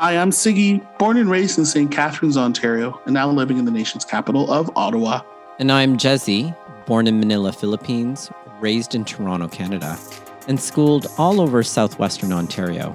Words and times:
Hi, 0.00 0.16
I'm 0.16 0.30
Sigi, 0.30 0.80
born 0.96 1.18
and 1.18 1.30
raised 1.30 1.58
in 1.58 1.66
St. 1.66 1.92
Catharines, 1.92 2.38
Ontario, 2.38 2.98
and 3.04 3.12
now 3.12 3.30
living 3.30 3.58
in 3.58 3.66
the 3.66 3.70
nation's 3.70 4.02
capital 4.02 4.50
of 4.50 4.70
Ottawa. 4.74 5.20
And 5.58 5.70
I'm 5.70 5.98
Jezzie, 5.98 6.54
born 6.86 7.06
in 7.06 7.20
Manila, 7.20 7.52
Philippines, 7.52 8.30
raised 8.60 8.94
in 8.94 9.04
Toronto, 9.04 9.46
Canada, 9.46 9.98
and 10.48 10.58
schooled 10.58 11.06
all 11.18 11.38
over 11.38 11.62
southwestern 11.62 12.32
Ontario. 12.32 12.94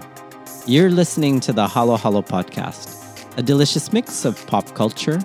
You're 0.66 0.90
listening 0.90 1.40
to 1.42 1.54
the 1.54 1.68
Halo 1.68 1.96
Halo 1.96 2.24
podcast, 2.24 3.38
a 3.38 3.44
delicious 3.44 3.94
mix 3.94 4.26
of 4.26 4.44
pop 4.48 4.74
culture 4.74 5.20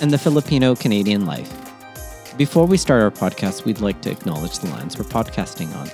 and 0.00 0.12
the 0.12 0.18
Filipino 0.18 0.76
Canadian 0.76 1.26
life. 1.26 1.52
Before 2.36 2.64
we 2.64 2.76
start 2.76 3.02
our 3.02 3.10
podcast, 3.10 3.64
we'd 3.64 3.80
like 3.80 4.00
to 4.02 4.10
acknowledge 4.12 4.60
the 4.60 4.68
lands 4.68 4.96
we're 4.96 5.04
podcasting 5.04 5.74
on. 5.74 5.90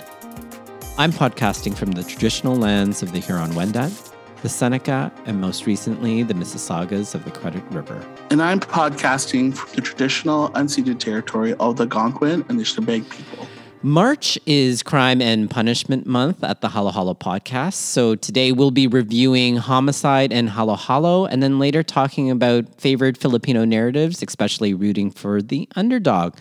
I'm 0.99 1.13
podcasting 1.13 1.75
from 1.75 1.93
the 1.93 2.05
traditional 2.05 2.57
lands 2.57 3.03
of 3.03 3.13
the 3.13 3.21
Huron 3.21 3.53
Wendat, 3.53 4.10
the 4.43 4.49
Seneca, 4.49 5.13
and 5.27 5.41
most 5.41 5.67
recently, 5.67 6.23
the 6.23 6.35
Mississaugas 6.35 7.15
of 7.15 7.25
the 7.25 7.31
Credit 7.31 7.63
River. 7.71 8.05
And 8.31 8.43
I'm 8.43 8.61
podcasting 8.61 9.55
from 9.55 9.75
the 9.75 9.81
traditional 9.81 10.51
unceded 10.51 10.99
territory 10.99 11.55
of 11.55 11.77
the 11.77 11.85
Algonquin 11.85 12.45
and 12.49 12.59
the 12.59 12.65
Anishinaabe 12.65 13.09
people. 13.11 13.47
March 13.83 14.39
is 14.45 14.83
Crime 14.83 15.23
and 15.23 15.49
Punishment 15.49 16.07
Month 16.07 16.45
at 16.45 16.61
the 16.61 16.69
Halo 16.69 16.91
Halo 16.91 17.15
podcast. 17.15 17.75
So 17.75 18.15
today 18.15 18.53
we'll 18.53 18.71
be 18.71 18.87
reviewing 18.87 19.57
Homicide 19.57 20.35
and 20.35 20.51
Halo 20.51 20.77
Halo, 20.77 21.25
and 21.25 21.43
then 21.43 21.59
later 21.59 21.83
talking 21.83 22.31
about 22.31 22.79
favorite 22.79 23.17
Filipino 23.17 23.65
narratives, 23.65 24.23
especially 24.23 24.75
rooting 24.75 25.11
for 25.11 25.41
the 25.41 25.67
underdog. 25.77 26.37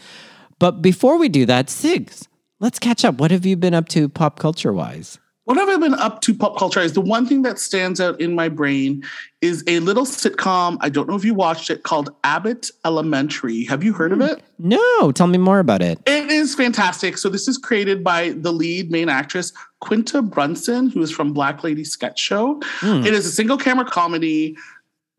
But 0.60 0.82
before 0.82 1.18
we 1.18 1.30
do 1.30 1.46
that, 1.46 1.68
Sigs, 1.68 2.28
let's 2.60 2.78
catch 2.78 3.06
up. 3.06 3.20
What 3.20 3.32
have 3.32 3.46
you 3.46 3.56
been 3.56 3.74
up 3.74 3.88
to 3.90 4.10
pop 4.10 4.38
culture 4.38 4.74
wise? 4.74 5.18
What 5.50 5.58
have 5.58 5.68
I 5.68 5.78
been 5.78 5.96
up 5.96 6.22
to 6.22 6.34
pop 6.36 6.60
culture? 6.60 6.80
Is 6.80 6.94
the 6.94 7.02
one 7.02 7.26
thing 7.26 7.42
that 7.42 7.58
stands 7.58 8.00
out 8.00 8.22
in 8.22 8.36
my 8.36 8.50
brain 8.50 9.04
is 9.42 9.64
a 9.66 9.80
little 9.80 10.06
sitcom. 10.06 10.78
I 10.80 10.90
don't 10.90 11.10
know 11.10 11.16
if 11.16 11.26
you 11.26 11.34
watched 11.34 11.72
it 11.72 11.82
called 11.82 12.14
Abbott 12.24 12.70
Elementary. 12.86 13.64
Have 13.66 13.84
you 13.84 13.92
heard 13.92 14.12
of 14.12 14.22
it? 14.22 14.44
No, 14.60 15.12
tell 15.12 15.26
me 15.26 15.40
more 15.40 15.58
about 15.58 15.82
it. 15.82 16.00
It 16.06 16.30
is 16.30 16.54
fantastic. 16.54 17.18
So 17.18 17.30
this 17.30 17.48
is 17.48 17.58
created 17.58 18.04
by 18.04 18.34
the 18.38 18.54
lead 18.54 18.92
main 18.92 19.10
actress 19.10 19.52
Quinta 19.80 20.22
Brunson, 20.22 20.88
who 20.92 21.02
is 21.02 21.10
from 21.10 21.34
Black 21.34 21.64
Lady 21.64 21.84
Sketch 21.84 22.20
Show. 22.20 22.60
Mm. 22.82 23.08
It 23.08 23.16
is 23.16 23.26
a 23.26 23.32
single 23.32 23.58
camera 23.58 23.86
comedy 23.86 24.56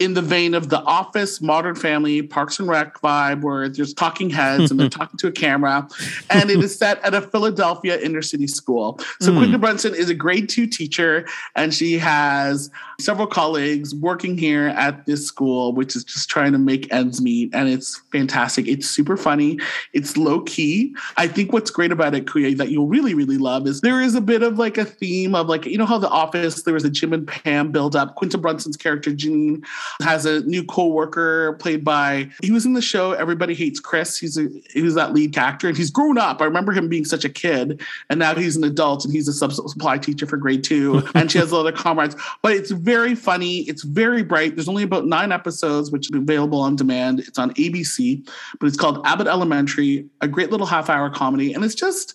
in 0.01 0.15
the 0.15 0.23
vein 0.23 0.55
of 0.55 0.71
The 0.71 0.81
Office, 0.81 1.43
Modern 1.43 1.75
Family, 1.75 2.23
Parks 2.23 2.59
and 2.59 2.67
Rec 2.67 2.99
vibe, 3.03 3.43
where 3.43 3.69
there's 3.69 3.93
talking 3.93 4.31
heads 4.31 4.71
and 4.71 4.81
they're 4.81 4.89
talking 5.01 5.19
to 5.19 5.27
a 5.29 5.33
camera. 5.33 5.87
And 6.31 6.51
it 6.51 6.59
is 6.59 6.77
set 6.77 7.05
at 7.05 7.13
a 7.13 7.21
Philadelphia 7.21 8.01
inner 8.01 8.23
city 8.23 8.47
school. 8.47 8.99
So 9.21 9.31
mm. 9.31 9.39
Quinta 9.39 9.59
Brunson 9.59 9.95
is 9.95 10.09
a 10.09 10.15
grade 10.15 10.49
two 10.49 10.67
teacher, 10.67 11.29
and 11.55 11.75
she 11.75 11.99
has 11.99 12.71
several 13.01 13.27
colleagues 13.27 13.95
working 13.95 14.37
here 14.37 14.69
at 14.69 15.07
this 15.07 15.27
school, 15.27 15.73
which 15.73 15.97
is 15.97 16.05
just 16.05 16.29
trying 16.29 16.53
to 16.53 16.59
make 16.59 16.93
ends 16.93 17.21
meet. 17.21 17.55
And 17.55 17.69
it's 17.69 17.99
fantastic. 18.13 18.69
It's 18.69 18.89
super 18.89 19.17
funny. 19.17 19.59
It's 19.93 20.17
low 20.17 20.43
key. 20.43 20.95
I 21.17 21.27
think 21.29 21.53
what's 21.53 21.71
great 21.71 21.93
about 21.93 22.15
it, 22.15 22.27
Kuya, 22.27 22.57
that 22.57 22.71
you'll 22.71 22.87
really, 22.87 23.15
really 23.15 23.39
love 23.39 23.67
is 23.67 23.81
there 23.81 24.01
is 24.01 24.15
a 24.15 24.21
bit 24.21 24.43
of 24.43 24.59
like 24.59 24.79
a 24.79 24.85
theme 24.85 25.35
of 25.35 25.49
like, 25.49 25.67
you 25.67 25.79
know 25.79 25.87
how 25.87 25.99
The 25.99 26.09
Office, 26.09 26.63
there 26.63 26.75
was 26.75 26.85
a 26.85 26.91
Jim 26.91 27.13
and 27.13 27.27
Pam 27.27 27.73
build 27.73 27.97
up. 27.97 28.17
Quinta 28.17 28.39
Brunson's 28.39 28.77
character, 28.77 29.11
Janine, 29.11 29.65
has 30.03 30.27
a 30.27 30.41
new 30.47 30.65
co-worker 30.65 31.55
played 31.55 31.85
by 31.85 32.29
he 32.43 32.51
was 32.51 32.67
in 32.67 32.75
the 32.75 32.83
show 32.83 33.13
Everybody 33.13 33.55
Hates 33.55 33.81
Chris. 33.81 34.19
He's 34.19 34.37
a 34.37 34.49
he 34.71 34.83
was 34.83 34.95
that 34.95 35.13
lead 35.13 35.37
actor 35.37 35.69
and 35.69 35.77
he's 35.77 35.91
grown 35.91 36.19
up. 36.19 36.41
I 36.41 36.45
remember 36.45 36.73
him 36.73 36.89
being 36.89 37.05
such 37.05 37.25
a 37.25 37.29
kid 37.29 37.81
and 38.09 38.19
now 38.19 38.35
he's 38.35 38.57
an 38.57 38.65
adult 38.65 39.05
and 39.05 39.13
he's 39.13 39.29
a 39.29 39.33
sub 39.33 39.53
supply 39.53 39.99
teacher 39.99 40.27
for 40.27 40.37
grade 40.37 40.65
two 40.65 41.03
and 41.15 41.31
she 41.31 41.39
has 41.39 41.53
other 41.53 41.73
comrades. 41.73 42.17
But 42.43 42.53
it's 42.53 42.71
very 42.71 42.90
funny. 43.15 43.61
It's 43.61 43.83
very 43.83 44.23
bright. 44.23 44.57
There's 44.57 44.69
only 44.69 44.83
about 44.83 45.07
nine 45.07 45.33
episodes, 45.33 45.91
which 45.91 46.11
is 46.11 46.17
available 46.17 46.61
on 46.61 46.77
demand. 46.77 47.21
It's 47.21 47.39
on 47.39 47.53
ABC, 47.55 48.29
but 48.59 48.67
it's 48.67 48.77
called 48.77 49.05
Abbott 49.07 49.27
Elementary, 49.27 50.07
a 50.21 50.29
great 50.29 50.51
little 50.51 50.67
half 50.67 50.91
hour 50.91 51.11
comedy. 51.11 51.53
And 51.53 51.65
it's 51.65 51.75
just 51.75 52.15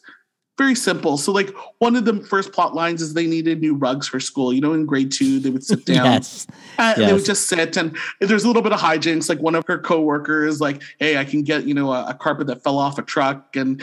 very 0.58 0.76
simple. 0.76 1.18
So, 1.18 1.32
like, 1.32 1.54
one 1.80 1.96
of 1.96 2.06
the 2.06 2.22
first 2.24 2.54
plot 2.54 2.74
lines 2.74 3.02
is 3.02 3.14
they 3.14 3.28
needed 3.28 3.60
new 3.60 3.76
rugs 3.76 4.08
for 4.08 4.20
school. 4.22 4.54
You 4.54 4.62
know, 4.62 4.74
in 4.74 4.86
grade 4.86 5.12
two, 5.12 5.40
they 5.40 5.50
would 5.50 5.64
sit 5.64 5.86
down 5.86 6.06
yes. 6.06 6.48
and 6.78 6.98
yes. 6.98 7.08
they 7.08 7.14
would 7.14 7.26
just 7.26 7.48
sit. 7.48 7.76
And 7.76 7.98
there's 8.22 8.44
a 8.44 8.48
little 8.48 8.62
bit 8.62 8.72
of 8.72 8.80
hijinks. 8.80 9.28
Like, 9.28 9.40
one 9.40 9.56
of 9.56 9.66
her 9.68 9.78
coworkers, 9.78 10.62
like, 10.62 10.82
hey, 11.00 11.18
I 11.18 11.26
can 11.26 11.44
get, 11.44 11.66
you 11.66 11.74
know, 11.74 11.92
a, 11.92 12.08
a 12.08 12.14
carpet 12.14 12.48
that 12.48 12.64
fell 12.64 12.78
off 12.78 12.98
a 12.98 13.02
truck 13.02 13.56
and 13.56 13.82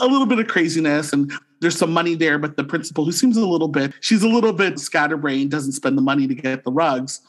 a 0.00 0.06
little 0.06 0.26
bit 0.26 0.38
of 0.38 0.46
craziness. 0.46 1.12
And 1.12 1.30
there's 1.64 1.78
some 1.78 1.92
money 1.92 2.14
there, 2.14 2.38
but 2.38 2.56
the 2.56 2.64
principal, 2.64 3.06
who 3.06 3.12
seems 3.12 3.38
a 3.38 3.46
little 3.46 3.68
bit, 3.68 3.94
she's 4.00 4.22
a 4.22 4.28
little 4.28 4.52
bit 4.52 4.78
scatterbrained, 4.78 5.50
doesn't 5.50 5.72
spend 5.72 5.96
the 5.96 6.02
money 6.02 6.26
to 6.26 6.34
get 6.34 6.62
the 6.62 6.70
rugs. 6.70 7.22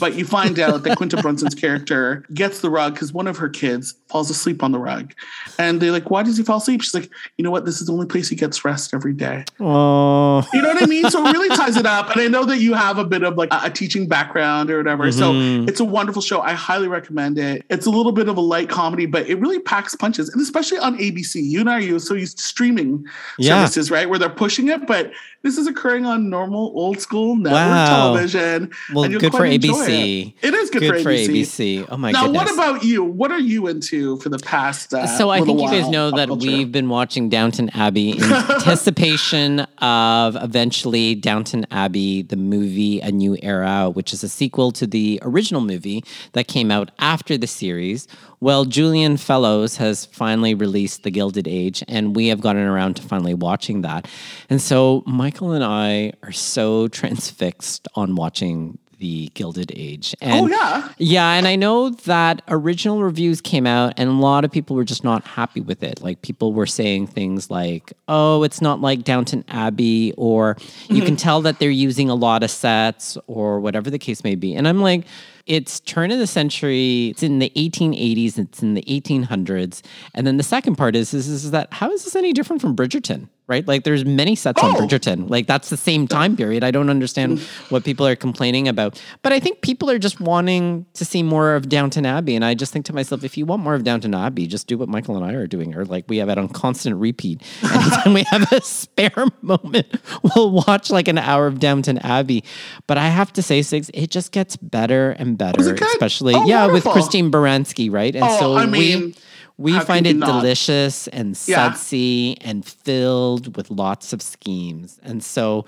But 0.00 0.14
you 0.14 0.24
find 0.24 0.58
out 0.58 0.84
that 0.84 0.96
Quinta 0.96 1.20
Brunson's 1.20 1.54
character 1.54 2.24
gets 2.32 2.60
the 2.60 2.70
rug 2.70 2.94
because 2.94 3.12
one 3.12 3.26
of 3.26 3.36
her 3.36 3.50
kids 3.50 3.94
falls 4.08 4.30
asleep 4.30 4.62
on 4.62 4.72
the 4.72 4.78
rug. 4.78 5.12
And 5.58 5.82
they're 5.82 5.92
like, 5.92 6.10
why 6.10 6.22
does 6.22 6.38
he 6.38 6.42
fall 6.42 6.58
asleep? 6.58 6.80
She's 6.82 6.94
like, 6.94 7.10
you 7.36 7.44
know 7.44 7.50
what? 7.50 7.66
This 7.66 7.80
is 7.80 7.88
the 7.88 7.92
only 7.92 8.06
place 8.06 8.28
he 8.28 8.34
gets 8.34 8.64
rest 8.64 8.94
every 8.94 9.12
day. 9.12 9.44
Oh. 9.60 10.48
You 10.54 10.62
know 10.62 10.68
what 10.68 10.82
I 10.82 10.86
mean? 10.86 11.10
So 11.10 11.26
it 11.26 11.32
really 11.32 11.54
ties 11.54 11.76
it 11.76 11.84
up. 11.84 12.10
And 12.10 12.22
I 12.22 12.28
know 12.28 12.46
that 12.46 12.58
you 12.58 12.72
have 12.72 12.96
a 12.96 13.04
bit 13.04 13.22
of 13.22 13.36
like 13.36 13.52
a, 13.52 13.60
a 13.64 13.70
teaching 13.70 14.08
background 14.08 14.70
or 14.70 14.78
whatever. 14.78 15.04
Mm-hmm. 15.08 15.64
So 15.64 15.70
it's 15.70 15.80
a 15.80 15.84
wonderful 15.84 16.22
show. 16.22 16.40
I 16.40 16.54
highly 16.54 16.88
recommend 16.88 17.38
it. 17.38 17.64
It's 17.68 17.84
a 17.84 17.90
little 17.90 18.12
bit 18.12 18.28
of 18.28 18.38
a 18.38 18.40
light 18.40 18.70
comedy, 18.70 19.04
but 19.04 19.28
it 19.28 19.38
really 19.40 19.60
packs 19.60 19.94
punches. 19.94 20.30
And 20.30 20.40
especially 20.40 20.78
on 20.78 20.96
ABC. 20.98 21.42
You 21.44 21.60
and 21.60 21.68
I 21.68 21.84
are 21.90 21.98
so 21.98 22.14
used 22.14 22.38
to 22.38 22.44
streaming 22.44 23.04
yeah. 23.38 23.56
services, 23.56 23.90
right? 23.90 24.08
Where 24.08 24.18
they're 24.18 24.30
pushing 24.30 24.68
it, 24.68 24.86
but 24.86 25.12
this 25.42 25.58
is 25.58 25.66
occurring 25.66 26.06
on 26.06 26.30
normal 26.30 26.72
old 26.74 27.00
school 27.00 27.36
network 27.36 27.60
wow. 27.60 27.86
television. 27.86 28.70
Well, 28.94 29.08
good 29.08 29.32
for 29.32 29.40
ABC. 29.40 30.34
It. 30.40 30.48
it 30.48 30.54
is 30.54 30.70
good, 30.70 30.80
good 30.80 31.02
for, 31.02 31.10
ABC. 31.10 31.28
ABC. 31.28 31.86
Oh 31.90 31.96
my 31.96 32.12
now, 32.12 32.26
goodness. 32.26 32.42
what 32.42 32.52
about 32.52 32.84
you? 32.84 33.02
What 33.02 33.32
are 33.32 33.40
you 33.40 33.66
into 33.66 34.18
for 34.18 34.28
the 34.28 34.38
past? 34.38 34.94
Uh, 34.94 35.06
so 35.06 35.30
I 35.30 35.40
think 35.40 35.60
you 35.60 35.68
guys 35.68 35.88
know 35.88 36.10
that 36.12 36.28
culture? 36.28 36.46
we've 36.46 36.70
been 36.70 36.88
watching 36.88 37.28
Downton 37.28 37.70
Abbey 37.70 38.12
in 38.12 38.22
anticipation 38.32 39.60
of 39.78 40.36
eventually 40.36 41.14
Downton 41.14 41.66
Abbey, 41.70 42.22
the 42.22 42.36
movie 42.36 43.00
A 43.00 43.10
New 43.10 43.36
Era, 43.42 43.90
which 43.90 44.12
is 44.12 44.22
a 44.22 44.28
sequel 44.28 44.70
to 44.72 44.86
the 44.86 45.18
original 45.22 45.60
movie 45.60 46.04
that 46.32 46.46
came 46.46 46.70
out 46.70 46.90
after 46.98 47.36
the 47.36 47.46
series 47.46 48.06
well, 48.42 48.64
Julian 48.64 49.18
Fellowes 49.18 49.76
has 49.76 50.04
finally 50.06 50.52
released 50.52 51.04
The 51.04 51.12
Gilded 51.12 51.46
Age, 51.46 51.84
and 51.86 52.16
we 52.16 52.26
have 52.26 52.40
gotten 52.40 52.62
around 52.62 52.96
to 52.96 53.02
finally 53.02 53.34
watching 53.34 53.82
that. 53.82 54.08
And 54.50 54.60
so 54.60 55.04
Michael 55.06 55.52
and 55.52 55.62
I 55.62 56.14
are 56.24 56.32
so 56.32 56.88
transfixed 56.88 57.86
on 57.94 58.16
watching 58.16 58.78
the 59.02 59.32
Gilded 59.34 59.72
Age. 59.74 60.14
And, 60.20 60.44
oh 60.44 60.46
yeah, 60.46 60.92
yeah, 60.96 61.32
and 61.32 61.48
I 61.48 61.56
know 61.56 61.90
that 61.90 62.40
original 62.46 63.02
reviews 63.02 63.40
came 63.40 63.66
out, 63.66 63.94
and 63.96 64.08
a 64.08 64.12
lot 64.12 64.44
of 64.44 64.52
people 64.52 64.76
were 64.76 64.84
just 64.84 65.02
not 65.02 65.24
happy 65.24 65.60
with 65.60 65.82
it. 65.82 66.00
Like 66.00 66.22
people 66.22 66.52
were 66.52 66.66
saying 66.66 67.08
things 67.08 67.50
like, 67.50 67.92
"Oh, 68.06 68.44
it's 68.44 68.62
not 68.62 68.80
like 68.80 69.02
Downton 69.02 69.44
Abbey," 69.48 70.14
or 70.16 70.56
"You 70.88 70.96
mm-hmm. 70.96 71.06
can 71.06 71.16
tell 71.16 71.42
that 71.42 71.58
they're 71.58 71.68
using 71.68 72.08
a 72.08 72.14
lot 72.14 72.44
of 72.44 72.50
sets," 72.50 73.18
or 73.26 73.58
whatever 73.58 73.90
the 73.90 73.98
case 73.98 74.22
may 74.22 74.36
be. 74.36 74.54
And 74.54 74.68
I'm 74.68 74.80
like 74.80 75.04
it's 75.44 75.80
turn 75.80 76.12
of 76.12 76.20
the 76.20 76.26
century. 76.28 77.08
It's 77.08 77.24
in 77.24 77.40
the 77.40 77.50
1880s. 77.56 78.38
It's 78.38 78.62
in 78.62 78.74
the 78.74 78.82
1800s. 78.82 79.82
And 80.14 80.24
then 80.24 80.36
the 80.36 80.44
second 80.44 80.76
part 80.76 80.94
is, 80.94 81.12
is, 81.12 81.26
is 81.26 81.50
that 81.50 81.72
how 81.72 81.90
is 81.90 82.04
this 82.04 82.14
any 82.14 82.32
different 82.32 82.62
from 82.62 82.76
Bridgerton? 82.76 83.28
Right? 83.52 83.68
Like 83.68 83.84
there's 83.84 84.06
many 84.06 84.34
sets 84.34 84.62
oh. 84.62 84.68
on 84.68 84.74
Bridgerton. 84.76 85.28
Like 85.28 85.46
that's 85.46 85.68
the 85.68 85.76
same 85.76 86.08
time 86.08 86.36
period. 86.38 86.64
I 86.64 86.70
don't 86.70 86.88
understand 86.88 87.38
what 87.68 87.84
people 87.84 88.06
are 88.06 88.16
complaining 88.16 88.66
about. 88.66 88.98
But 89.20 89.34
I 89.34 89.40
think 89.40 89.60
people 89.60 89.90
are 89.90 89.98
just 89.98 90.20
wanting 90.22 90.86
to 90.94 91.04
see 91.04 91.22
more 91.22 91.54
of 91.54 91.68
Downton 91.68 92.06
Abbey. 92.06 92.34
And 92.34 92.46
I 92.46 92.54
just 92.54 92.72
think 92.72 92.86
to 92.86 92.94
myself, 92.94 93.24
if 93.24 93.36
you 93.36 93.44
want 93.44 93.62
more 93.62 93.74
of 93.74 93.84
Downton 93.84 94.14
Abbey, 94.14 94.46
just 94.46 94.68
do 94.68 94.78
what 94.78 94.88
Michael 94.88 95.18
and 95.18 95.26
I 95.26 95.34
are 95.34 95.46
doing. 95.46 95.76
Or 95.76 95.84
like 95.84 96.06
we 96.08 96.16
have 96.16 96.30
it 96.30 96.38
on 96.38 96.48
constant 96.48 96.96
repeat. 96.96 97.42
And 97.60 97.72
anytime 97.82 98.14
we 98.14 98.22
have 98.30 98.50
a 98.52 98.62
spare 98.62 99.26
moment, 99.42 99.86
we'll 100.22 100.50
watch 100.50 100.88
like 100.88 101.08
an 101.08 101.18
hour 101.18 101.46
of 101.46 101.58
Downton 101.58 101.98
Abbey. 101.98 102.42
But 102.86 102.96
I 102.96 103.08
have 103.08 103.34
to 103.34 103.42
say, 103.42 103.60
Sigs, 103.60 103.90
it 103.92 104.10
just 104.10 104.32
gets 104.32 104.56
better 104.56 105.10
and 105.10 105.36
better, 105.36 105.74
especially 105.74 106.34
oh, 106.34 106.46
yeah 106.46 106.64
wonderful. 106.64 106.90
with 106.90 106.94
Christine 106.94 107.30
Baranski, 107.30 107.92
right? 107.92 108.14
And 108.14 108.24
oh, 108.24 108.40
so 108.40 108.56
I 108.56 108.64
mean, 108.64 109.08
we 109.08 109.14
we 109.62 109.78
find 109.80 110.06
it 110.06 110.18
delicious 110.20 111.08
and 111.08 111.36
sudsy 111.36 112.36
yeah. 112.40 112.48
and 112.48 112.64
filled 112.64 113.56
with 113.56 113.70
lots 113.70 114.12
of 114.12 114.20
schemes. 114.20 114.98
And 115.02 115.22
so 115.22 115.64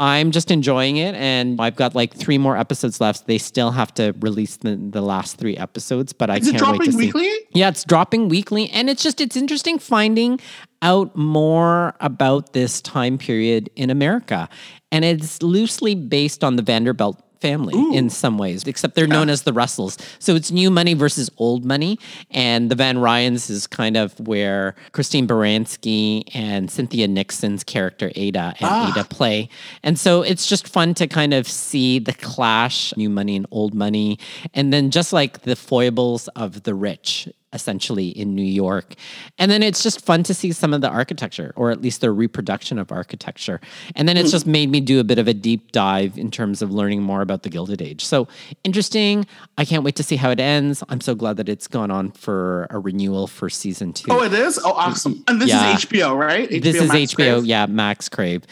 I'm 0.00 0.30
just 0.30 0.52
enjoying 0.52 0.96
it, 0.96 1.16
and 1.16 1.60
I've 1.60 1.74
got 1.74 1.94
like 1.96 2.14
three 2.14 2.38
more 2.38 2.56
episodes 2.56 3.00
left. 3.00 3.26
They 3.26 3.38
still 3.38 3.72
have 3.72 3.92
to 3.94 4.14
release 4.20 4.56
the, 4.56 4.76
the 4.76 5.02
last 5.02 5.38
three 5.38 5.56
episodes, 5.56 6.12
but 6.12 6.30
I 6.30 6.38
can't 6.38 6.78
wait 6.78 6.92
to 6.92 6.96
weekly? 6.96 7.24
see. 7.24 7.46
Yeah, 7.52 7.68
it's 7.68 7.82
dropping 7.82 8.28
weekly, 8.28 8.70
and 8.70 8.88
it's 8.88 9.02
just 9.02 9.20
it's 9.20 9.36
interesting 9.36 9.78
finding 9.80 10.38
out 10.82 11.16
more 11.16 11.96
about 11.98 12.52
this 12.52 12.80
time 12.80 13.18
period 13.18 13.70
in 13.74 13.90
America, 13.90 14.48
and 14.92 15.04
it's 15.04 15.42
loosely 15.42 15.96
based 15.96 16.44
on 16.44 16.54
the 16.54 16.62
Vanderbilt 16.62 17.20
family 17.40 17.74
in 17.96 18.10
some 18.10 18.38
ways, 18.38 18.64
except 18.66 18.94
they're 18.94 19.06
known 19.06 19.28
as 19.28 19.42
the 19.42 19.52
Russells. 19.52 19.96
So 20.18 20.34
it's 20.34 20.50
new 20.50 20.70
money 20.70 20.94
versus 20.94 21.30
old 21.38 21.64
money. 21.64 21.98
And 22.30 22.70
the 22.70 22.74
Van 22.74 22.98
Rhijns 22.98 23.50
is 23.50 23.66
kind 23.66 23.96
of 23.96 24.18
where 24.20 24.74
Christine 24.92 25.26
Baranski 25.26 26.24
and 26.34 26.70
Cynthia 26.70 27.08
Nixon's 27.08 27.64
character 27.64 28.10
Ada 28.14 28.54
and 28.60 28.70
ah. 28.70 28.92
Ada 28.92 29.04
play. 29.04 29.48
And 29.82 29.98
so 29.98 30.22
it's 30.22 30.46
just 30.46 30.68
fun 30.68 30.94
to 30.94 31.06
kind 31.06 31.34
of 31.34 31.46
see 31.48 31.98
the 31.98 32.14
clash, 32.14 32.96
new 32.96 33.10
money 33.10 33.36
and 33.36 33.46
old 33.50 33.74
money. 33.74 34.18
And 34.54 34.72
then 34.72 34.90
just 34.90 35.12
like 35.12 35.42
the 35.42 35.56
foibles 35.56 36.28
of 36.28 36.64
the 36.64 36.74
rich 36.74 37.28
essentially 37.52 38.08
in 38.08 38.34
New 38.34 38.42
York. 38.42 38.94
And 39.38 39.50
then 39.50 39.62
it's 39.62 39.82
just 39.82 40.04
fun 40.04 40.22
to 40.24 40.34
see 40.34 40.52
some 40.52 40.74
of 40.74 40.80
the 40.80 40.88
architecture, 40.90 41.52
or 41.56 41.70
at 41.70 41.80
least 41.80 42.00
the 42.02 42.10
reproduction 42.12 42.78
of 42.78 42.92
architecture. 42.92 43.60
And 43.96 44.08
then 44.08 44.16
it's 44.16 44.30
just 44.30 44.46
made 44.46 44.70
me 44.70 44.80
do 44.80 45.00
a 45.00 45.04
bit 45.04 45.18
of 45.18 45.28
a 45.28 45.34
deep 45.34 45.72
dive 45.72 46.18
in 46.18 46.30
terms 46.30 46.60
of 46.62 46.70
learning 46.70 47.02
more 47.02 47.22
about 47.22 47.42
the 47.44 47.48
Gilded 47.48 47.80
Age. 47.80 48.04
So 48.04 48.28
interesting. 48.64 49.26
I 49.56 49.64
can't 49.64 49.82
wait 49.84 49.96
to 49.96 50.02
see 50.02 50.16
how 50.16 50.30
it 50.30 50.40
ends. 50.40 50.82
I'm 50.88 51.00
so 51.00 51.14
glad 51.14 51.36
that 51.38 51.48
it's 51.48 51.66
gone 51.66 51.90
on 51.90 52.10
for 52.12 52.66
a 52.70 52.78
renewal 52.78 53.26
for 53.26 53.48
season 53.48 53.92
two. 53.92 54.10
Oh, 54.10 54.22
it 54.22 54.32
is? 54.34 54.58
Oh, 54.62 54.72
awesome. 54.72 55.24
And 55.26 55.40
this 55.40 55.48
Yeah. 55.48 55.74
is 55.74 55.84
HBO, 55.84 56.14
right? 56.18 56.48
this 56.50 56.76
is 56.76 56.88
Max 56.88 57.12
HBO, 57.14 57.36
Crave? 57.38 57.44
yeah, 57.46 57.66
Max 57.66 58.08
Crave. 58.08 58.42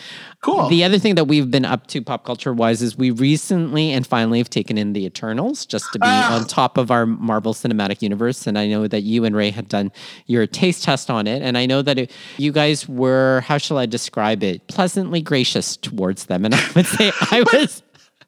Cool. 0.43 0.69
The 0.69 0.85
other 0.85 0.99
thing 0.99 1.17
that 1.17 1.25
we've 1.25 1.51
been 1.51 1.65
up 1.65 1.87
to 1.89 2.01
pop 2.03 2.25
culture 2.25 2.53
wise 2.53 2.81
is 2.81 2.97
we 2.97 3.11
recently 3.11 3.91
and 3.91 4.07
finally 4.07 4.39
have 4.39 4.49
taken 4.51 4.79
in 4.79 4.93
the 4.93 5.05
Eternals 5.05 5.67
just 5.67 5.87
to 5.93 5.99
be 5.99 6.07
Ah. 6.07 6.37
on 6.39 6.47
top 6.47 6.79
of 6.79 6.91
our 6.91 7.05
Marvel 7.05 7.53
Cinematic 7.53 8.01
Universe. 8.01 8.47
And 8.47 8.57
I 8.57 8.67
know 8.69 8.86
that 8.89 9.03
you 9.03 9.25
and 9.25 9.37
Ray 9.37 9.51
had 9.51 9.69
done 9.69 9.93
your 10.27 10.47
taste 10.47 10.85
test 10.85 11.11
on 11.11 11.27
it. 11.27 11.43
And 11.43 11.57
I 11.59 11.67
know 11.67 11.83
that 11.83 11.99
it, 11.99 12.13
you 12.37 12.53
guys 12.53 12.89
were, 12.89 13.41
how 13.41 13.59
shall 13.59 13.79
I 13.79 13.87
describe 13.87 14.43
it, 14.43 14.67
pleasantly 14.69 15.21
gracious 15.21 15.77
towards 15.77 16.27
them. 16.27 16.45
And 16.45 16.55
I 16.55 16.71
would 16.75 16.87
say 16.87 17.13
I 17.31 17.45
was. 17.53 17.83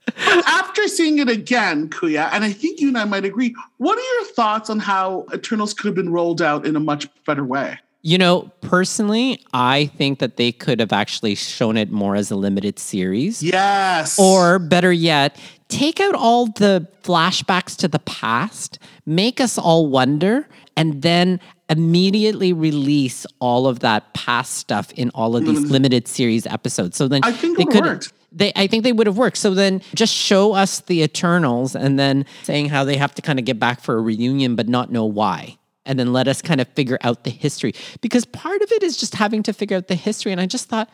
But 0.07 0.47
after 0.47 0.89
seeing 0.89 1.19
it 1.19 1.29
again, 1.29 1.89
Kuya, 1.91 2.31
and 2.33 2.45
I 2.45 2.53
think 2.53 2.81
you 2.81 2.89
and 2.89 2.99
I 2.99 3.05
might 3.05 3.25
agree, 3.25 3.55
what 3.77 3.99
are 3.99 4.15
your 4.15 4.25
thoughts 4.33 4.71
on 4.71 4.79
how 4.79 5.27
Eternals 5.35 5.75
could 5.75 5.87
have 5.87 5.95
been 5.95 6.11
rolled 6.11 6.41
out 6.41 6.67
in 6.67 6.77
a 6.77 6.81
much 6.81 7.09
better 7.25 7.45
way? 7.45 7.79
You 8.03 8.17
know, 8.17 8.51
personally, 8.61 9.45
I 9.53 9.87
think 9.97 10.21
that 10.21 10.37
they 10.37 10.53
could 10.53 10.79
have 10.79 10.93
actually 10.93 11.35
shown 11.35 11.77
it 11.77 11.91
more 11.91 12.15
as 12.15 12.31
a 12.31 12.37
limited 12.37 12.79
series. 12.79 13.43
Yes. 13.43 14.19
Or 14.19 14.61
better 14.61 14.93
yet, 14.93 15.37
take 15.69 16.01
out 16.01 16.15
all 16.15 16.47
the 16.47 16.87
flashbacks 17.03 17.77
to 17.77 17.89
the 17.89 17.99
past, 18.01 18.79
make 19.07 19.41
us 19.41 19.59
all 19.59 19.87
wonder, 19.87 20.49
and 20.77 21.03
then 21.03 21.41
immediately 21.69 22.53
release 22.53 23.27
all 23.41 23.67
of 23.67 23.81
that 23.81 24.15
past 24.15 24.55
stuff 24.55 24.91
in 24.93 25.11
all 25.11 25.37
of 25.37 25.45
these 25.45 25.61
mm. 25.61 25.71
limited 25.71 26.09
series 26.09 26.47
episodes. 26.47 26.97
So 26.97 27.09
then 27.09 27.21
I 27.25 27.33
think 27.33 27.59
they 27.59 27.65
it 27.65 27.71
could 27.71 27.85
worked. 27.85 28.13
they 28.33 28.53
I 28.57 28.67
think 28.67 28.85
they 28.85 28.93
would 28.93 29.07
have 29.07 29.19
worked. 29.19 29.37
So 29.37 29.55
then 29.55 29.83
just 29.95 30.15
show 30.15 30.55
us 30.55 30.81
the 30.81 31.03
Eternals 31.03 31.77
and 31.77 31.99
then 31.99 32.25
saying 32.43 32.71
how 32.71 32.85
they 32.85 32.97
have 32.97 33.15
to 33.17 33.23
kind 33.23 33.39
of 33.39 33.45
get 33.45 33.59
back 33.59 33.81
for 33.81 33.99
a 33.99 34.01
reunion 34.01 34.57
but 34.57 34.69
not 34.69 34.91
know 34.91 35.05
why. 35.05 35.59
And 35.85 35.99
then 35.99 36.13
let 36.13 36.29
us 36.29 36.43
kind 36.43 36.61
of 36.61 36.69
figure 36.69 36.99
out 37.03 37.25
the 37.25 37.31
history. 37.31 37.73
Because 38.03 38.27
part 38.27 38.61
of 38.61 38.71
it 38.73 38.83
is 38.83 38.97
just 38.97 39.15
having 39.15 39.43
to 39.45 39.55
figure 39.55 39.77
out 39.77 39.89
the 39.89 39.95
history. 39.95 40.33
And 40.33 40.41
I 40.41 40.45
just 40.45 40.69
thought, 40.69 40.91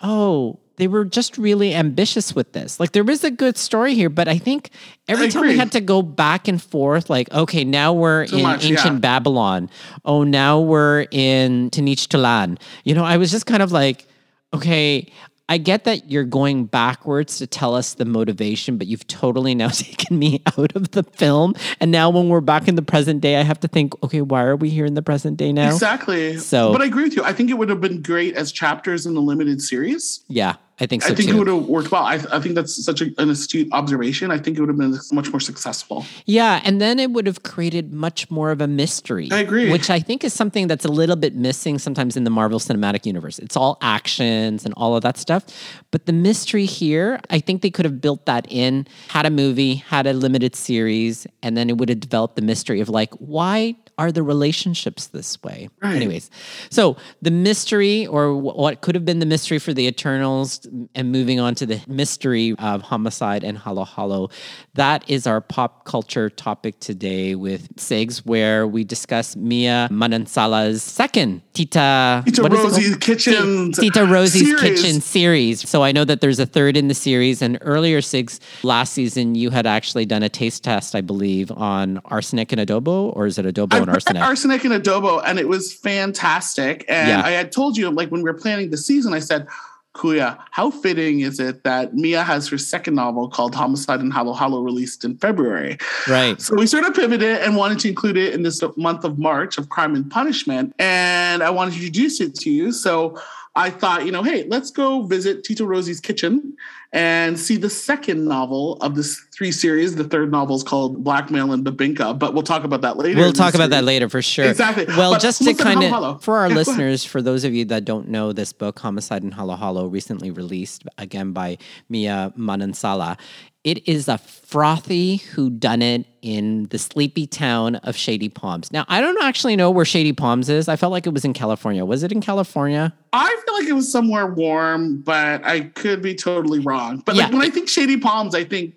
oh, 0.00 0.58
they 0.78 0.88
were 0.88 1.04
just 1.04 1.36
really 1.36 1.74
ambitious 1.74 2.34
with 2.34 2.52
this. 2.52 2.80
Like 2.80 2.92
there 2.92 3.08
is 3.10 3.24
a 3.24 3.30
good 3.30 3.58
story 3.58 3.94
here, 3.94 4.08
but 4.08 4.28
I 4.28 4.38
think 4.38 4.70
every 5.08 5.26
I 5.26 5.30
time 5.30 5.42
we 5.42 5.56
had 5.56 5.72
to 5.72 5.80
go 5.80 6.02
back 6.02 6.48
and 6.48 6.62
forth, 6.62 7.10
like, 7.10 7.30
okay, 7.32 7.64
now 7.64 7.92
we're 7.92 8.22
in 8.22 8.42
much, 8.42 8.64
ancient 8.64 8.94
yeah. 8.94 9.00
Babylon. 9.00 9.68
Oh, 10.04 10.22
now 10.22 10.60
we're 10.60 11.06
in 11.10 11.70
Tenochtitlan. 11.70 12.58
You 12.84 12.94
know, 12.94 13.04
I 13.04 13.16
was 13.16 13.30
just 13.30 13.46
kind 13.46 13.62
of 13.62 13.72
like, 13.72 14.06
okay, 14.54 15.12
I 15.50 15.56
get 15.56 15.84
that 15.84 16.10
you're 16.10 16.24
going 16.24 16.66
backwards 16.66 17.38
to 17.38 17.46
tell 17.46 17.74
us 17.74 17.94
the 17.94 18.04
motivation, 18.04 18.76
but 18.76 18.86
you've 18.86 19.06
totally 19.06 19.54
now 19.54 19.68
taken 19.72 20.18
me 20.18 20.42
out 20.58 20.76
of 20.76 20.90
the 20.90 21.02
film. 21.02 21.54
And 21.80 21.90
now 21.90 22.10
when 22.10 22.28
we're 22.28 22.42
back 22.42 22.68
in 22.68 22.74
the 22.74 22.82
present 22.82 23.20
day, 23.22 23.36
I 23.36 23.42
have 23.42 23.58
to 23.60 23.68
think, 23.68 23.94
okay, 24.04 24.20
why 24.20 24.44
are 24.44 24.56
we 24.56 24.68
here 24.68 24.84
in 24.84 24.94
the 24.94 25.02
present 25.02 25.38
day 25.38 25.52
now? 25.52 25.72
Exactly. 25.72 26.36
So- 26.36 26.72
but 26.72 26.82
I 26.82 26.84
agree 26.86 27.04
with 27.04 27.16
you. 27.16 27.24
I 27.24 27.32
think 27.32 27.50
it 27.50 27.54
would 27.54 27.70
have 27.70 27.80
been 27.80 28.02
great 28.02 28.34
as 28.36 28.52
chapters 28.52 29.06
in 29.06 29.14
the 29.14 29.22
limited 29.22 29.62
series. 29.62 30.20
Yeah, 30.28 30.56
I 30.80 30.86
think 30.86 31.02
so 31.02 31.12
I 31.12 31.14
think 31.16 31.28
too. 31.28 31.34
it 31.34 31.38
would 31.38 31.48
have 31.48 31.66
worked 31.66 31.90
well. 31.90 32.04
I, 32.04 32.14
I 32.30 32.40
think 32.40 32.54
that's 32.54 32.84
such 32.84 33.00
a, 33.00 33.06
an 33.18 33.30
astute 33.30 33.68
observation. 33.72 34.30
I 34.30 34.38
think 34.38 34.56
it 34.56 34.60
would 34.60 34.68
have 34.68 34.78
been 34.78 34.96
much 35.12 35.30
more 35.30 35.40
successful. 35.40 36.04
Yeah, 36.24 36.60
and 36.64 36.80
then 36.80 36.98
it 36.98 37.10
would 37.10 37.26
have 37.26 37.42
created 37.42 37.92
much 37.92 38.30
more 38.30 38.50
of 38.50 38.60
a 38.60 38.68
mystery. 38.68 39.28
I 39.32 39.40
agree. 39.40 39.70
Which 39.72 39.90
I 39.90 39.98
think 39.98 40.22
is 40.22 40.32
something 40.32 40.68
that's 40.68 40.84
a 40.84 40.90
little 40.90 41.16
bit 41.16 41.34
missing 41.34 41.78
sometimes 41.78 42.16
in 42.16 42.24
the 42.24 42.30
Marvel 42.30 42.60
Cinematic 42.60 43.06
Universe. 43.06 43.38
It's 43.38 43.56
all 43.56 43.78
actions 43.82 44.64
and 44.64 44.72
all 44.76 44.94
of 44.94 45.02
that 45.02 45.16
stuff. 45.16 45.44
But 45.90 46.06
the 46.06 46.12
mystery 46.12 46.64
here, 46.64 47.20
I 47.30 47.40
think 47.40 47.62
they 47.62 47.70
could 47.70 47.84
have 47.84 48.00
built 48.00 48.26
that 48.26 48.46
in, 48.48 48.86
had 49.08 49.26
a 49.26 49.30
movie, 49.30 49.76
had 49.76 50.06
a 50.06 50.12
limited 50.12 50.54
series, 50.54 51.26
and 51.42 51.56
then 51.56 51.68
it 51.70 51.78
would 51.78 51.88
have 51.88 52.00
developed 52.00 52.36
the 52.36 52.42
mystery 52.42 52.80
of 52.80 52.88
like, 52.88 53.12
why 53.14 53.74
are 53.98 54.12
the 54.12 54.22
relationships 54.22 55.08
this 55.08 55.42
way? 55.42 55.68
Right. 55.82 55.96
Anyways, 55.96 56.30
so 56.70 56.96
the 57.20 57.32
mystery, 57.32 58.06
or 58.06 58.34
what 58.36 58.80
could 58.80 58.94
have 58.94 59.04
been 59.04 59.18
the 59.18 59.26
mystery 59.26 59.58
for 59.58 59.74
the 59.74 59.86
Eternals, 59.86 60.66
and 60.94 61.10
moving 61.12 61.40
on 61.40 61.54
to 61.56 61.66
the 61.66 61.80
mystery 61.88 62.54
of 62.58 62.82
Homicide 62.82 63.42
and 63.44 63.58
Halo 63.58 63.84
Halo, 63.84 64.30
that 64.74 65.08
is 65.10 65.26
our 65.26 65.40
pop 65.40 65.84
culture 65.84 66.30
topic 66.30 66.78
today 66.78 67.34
with 67.34 67.74
Sigs, 67.76 68.18
where 68.18 68.66
we 68.66 68.84
discuss 68.84 69.34
Mia 69.34 69.88
Manansala's 69.90 70.82
second 70.82 71.42
Tita, 71.52 72.22
Tita 72.24 72.42
Rosie's? 72.42 72.96
Kitchen 72.96 73.72
Ti- 73.72 73.90
Tita 73.90 74.06
Rosie's 74.06 74.58
series. 74.58 74.80
Kitchen 74.80 75.00
series. 75.00 75.68
So 75.68 75.82
I 75.82 75.90
know 75.92 76.04
that 76.04 76.20
there's 76.20 76.38
a 76.38 76.46
third 76.46 76.76
in 76.76 76.86
the 76.88 76.94
series, 76.94 77.42
and 77.42 77.58
earlier 77.62 78.00
Sigs 78.00 78.38
last 78.62 78.92
season 78.92 79.34
you 79.34 79.50
had 79.50 79.66
actually 79.66 80.06
done 80.06 80.22
a 80.22 80.28
taste 80.28 80.62
test, 80.62 80.94
I 80.94 81.00
believe, 81.00 81.50
on 81.50 82.00
arsenic 82.04 82.52
and 82.52 82.60
adobo, 82.60 83.14
or 83.16 83.26
is 83.26 83.38
it 83.38 83.44
adobo 83.44 83.87
I 83.87 83.87
and 83.88 83.96
arsenic? 83.96 84.22
arsenic 84.28 84.64
and 84.64 84.74
adobo, 84.74 85.22
and 85.24 85.38
it 85.38 85.48
was 85.48 85.72
fantastic. 85.72 86.84
And 86.88 87.08
Yeah. 87.08 87.22
I 87.24 87.30
had 87.30 87.52
told 87.52 87.76
you, 87.76 87.90
like 87.90 88.10
when 88.10 88.22
we 88.22 88.30
were 88.30 88.38
planning 88.38 88.70
the 88.70 88.76
season, 88.76 89.12
I 89.14 89.18
said, 89.20 89.46
Kuya, 89.94 90.38
how 90.52 90.70
fitting 90.70 91.20
is 91.20 91.40
it 91.40 91.64
that 91.64 91.94
Mia 91.94 92.22
has 92.22 92.46
her 92.48 92.58
second 92.58 92.94
novel 92.94 93.28
called 93.28 93.54
Homicide 93.54 94.00
and 94.00 94.12
Halo 94.12 94.32
Halo 94.32 94.60
released 94.62 95.04
in 95.04 95.16
February? 95.18 95.76
right. 96.06 96.40
So 96.40 96.54
we 96.54 96.66
sort 96.68 96.84
of 96.84 96.94
pivoted 96.94 97.38
and 97.38 97.56
wanted 97.56 97.80
to 97.80 97.88
include 97.88 98.16
it 98.16 98.32
in 98.32 98.42
this 98.44 98.62
month 98.76 99.02
of 99.04 99.18
March 99.18 99.58
of 99.58 99.70
Crime 99.70 99.96
and 99.96 100.08
Punishment. 100.08 100.72
And 100.78 101.42
I 101.42 101.50
wanted 101.50 101.72
to 101.72 101.76
introduce 101.78 102.20
it 102.20 102.34
to 102.36 102.50
you. 102.50 102.70
So 102.70 103.20
I 103.56 103.70
thought, 103.70 104.06
you 104.06 104.12
know, 104.12 104.22
hey, 104.22 104.44
let's 104.46 104.70
go 104.70 105.02
visit 105.02 105.42
Tita 105.42 105.64
Rosie's 105.64 106.00
kitchen 106.00 106.56
and 106.92 107.38
see 107.38 107.56
the 107.56 107.68
second 107.68 108.24
novel 108.24 108.76
of 108.80 108.94
this 108.94 109.20
three 109.36 109.52
series. 109.52 109.94
The 109.96 110.04
third 110.04 110.30
novel 110.30 110.56
is 110.56 110.62
called 110.62 111.04
Blackmail 111.04 111.52
and 111.52 111.64
Bibingka, 111.64 112.18
but 112.18 112.32
we'll 112.32 112.42
talk 112.42 112.64
about 112.64 112.80
that 112.80 112.96
later. 112.96 113.18
We'll 113.18 113.32
talk 113.32 113.54
about 113.54 113.70
that 113.70 113.84
later 113.84 114.08
for 114.08 114.22
sure. 114.22 114.46
Exactly. 114.46 114.86
Well, 114.86 115.12
But 115.12 115.20
just 115.20 115.44
to 115.44 115.54
kind 115.54 115.82
of, 115.84 116.22
for 116.24 116.38
our 116.38 116.48
Yeah, 116.48 116.54
listeners, 116.54 117.04
for 117.04 117.20
those 117.20 117.44
of 117.44 117.54
you 117.54 117.66
that 117.66 117.84
don't 117.84 118.08
know 118.08 118.32
this 118.32 118.52
book, 118.52 118.78
Homicide 118.78 119.22
in 119.22 119.32
Halo 119.32 119.56
Halo, 119.56 119.86
recently 119.86 120.30
released 120.30 120.84
again 120.96 121.32
by 121.32 121.58
Mia 121.88 122.32
Manansala. 122.38 123.18
It 123.64 123.86
is 123.88 124.08
a 124.08 124.18
frothy 124.18 125.18
whodunit 125.18 126.04
in 126.22 126.64
the 126.70 126.78
sleepy 126.78 127.26
town 127.26 127.76
of 127.76 127.96
Shady 127.96 128.28
Palms. 128.28 128.72
Now, 128.72 128.84
I 128.88 129.00
don't 129.00 129.20
actually 129.22 129.56
know 129.56 129.70
where 129.70 129.84
Shady 129.84 130.12
Palms 130.12 130.48
is. 130.48 130.68
I 130.68 130.76
felt 130.76 130.92
like 130.92 131.06
it 131.06 131.12
was 131.12 131.24
in 131.24 131.32
California. 131.32 131.84
Was 131.84 132.02
it 132.02 132.12
in 132.12 132.20
California? 132.20 132.94
I 133.12 133.42
feel 133.44 133.54
like 133.54 133.66
it 133.66 133.72
was 133.72 133.90
somewhere 133.90 134.26
warm, 134.26 135.00
but 135.02 135.44
I 135.44 135.60
could 135.62 136.02
be 136.02 136.14
totally 136.14 136.60
wrong. 136.60 137.02
But 137.04 137.16
like 137.16 137.30
Yeah. 137.30 137.36
when 137.36 137.46
I 137.46 137.50
think 137.50 137.68
Shady 137.68 137.96
Palms, 137.96 138.34
I 138.34 138.44
think 138.44 138.74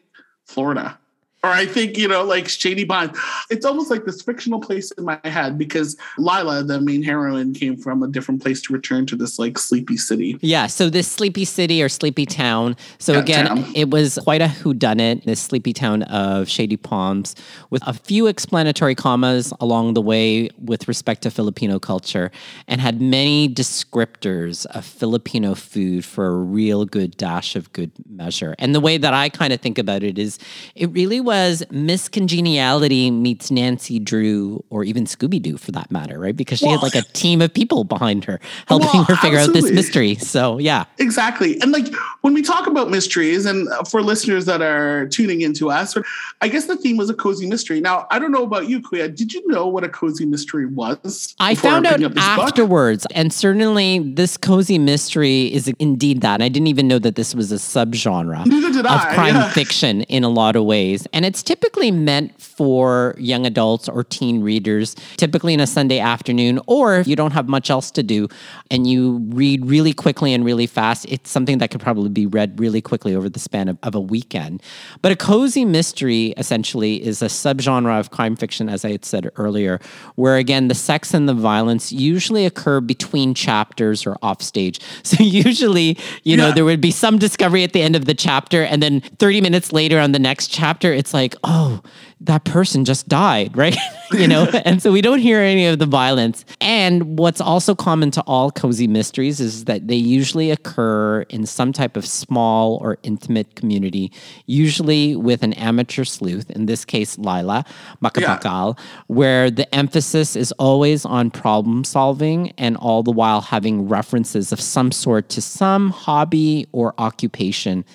Florida. 0.48 0.98
Or 1.44 1.50
I 1.50 1.66
think, 1.66 1.98
you 1.98 2.08
know, 2.08 2.24
like 2.24 2.48
Shady 2.48 2.84
Bond. 2.84 3.16
It's 3.50 3.66
almost 3.66 3.90
like 3.90 4.06
this 4.06 4.22
fictional 4.22 4.60
place 4.60 4.92
in 4.92 5.06
my 5.06 5.20
head 5.24 5.58
because 5.58 5.98
Lila, 6.20 6.64
the 6.64 6.80
main 6.80 7.02
heroine, 7.02 7.52
came 7.56 7.78
from 7.78 8.04
a 8.04 8.08
different 8.08 8.44
place 8.44 8.62
to 8.64 8.74
return 8.74 9.08
to 9.08 9.16
this 9.16 9.40
like 9.40 9.58
sleepy 9.58 9.98
city. 9.98 10.38
Yeah, 10.42 10.68
so 10.68 10.88
this 10.88 11.08
sleepy 11.08 11.46
city 11.46 11.82
or 11.82 11.90
sleepy 11.90 12.28
town. 12.28 12.76
So 13.00 13.18
again, 13.18 13.48
town. 13.48 13.72
it 13.74 13.90
was 13.90 14.20
quite 14.24 14.44
a 14.44 14.46
whodunit, 14.46 15.24
this 15.24 15.42
sleepy 15.42 15.74
town 15.74 16.04
of 16.04 16.48
Shady 16.48 16.78
Palms, 16.78 17.36
with 17.72 17.82
a 17.88 17.94
few 17.94 18.28
explanatory 18.28 18.94
commas 18.94 19.52
along 19.60 19.96
the 19.96 20.02
way 20.02 20.48
with 20.60 20.88
respect 20.88 21.24
to 21.24 21.32
Filipino 21.32 21.80
culture, 21.80 22.30
and 22.68 22.80
had 22.80 23.02
many 23.02 23.50
descriptors 23.50 24.68
of 24.68 24.86
Filipino 24.86 25.56
food 25.56 26.06
for 26.06 26.28
a 26.28 26.36
real 26.36 26.86
good 26.86 27.18
dash 27.18 27.56
of 27.56 27.74
good 27.74 27.92
measure. 28.08 28.54
And 28.60 28.76
the 28.76 28.80
way 28.80 29.00
that 29.00 29.16
I 29.16 29.30
kind 29.30 29.52
of 29.52 29.60
think 29.60 29.80
about 29.80 30.04
it 30.04 30.20
is, 30.20 30.38
it 30.76 30.92
really 30.92 31.20
was 31.20 31.31
Miss 31.72 32.10
Congeniality 32.10 33.12
meets 33.12 33.52
Nancy 33.52 34.00
Drew, 34.00 34.64
or 34.70 34.84
even 34.84 35.06
Scooby 35.06 35.42
Doo 35.42 35.58
for 35.58 35.72
that 35.72 35.92
matter, 35.92 36.20
right? 36.20 36.36
Because 36.36 36.60
she 36.60 36.66
well, 36.66 36.80
had 36.80 36.84
like 36.84 36.96
a 36.96 37.02
team 37.14 37.42
of 37.42 37.54
people 37.54 37.84
behind 37.84 38.26
her 38.26 38.40
helping 38.68 38.90
well, 38.94 39.04
her 39.06 39.16
figure 39.16 39.38
absolutely. 39.38 39.60
out 39.60 39.64
this 39.64 39.74
mystery. 39.74 40.16
So, 40.16 40.58
yeah. 40.58 40.86
Exactly. 40.98 41.60
And 41.62 41.72
like 41.72 41.88
when 42.22 42.34
we 42.34 42.42
talk 42.42 42.68
about 42.68 42.90
mysteries, 42.90 43.46
and 43.46 43.68
for 43.88 44.02
listeners 44.02 44.46
that 44.46 44.62
are 44.62 45.08
tuning 45.08 45.42
into 45.42 45.70
us, 45.70 45.98
I 46.42 46.48
guess 46.48 46.66
the 46.66 46.78
theme 46.78 46.98
was 46.98 47.10
a 47.10 47.14
cozy 47.14 47.48
mystery. 47.48 47.82
Now, 47.82 48.08
I 48.12 48.20
don't 48.20 48.32
know 48.32 48.44
about 48.44 48.68
you, 48.68 48.82
Kuya. 48.82 49.16
Did 49.16 49.34
you 49.34 49.46
know 49.48 49.68
what 49.68 49.84
a 49.84 49.90
cozy 49.90 50.26
mystery 50.26 50.66
was? 50.66 51.36
I 51.40 51.56
found 51.56 51.86
out 51.86 52.02
afterwards. 52.18 53.04
Book? 53.04 53.12
And 53.16 53.34
certainly 53.34 54.00
this 54.00 54.38
cozy 54.38 54.80
mystery 54.80 55.54
is 55.54 55.68
indeed 55.80 56.22
that. 56.22 56.36
And 56.36 56.44
I 56.44 56.50
didn't 56.50 56.68
even 56.68 56.88
know 56.88 57.00
that 57.00 57.16
this 57.16 57.34
was 57.36 57.52
a 57.52 57.56
subgenre 57.56 58.42
of 58.42 58.86
I, 58.86 59.14
crime 59.14 59.36
yeah. 59.36 59.50
fiction 59.50 60.02
in 60.04 60.24
a 60.24 60.30
lot 60.30 60.56
of 60.56 60.66
ways. 60.66 61.08
And 61.14 61.21
it's 61.26 61.44
typically 61.44 61.92
meant 61.92 62.40
for 62.42 63.16
young 63.18 63.46
adults 63.46 63.90
or 63.90 64.04
teen 64.04 64.42
readers, 64.42 64.96
typically 65.18 65.54
in 65.54 65.60
a 65.60 65.68
Sunday 65.68 66.00
afternoon, 66.00 66.60
or 66.68 66.96
if 66.96 67.08
you 67.08 67.16
don't 67.16 67.32
have 67.32 67.48
much 67.48 67.70
else 67.70 67.92
to 67.92 68.04
do 68.04 68.28
and 68.70 68.88
you 68.88 69.18
read 69.30 69.66
really 69.66 69.94
quickly 69.94 70.34
and 70.34 70.46
really 70.46 70.68
fast, 70.68 71.06
it's 71.10 71.30
something 71.30 71.58
that 71.58 71.72
could 71.72 71.82
probably 71.82 72.10
be 72.10 72.26
read 72.26 72.60
really 72.60 72.82
quickly 72.82 73.16
over 73.16 73.30
the 73.30 73.40
span 73.40 73.68
of, 73.68 73.78
of 73.84 73.96
a 73.96 74.00
weekend. 74.00 74.62
But 75.02 75.12
a 75.12 75.16
cozy 75.16 75.66
mystery 75.66 76.34
essentially 76.38 77.04
is 77.04 77.22
a 77.22 77.26
subgenre 77.26 78.00
of 78.00 78.12
crime 78.12 78.36
fiction, 78.36 78.70
as 78.70 78.86
I 78.86 78.92
had 78.92 79.06
said 79.06 79.30
earlier, 79.36 79.80
where 80.16 80.38
again, 80.38 80.68
the 80.68 80.76
sex 80.76 81.14
and 81.14 81.28
the 81.28 81.34
violence 81.34 81.92
usually 81.92 82.46
occur 82.46 82.82
between 82.82 83.34
chapters 83.34 84.06
or 84.06 84.18
offstage. 84.22 84.80
So 85.12 85.24
usually, 85.24 85.98
you 86.24 86.38
know, 86.38 86.52
there 86.52 86.64
would 86.64 86.80
be 86.80 86.92
some 86.92 87.18
discovery 87.18 87.64
at 87.66 87.74
the 87.74 87.82
end 87.82 87.98
of 87.98 88.06
the 88.06 88.14
chapter, 88.14 88.64
and 88.64 88.82
then 88.82 89.02
30 89.02 89.42
minutes 89.42 89.74
later 89.74 90.00
on 90.00 90.14
the 90.14 90.20
next 90.20 90.48
chapter, 90.48 90.94
it's 90.94 91.11
like, 91.14 91.36
oh, 91.44 91.82
that 92.22 92.44
person 92.46 92.86
just 92.86 93.08
died, 93.08 93.56
right? 93.58 93.76
you 94.12 94.28
know, 94.28 94.46
and 94.66 94.82
so 94.82 94.92
we 94.92 95.02
don't 95.02 95.20
hear 95.20 95.40
any 95.40 95.66
of 95.66 95.80
the 95.80 95.86
violence. 95.86 96.46
And 96.60 97.18
what's 97.18 97.42
also 97.42 97.76
common 97.76 98.12
to 98.12 98.22
all 98.22 98.52
cozy 98.52 98.88
mysteries 98.88 99.40
is 99.40 99.66
that 99.66 99.88
they 99.88 99.96
usually 99.96 100.52
occur 100.52 101.22
in 101.24 101.46
some 101.46 101.74
type 101.74 101.98
of 101.98 102.06
small 102.06 102.78
or 102.82 102.98
intimate 103.04 103.56
community, 103.56 104.12
usually 104.46 105.16
with 105.16 105.44
an 105.44 105.54
amateur 105.54 106.04
sleuth, 106.04 106.50
in 106.52 106.66
this 106.66 106.86
case, 106.86 107.18
Lila 107.18 107.66
Macapagal, 108.04 108.78
yeah. 108.78 108.86
where 109.08 109.50
the 109.50 109.74
emphasis 109.74 110.36
is 110.36 110.52
always 110.54 111.06
on 111.06 111.32
problem 111.32 111.84
solving 111.84 112.52
and 112.58 112.78
all 112.78 113.04
the 113.04 113.12
while 113.12 113.42
having 113.42 113.88
references 113.88 114.52
of 114.52 114.60
some 114.60 114.92
sort 114.92 115.30
to 115.30 115.42
some 115.42 115.90
hobby 115.90 116.68
or 116.72 116.94
occupation 116.98 117.86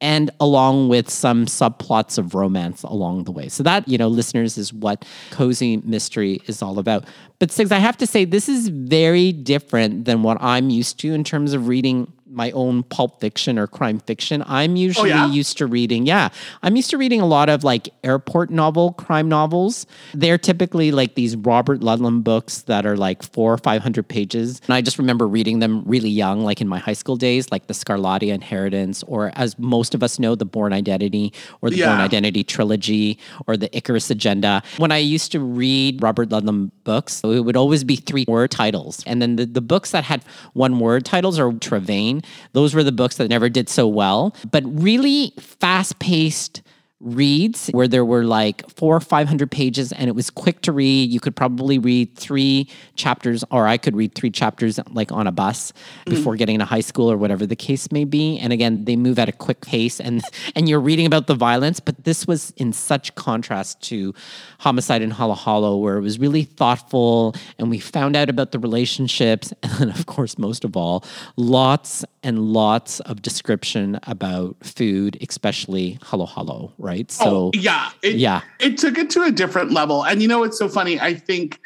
and 0.00 0.30
along 0.40 0.88
with 0.88 1.10
some 1.10 1.46
subplots 1.46 2.18
of 2.18 2.34
romance 2.34 2.82
along 2.82 3.24
the 3.24 3.32
way. 3.32 3.48
So 3.48 3.62
that, 3.62 3.86
you 3.86 3.98
know, 3.98 4.08
listeners 4.08 4.56
is 4.56 4.72
what 4.72 5.04
cozy 5.30 5.78
mystery 5.78 6.40
is 6.46 6.62
all 6.62 6.78
about. 6.78 7.04
But 7.38 7.50
Sigs, 7.50 7.72
I 7.72 7.78
have 7.78 7.96
to 7.98 8.06
say 8.06 8.24
this 8.24 8.48
is 8.48 8.68
very 8.68 9.32
different 9.32 10.04
than 10.06 10.22
what 10.22 10.38
I'm 10.40 10.70
used 10.70 10.98
to 11.00 11.12
in 11.12 11.24
terms 11.24 11.52
of 11.52 11.68
reading 11.68 12.12
my 12.30 12.50
own 12.52 12.82
pulp 12.84 13.20
fiction 13.20 13.58
or 13.58 13.66
crime 13.66 13.98
fiction. 13.98 14.42
I'm 14.46 14.72
oh, 14.72 14.76
usually 14.76 15.12
oh, 15.12 15.26
yeah? 15.26 15.30
used 15.30 15.58
to 15.58 15.66
reading, 15.66 16.06
yeah, 16.06 16.28
I'm 16.62 16.76
used 16.76 16.90
to 16.90 16.98
reading 16.98 17.20
a 17.20 17.26
lot 17.26 17.48
of 17.48 17.64
like 17.64 17.88
airport 18.04 18.50
novel 18.50 18.92
crime 18.92 19.28
novels. 19.28 19.86
They're 20.14 20.38
typically 20.38 20.92
like 20.92 21.14
these 21.14 21.36
Robert 21.36 21.80
Ludlum 21.80 22.22
books 22.22 22.62
that 22.62 22.86
are 22.86 22.96
like 22.96 23.22
four 23.22 23.54
or 23.54 23.58
500 23.58 24.06
pages. 24.06 24.60
And 24.66 24.74
I 24.74 24.80
just 24.80 24.98
remember 24.98 25.26
reading 25.26 25.58
them 25.58 25.82
really 25.84 26.08
young, 26.08 26.42
like 26.42 26.60
in 26.60 26.68
my 26.68 26.78
high 26.78 26.92
school 26.92 27.16
days, 27.16 27.50
like 27.50 27.66
the 27.66 27.74
Scarlatti 27.74 28.32
Inheritance, 28.32 29.02
or 29.04 29.32
as 29.34 29.58
most 29.58 29.94
of 29.94 30.02
us 30.02 30.18
know, 30.18 30.34
the 30.34 30.44
Bourne 30.44 30.72
Identity 30.72 31.32
or 31.60 31.70
the 31.70 31.76
yeah. 31.76 31.88
Bourne 31.88 32.00
Identity 32.00 32.44
trilogy 32.44 33.18
or 33.46 33.56
the 33.56 33.74
Icarus 33.76 34.10
Agenda. 34.10 34.62
When 34.78 34.92
I 34.92 34.98
used 34.98 35.32
to 35.32 35.40
read 35.40 36.02
Robert 36.02 36.28
Ludlum 36.28 36.70
books, 36.84 37.22
it 37.24 37.44
would 37.44 37.56
always 37.56 37.84
be 37.84 37.96
three 37.96 38.24
word 38.28 38.50
titles. 38.50 39.02
And 39.06 39.20
then 39.20 39.36
the, 39.36 39.46
the 39.46 39.60
books 39.60 39.90
that 39.90 40.04
had 40.04 40.24
one 40.52 40.78
word 40.78 41.04
titles 41.04 41.38
are 41.38 41.50
Trevayne 41.50 42.19
those 42.52 42.74
were 42.74 42.84
the 42.84 42.92
books 42.92 43.16
that 43.16 43.28
never 43.28 43.48
did 43.48 43.68
so 43.68 43.86
well. 43.86 44.34
But 44.50 44.64
really 44.66 45.32
fast 45.38 45.98
paced 45.98 46.62
reads 47.00 47.68
where 47.68 47.88
there 47.88 48.04
were 48.04 48.24
like 48.24 48.68
four 48.70 48.94
or 48.94 49.00
500 49.00 49.50
pages 49.50 49.90
and 49.90 50.08
it 50.08 50.14
was 50.14 50.28
quick 50.28 50.60
to 50.62 50.72
read. 50.72 51.10
You 51.10 51.18
could 51.18 51.34
probably 51.34 51.78
read 51.78 52.14
three 52.14 52.68
chapters, 52.94 53.42
or 53.50 53.66
I 53.66 53.78
could 53.78 53.96
read 53.96 54.14
three 54.14 54.30
chapters 54.30 54.78
like 54.90 55.10
on 55.10 55.26
a 55.26 55.32
bus 55.32 55.72
mm. 56.06 56.10
before 56.10 56.36
getting 56.36 56.58
to 56.58 56.66
high 56.66 56.80
school 56.80 57.10
or 57.10 57.16
whatever 57.16 57.46
the 57.46 57.56
case 57.56 57.90
may 57.90 58.04
be. 58.04 58.38
And 58.38 58.52
again, 58.52 58.84
they 58.84 58.96
move 58.96 59.18
at 59.18 59.28
a 59.28 59.32
quick 59.32 59.62
pace 59.62 59.98
and, 59.98 60.22
and 60.54 60.68
you're 60.68 60.80
reading 60.80 61.06
about 61.06 61.26
the 61.26 61.34
violence, 61.34 61.80
but 61.80 62.04
this 62.04 62.26
was 62.26 62.52
in 62.56 62.72
such 62.72 63.14
contrast 63.14 63.80
to 63.84 64.14
Homicide 64.58 65.00
in 65.00 65.10
Halo 65.10 65.34
Halo, 65.34 65.78
where 65.78 65.96
it 65.96 66.02
was 66.02 66.18
really 66.18 66.44
thoughtful 66.44 67.34
and 67.58 67.70
we 67.70 67.78
found 67.78 68.14
out 68.14 68.28
about 68.28 68.52
the 68.52 68.58
relationships. 68.58 69.52
And 69.80 69.90
of 69.90 70.04
course, 70.04 70.36
most 70.36 70.64
of 70.64 70.76
all, 70.76 71.04
lots 71.36 72.04
and 72.22 72.52
lots 72.52 73.00
of 73.00 73.22
description 73.22 73.98
about 74.02 74.56
food, 74.62 75.16
especially 75.26 75.98
Halo 76.04 76.26
Halo, 76.26 76.72
right? 76.76 76.89
Right? 76.90 77.10
So 77.10 77.24
oh, 77.26 77.50
yeah, 77.54 77.90
it, 78.02 78.16
yeah, 78.16 78.42
it 78.58 78.78
took 78.78 78.98
it 78.98 79.10
to 79.10 79.22
a 79.22 79.30
different 79.30 79.70
level. 79.70 80.04
And 80.04 80.20
you 80.20 80.28
know, 80.28 80.42
it's 80.42 80.58
so 80.58 80.68
funny. 80.68 81.00
I 81.00 81.14
think 81.14 81.60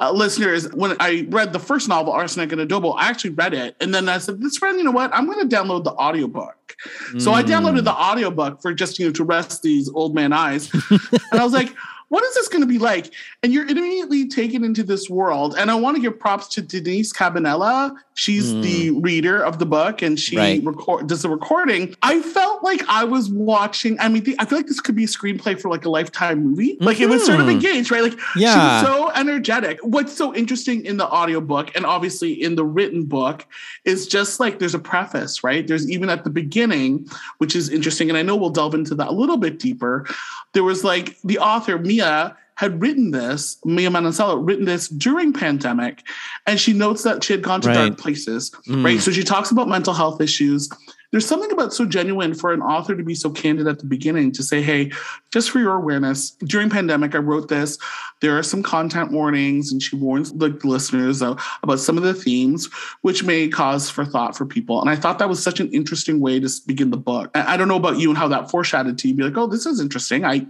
uh, 0.00 0.10
listeners, 0.12 0.72
when 0.72 0.96
I 0.98 1.26
read 1.28 1.52
the 1.52 1.58
first 1.58 1.88
novel, 1.88 2.12
Arsenic 2.12 2.52
and 2.52 2.60
Adobo, 2.60 2.94
I 2.96 3.08
actually 3.08 3.30
read 3.30 3.52
it. 3.52 3.76
And 3.80 3.94
then 3.94 4.08
I 4.08 4.16
said, 4.16 4.40
this 4.40 4.56
friend, 4.56 4.78
you 4.78 4.84
know 4.84 4.90
what? 4.90 5.14
I'm 5.14 5.26
going 5.26 5.46
to 5.46 5.56
download 5.56 5.84
the 5.84 5.92
audiobook. 5.92 6.74
Mm. 7.12 7.20
So 7.20 7.32
I 7.32 7.42
downloaded 7.42 7.84
the 7.84 7.92
mm. 7.92 8.10
audiobook 8.10 8.62
for 8.62 8.72
just, 8.72 8.98
you 8.98 9.06
know, 9.06 9.12
to 9.12 9.24
rest 9.24 9.62
these 9.62 9.90
old 9.90 10.14
man 10.14 10.32
eyes. 10.32 10.72
and 10.90 11.40
I 11.40 11.44
was 11.44 11.52
like, 11.52 11.74
what 12.10 12.24
is 12.24 12.34
this 12.34 12.48
going 12.48 12.60
to 12.60 12.66
be 12.66 12.78
like? 12.78 13.14
And 13.42 13.52
you're 13.52 13.66
immediately 13.68 14.26
taken 14.26 14.64
into 14.64 14.82
this 14.82 15.08
world. 15.08 15.54
And 15.56 15.70
I 15.70 15.76
want 15.76 15.96
to 15.96 16.02
give 16.02 16.18
props 16.18 16.48
to 16.48 16.60
Denise 16.60 17.12
Cabanella. 17.12 17.96
She's 18.14 18.52
mm. 18.52 18.62
the 18.62 18.90
reader 18.90 19.42
of 19.42 19.60
the 19.60 19.64
book 19.64 20.02
and 20.02 20.18
she 20.18 20.36
right. 20.36 20.62
record, 20.64 21.06
does 21.06 21.22
the 21.22 21.28
recording. 21.28 21.94
I 22.02 22.20
felt 22.20 22.64
like 22.64 22.82
I 22.88 23.04
was 23.04 23.30
watching, 23.30 23.98
I 24.00 24.08
mean, 24.08 24.34
I 24.40 24.44
feel 24.44 24.58
like 24.58 24.66
this 24.66 24.80
could 24.80 24.96
be 24.96 25.04
a 25.04 25.06
screenplay 25.06 25.58
for 25.58 25.70
like 25.70 25.84
a 25.84 25.88
lifetime 25.88 26.44
movie. 26.44 26.76
Like 26.80 26.96
mm-hmm. 26.96 27.04
it 27.04 27.10
was 27.10 27.24
sort 27.24 27.38
of 27.38 27.46
mm-hmm. 27.46 27.64
engaged, 27.64 27.92
right? 27.92 28.02
Like 28.02 28.18
yeah. 28.34 28.80
she 28.80 28.86
was 28.86 28.96
so 28.96 29.10
energetic. 29.12 29.78
What's 29.82 30.12
so 30.12 30.34
interesting 30.34 30.84
in 30.84 30.96
the 30.96 31.06
audiobook 31.06 31.76
and 31.76 31.86
obviously 31.86 32.32
in 32.32 32.56
the 32.56 32.64
written 32.64 33.04
book 33.04 33.46
is 33.84 34.08
just 34.08 34.40
like 34.40 34.58
there's 34.58 34.74
a 34.74 34.80
preface, 34.80 35.44
right? 35.44 35.64
There's 35.64 35.88
even 35.88 36.10
at 36.10 36.24
the 36.24 36.30
beginning, 36.30 37.08
which 37.38 37.54
is 37.54 37.68
interesting. 37.68 38.08
And 38.08 38.18
I 38.18 38.22
know 38.22 38.34
we'll 38.34 38.50
delve 38.50 38.74
into 38.74 38.96
that 38.96 39.08
a 39.08 39.12
little 39.12 39.36
bit 39.36 39.60
deeper 39.60 40.06
there 40.52 40.64
was 40.64 40.82
like 40.82 41.16
the 41.22 41.38
author 41.38 41.78
Mia 41.78 41.99
had 42.00 42.80
written 42.82 43.10
this, 43.10 43.56
Mia 43.64 43.88
Manansala 43.88 44.46
written 44.46 44.66
this 44.66 44.88
during 44.88 45.32
pandemic, 45.32 46.06
and 46.46 46.60
she 46.60 46.74
notes 46.74 47.02
that 47.04 47.24
she 47.24 47.32
had 47.32 47.42
gone 47.42 47.62
to 47.62 47.68
right. 47.68 47.74
dark 47.74 47.98
places, 47.98 48.50
mm. 48.68 48.84
right? 48.84 49.00
So 49.00 49.10
she 49.10 49.24
talks 49.24 49.50
about 49.50 49.66
mental 49.66 49.94
health 49.94 50.20
issues. 50.20 50.68
There's 51.10 51.26
something 51.26 51.50
about 51.50 51.72
so 51.72 51.86
genuine 51.86 52.34
for 52.34 52.52
an 52.52 52.60
author 52.60 52.94
to 52.94 53.02
be 53.02 53.14
so 53.14 53.30
candid 53.30 53.66
at 53.66 53.78
the 53.78 53.86
beginning 53.86 54.30
to 54.32 54.42
say, 54.42 54.60
hey, 54.62 54.92
just 55.32 55.50
for 55.50 55.58
your 55.58 55.74
awareness, 55.74 56.32
during 56.44 56.68
pandemic, 56.68 57.14
I 57.14 57.18
wrote 57.18 57.48
this. 57.48 57.78
There 58.20 58.38
are 58.38 58.42
some 58.42 58.62
content 58.62 59.10
warnings, 59.10 59.72
and 59.72 59.82
she 59.82 59.96
warns 59.96 60.30
the 60.32 60.50
listeners 60.62 61.22
about 61.22 61.80
some 61.80 61.96
of 61.96 62.04
the 62.04 62.14
themes, 62.14 62.68
which 63.00 63.24
may 63.24 63.48
cause 63.48 63.88
for 63.88 64.04
thought 64.04 64.36
for 64.36 64.44
people. 64.44 64.82
And 64.82 64.90
I 64.90 64.96
thought 64.96 65.18
that 65.18 65.30
was 65.30 65.42
such 65.42 65.60
an 65.60 65.72
interesting 65.72 66.20
way 66.20 66.38
to 66.38 66.48
begin 66.66 66.90
the 66.90 66.98
book. 66.98 67.30
I 67.34 67.56
don't 67.56 67.68
know 67.68 67.76
about 67.76 67.98
you 67.98 68.10
and 68.10 68.18
how 68.18 68.28
that 68.28 68.50
foreshadowed 68.50 68.98
to 68.98 69.08
you. 69.08 69.14
Be 69.14 69.22
like, 69.22 69.38
oh, 69.38 69.46
this 69.46 69.64
is 69.64 69.80
interesting. 69.80 70.26
I 70.26 70.46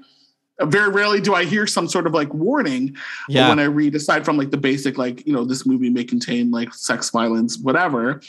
very 0.63 0.91
rarely 0.91 1.21
do 1.21 1.35
I 1.35 1.45
hear 1.45 1.67
some 1.67 1.89
sort 1.89 2.07
of 2.07 2.13
like 2.13 2.33
warning 2.35 2.97
yeah. 3.29 3.49
when 3.49 3.59
I 3.59 3.65
read, 3.65 3.95
aside 3.95 4.25
from 4.25 4.37
like 4.37 4.51
the 4.51 4.57
basic, 4.57 4.99
like, 4.99 5.27
you 5.27 5.33
know, 5.33 5.45
this 5.45 5.65
movie 5.67 5.91
may 5.91 6.05
contain 6.05 6.51
like 6.51 6.75
sex 6.75 7.11
violence, 7.11 7.59
whatever. 7.59 8.21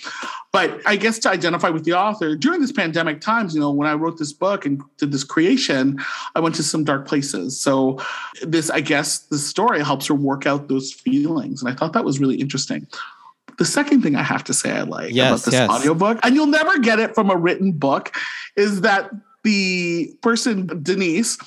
But 0.51 0.81
I 0.85 0.95
guess 0.95 1.19
to 1.19 1.29
identify 1.29 1.69
with 1.69 1.85
the 1.85 1.93
author 1.93 2.35
during 2.35 2.61
this 2.61 2.71
pandemic 2.71 3.21
times, 3.21 3.53
you 3.53 3.59
know, 3.59 3.71
when 3.71 3.87
I 3.87 3.93
wrote 3.93 4.17
this 4.17 4.33
book 4.33 4.65
and 4.65 4.81
did 4.97 5.11
this 5.11 5.23
creation, 5.23 5.99
I 6.35 6.39
went 6.39 6.55
to 6.55 6.63
some 6.63 6.83
dark 6.83 7.07
places. 7.07 7.59
So 7.59 7.99
this, 8.41 8.69
I 8.69 8.81
guess, 8.81 9.19
the 9.19 9.37
story 9.37 9.83
helps 9.83 10.07
her 10.07 10.15
work 10.15 10.45
out 10.45 10.67
those 10.67 10.91
feelings. 10.91 11.61
And 11.61 11.71
I 11.71 11.75
thought 11.75 11.93
that 11.93 12.05
was 12.05 12.19
really 12.19 12.35
interesting. 12.35 12.87
The 13.57 13.65
second 13.65 14.01
thing 14.01 14.15
I 14.15 14.23
have 14.23 14.43
to 14.45 14.53
say 14.53 14.71
I 14.71 14.81
like 14.81 15.13
yes, 15.13 15.29
about 15.29 15.45
this 15.45 15.53
yes. 15.53 15.69
audiobook, 15.69 16.19
and 16.23 16.35
you'll 16.35 16.47
never 16.47 16.79
get 16.79 16.99
it 16.99 17.13
from 17.13 17.29
a 17.29 17.35
written 17.35 17.73
book, 17.73 18.15
is 18.55 18.81
that 18.81 19.11
the 19.43 20.15
person, 20.21 20.81
Denise, 20.81 21.37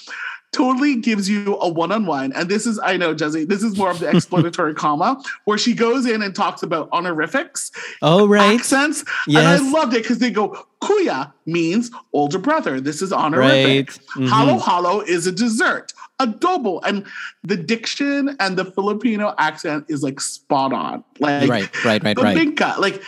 totally 0.54 0.96
gives 0.96 1.28
you 1.28 1.56
a 1.56 1.68
one-on-one. 1.68 2.32
And 2.32 2.48
this 2.48 2.66
is, 2.66 2.78
I 2.82 2.96
know, 2.96 3.14
Jezzie, 3.14 3.44
this 3.44 3.62
is 3.62 3.76
more 3.76 3.90
of 3.90 3.98
the 3.98 4.08
explanatory 4.14 4.74
comma, 4.74 5.22
where 5.44 5.58
she 5.58 5.74
goes 5.74 6.06
in 6.06 6.22
and 6.22 6.34
talks 6.34 6.62
about 6.62 6.88
honorifics, 6.92 7.72
oh 8.02 8.26
right, 8.26 8.58
accents, 8.58 9.04
yes. 9.26 9.38
and 9.38 9.46
I 9.46 9.70
loved 9.72 9.94
it 9.94 10.02
because 10.02 10.18
they 10.18 10.30
go, 10.30 10.66
Kuya 10.80 11.32
means 11.46 11.90
older 12.12 12.38
brother. 12.38 12.80
This 12.80 13.02
is 13.02 13.12
honorific. 13.12 13.88
Right. 13.88 13.88
Mm-hmm. 13.88 14.26
Halo 14.26 14.58
halo 14.58 15.00
is 15.00 15.26
a 15.26 15.32
dessert. 15.32 15.92
Adobo 16.20 16.80
and 16.84 17.04
the 17.42 17.56
diction 17.56 18.36
and 18.38 18.56
the 18.56 18.64
Filipino 18.64 19.34
accent 19.38 19.86
is 19.88 20.02
like 20.02 20.20
spot 20.20 20.72
on. 20.72 21.02
Like 21.18 21.48
right, 21.48 21.84
right, 21.84 22.04
right, 22.04 22.18
right. 22.18 22.78
Like 22.78 23.02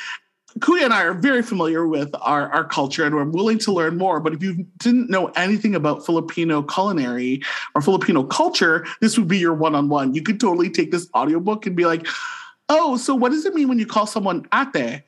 Kuya 0.58 0.84
and 0.84 0.94
I 0.94 1.02
are 1.04 1.14
very 1.14 1.42
familiar 1.42 1.86
with 1.86 2.14
our, 2.20 2.50
our 2.52 2.64
culture 2.64 3.04
and 3.04 3.14
we're 3.14 3.24
willing 3.24 3.58
to 3.58 3.72
learn 3.72 3.98
more. 3.98 4.20
But 4.20 4.32
if 4.32 4.42
you 4.42 4.66
didn't 4.78 5.10
know 5.10 5.26
anything 5.36 5.74
about 5.74 6.06
Filipino 6.06 6.62
culinary 6.62 7.42
or 7.74 7.82
Filipino 7.82 8.22
culture, 8.22 8.86
this 9.00 9.18
would 9.18 9.28
be 9.28 9.38
your 9.38 9.54
one 9.54 9.74
on 9.74 9.88
one. 9.88 10.14
You 10.14 10.22
could 10.22 10.40
totally 10.40 10.70
take 10.70 10.90
this 10.90 11.08
audiobook 11.14 11.66
and 11.66 11.76
be 11.76 11.84
like, 11.84 12.06
oh, 12.68 12.96
so 12.96 13.14
what 13.14 13.32
does 13.32 13.44
it 13.44 13.54
mean 13.54 13.68
when 13.68 13.78
you 13.78 13.86
call 13.86 14.06
someone 14.06 14.46
ate? 14.54 15.02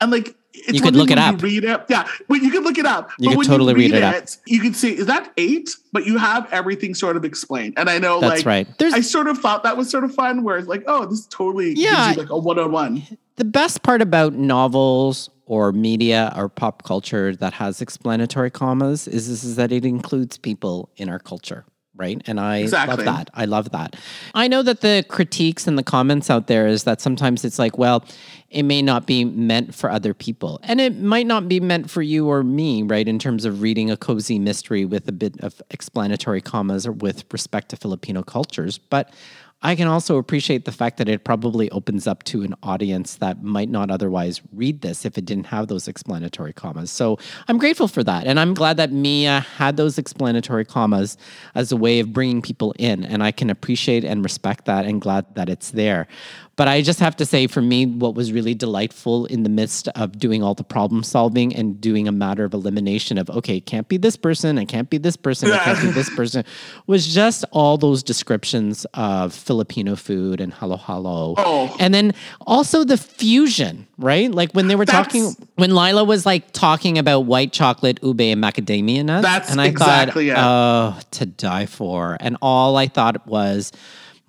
And 0.00 0.10
like, 0.10 0.36
it's 0.54 0.74
You 0.74 0.80
could 0.82 0.94
look 0.96 1.10
it 1.10 1.18
up. 1.18 1.40
Read 1.42 1.64
it, 1.64 1.80
yeah. 1.88 2.06
But 2.28 2.42
you 2.42 2.50
could 2.50 2.62
look 2.62 2.76
it 2.76 2.84
up. 2.84 3.10
You 3.18 3.30
but 3.30 3.38
could 3.38 3.46
totally 3.46 3.72
you 3.72 3.78
read 3.78 3.92
read, 3.92 3.98
it 3.98 4.04
up. 4.04 4.14
it, 4.16 4.36
you 4.46 4.60
could 4.60 4.76
say, 4.76 4.90
"Is 4.90 5.06
that 5.06 5.32
eight? 5.38 5.70
But 5.92 6.04
you 6.04 6.18
have 6.18 6.46
everything 6.52 6.94
sort 6.94 7.16
of 7.16 7.24
explained. 7.24 7.74
And 7.78 7.88
I 7.88 7.98
know, 7.98 8.20
That's 8.20 8.40
like, 8.40 8.46
right. 8.46 8.78
There's 8.78 8.92
I 8.92 9.00
sort 9.00 9.28
of 9.28 9.38
thought 9.38 9.62
that 9.62 9.76
was 9.78 9.88
sort 9.90 10.04
of 10.04 10.14
fun. 10.14 10.42
Where 10.42 10.58
it's 10.58 10.68
like, 10.68 10.84
oh, 10.86 11.06
this 11.06 11.26
totally 11.26 11.72
Yeah. 11.74 12.08
gives 12.08 12.16
you 12.16 12.22
like 12.24 12.30
a 12.30 12.38
one 12.38 12.58
on 12.58 12.70
one. 12.70 13.02
The 13.36 13.44
best 13.44 13.82
part 13.82 14.02
about 14.02 14.34
novels 14.34 15.30
or 15.46 15.72
media 15.72 16.32
or 16.36 16.48
pop 16.48 16.82
culture 16.84 17.34
that 17.36 17.52
has 17.54 17.80
explanatory 17.80 18.50
commas 18.50 19.08
is, 19.08 19.28
is, 19.28 19.44
is 19.44 19.56
that 19.56 19.72
it 19.72 19.84
includes 19.84 20.38
people 20.38 20.90
in 20.96 21.08
our 21.08 21.18
culture. 21.18 21.64
Right. 21.94 22.22
And 22.26 22.40
I 22.40 22.58
Exactly. 22.58 22.96
love 22.96 23.04
that. 23.04 23.30
I 23.34 23.44
love 23.44 23.70
that. 23.72 23.96
I 24.34 24.48
know 24.48 24.62
that 24.62 24.80
the 24.80 25.04
critiques 25.08 25.66
and 25.66 25.76
the 25.76 25.82
comments 25.82 26.30
out 26.30 26.46
there 26.46 26.66
is 26.66 26.84
that 26.84 27.02
sometimes 27.02 27.44
it's 27.44 27.58
like, 27.58 27.76
well, 27.76 28.02
it 28.48 28.62
may 28.62 28.80
not 28.80 29.06
be 29.06 29.26
meant 29.26 29.74
for 29.74 29.90
other 29.90 30.14
people. 30.14 30.58
And 30.62 30.80
it 30.80 30.96
might 30.96 31.26
not 31.26 31.48
be 31.48 31.60
meant 31.60 31.90
for 31.90 32.00
you 32.00 32.28
or 32.30 32.42
me, 32.42 32.82
right? 32.82 33.06
In 33.06 33.18
terms 33.18 33.44
of 33.44 33.60
reading 33.60 33.90
a 33.90 33.96
cozy 33.98 34.38
mystery 34.38 34.86
with 34.86 35.06
a 35.06 35.12
bit 35.12 35.38
of 35.40 35.60
explanatory 35.70 36.40
commas 36.40 36.86
or 36.86 36.92
with 36.92 37.30
respect 37.30 37.68
to 37.68 37.76
Filipino 37.76 38.22
cultures. 38.22 38.78
But 38.78 39.12
I 39.62 39.76
can 39.76 39.86
also 39.86 40.16
appreciate 40.16 40.64
the 40.64 40.72
fact 40.72 40.96
that 40.98 41.08
it 41.08 41.24
probably 41.24 41.70
opens 41.70 42.06
up 42.06 42.24
to 42.24 42.42
an 42.42 42.54
audience 42.62 43.16
that 43.16 43.42
might 43.42 43.68
not 43.68 43.90
otherwise 43.90 44.42
read 44.52 44.80
this 44.80 45.04
if 45.04 45.16
it 45.16 45.24
didn't 45.24 45.46
have 45.46 45.68
those 45.68 45.86
explanatory 45.86 46.52
commas. 46.52 46.90
So 46.90 47.18
I'm 47.48 47.58
grateful 47.58 47.86
for 47.86 48.02
that. 48.02 48.26
And 48.26 48.40
I'm 48.40 48.54
glad 48.54 48.76
that 48.78 48.90
Mia 48.90 49.40
had 49.40 49.76
those 49.76 49.98
explanatory 49.98 50.64
commas 50.64 51.16
as 51.54 51.70
a 51.70 51.76
way 51.76 52.00
of 52.00 52.12
bringing 52.12 52.42
people 52.42 52.74
in. 52.78 53.04
And 53.04 53.22
I 53.22 53.30
can 53.30 53.50
appreciate 53.50 54.04
and 54.04 54.24
respect 54.24 54.64
that 54.64 54.84
and 54.84 55.00
glad 55.00 55.32
that 55.36 55.48
it's 55.48 55.70
there. 55.70 56.08
But 56.56 56.68
I 56.68 56.82
just 56.82 57.00
have 57.00 57.16
to 57.16 57.24
say, 57.24 57.46
for 57.46 57.62
me, 57.62 57.86
what 57.86 58.14
was 58.14 58.30
really 58.30 58.54
delightful 58.54 59.24
in 59.26 59.42
the 59.42 59.48
midst 59.48 59.88
of 59.88 60.18
doing 60.18 60.42
all 60.42 60.54
the 60.54 60.62
problem 60.62 61.02
solving 61.02 61.56
and 61.56 61.80
doing 61.80 62.06
a 62.06 62.12
matter 62.12 62.44
of 62.44 62.52
elimination 62.52 63.16
of, 63.16 63.30
okay, 63.30 63.56
it 63.56 63.66
can't 63.66 63.88
be 63.88 63.96
this 63.96 64.16
person, 64.16 64.58
it 64.58 64.66
can't 64.66 64.90
be 64.90 64.98
this 64.98 65.16
person, 65.16 65.50
it 65.50 65.58
can't 65.60 65.80
be 65.80 65.90
this 65.90 66.10
person, 66.14 66.44
was 66.86 67.12
just 67.12 67.46
all 67.52 67.78
those 67.78 68.02
descriptions 68.02 68.84
of 68.92 69.32
Filipino 69.32 69.96
food 69.96 70.42
and 70.42 70.52
halo 70.52 70.76
halo. 70.76 71.34
Oh. 71.38 71.74
And 71.80 71.94
then 71.94 72.12
also 72.46 72.84
the 72.84 72.98
fusion, 72.98 73.86
right? 73.96 74.30
Like 74.30 74.52
when 74.52 74.68
they 74.68 74.76
were 74.76 74.84
That's- 74.84 75.06
talking, 75.06 75.34
when 75.54 75.74
Lila 75.74 76.04
was 76.04 76.26
like 76.26 76.52
talking 76.52 76.98
about 76.98 77.20
white 77.20 77.52
chocolate, 77.54 77.98
ube, 78.02 78.20
and 78.20 78.42
macadamia 78.44 79.04
nuts. 79.06 79.22
That's 79.22 79.50
and 79.50 79.58
I 79.60 79.66
exactly 79.68 80.28
it. 80.28 80.34
thought, 80.34 80.98
oh, 80.98 81.00
to 81.12 81.24
die 81.26 81.64
for. 81.64 82.18
And 82.20 82.36
all 82.42 82.76
I 82.76 82.88
thought 82.88 83.26
was, 83.26 83.72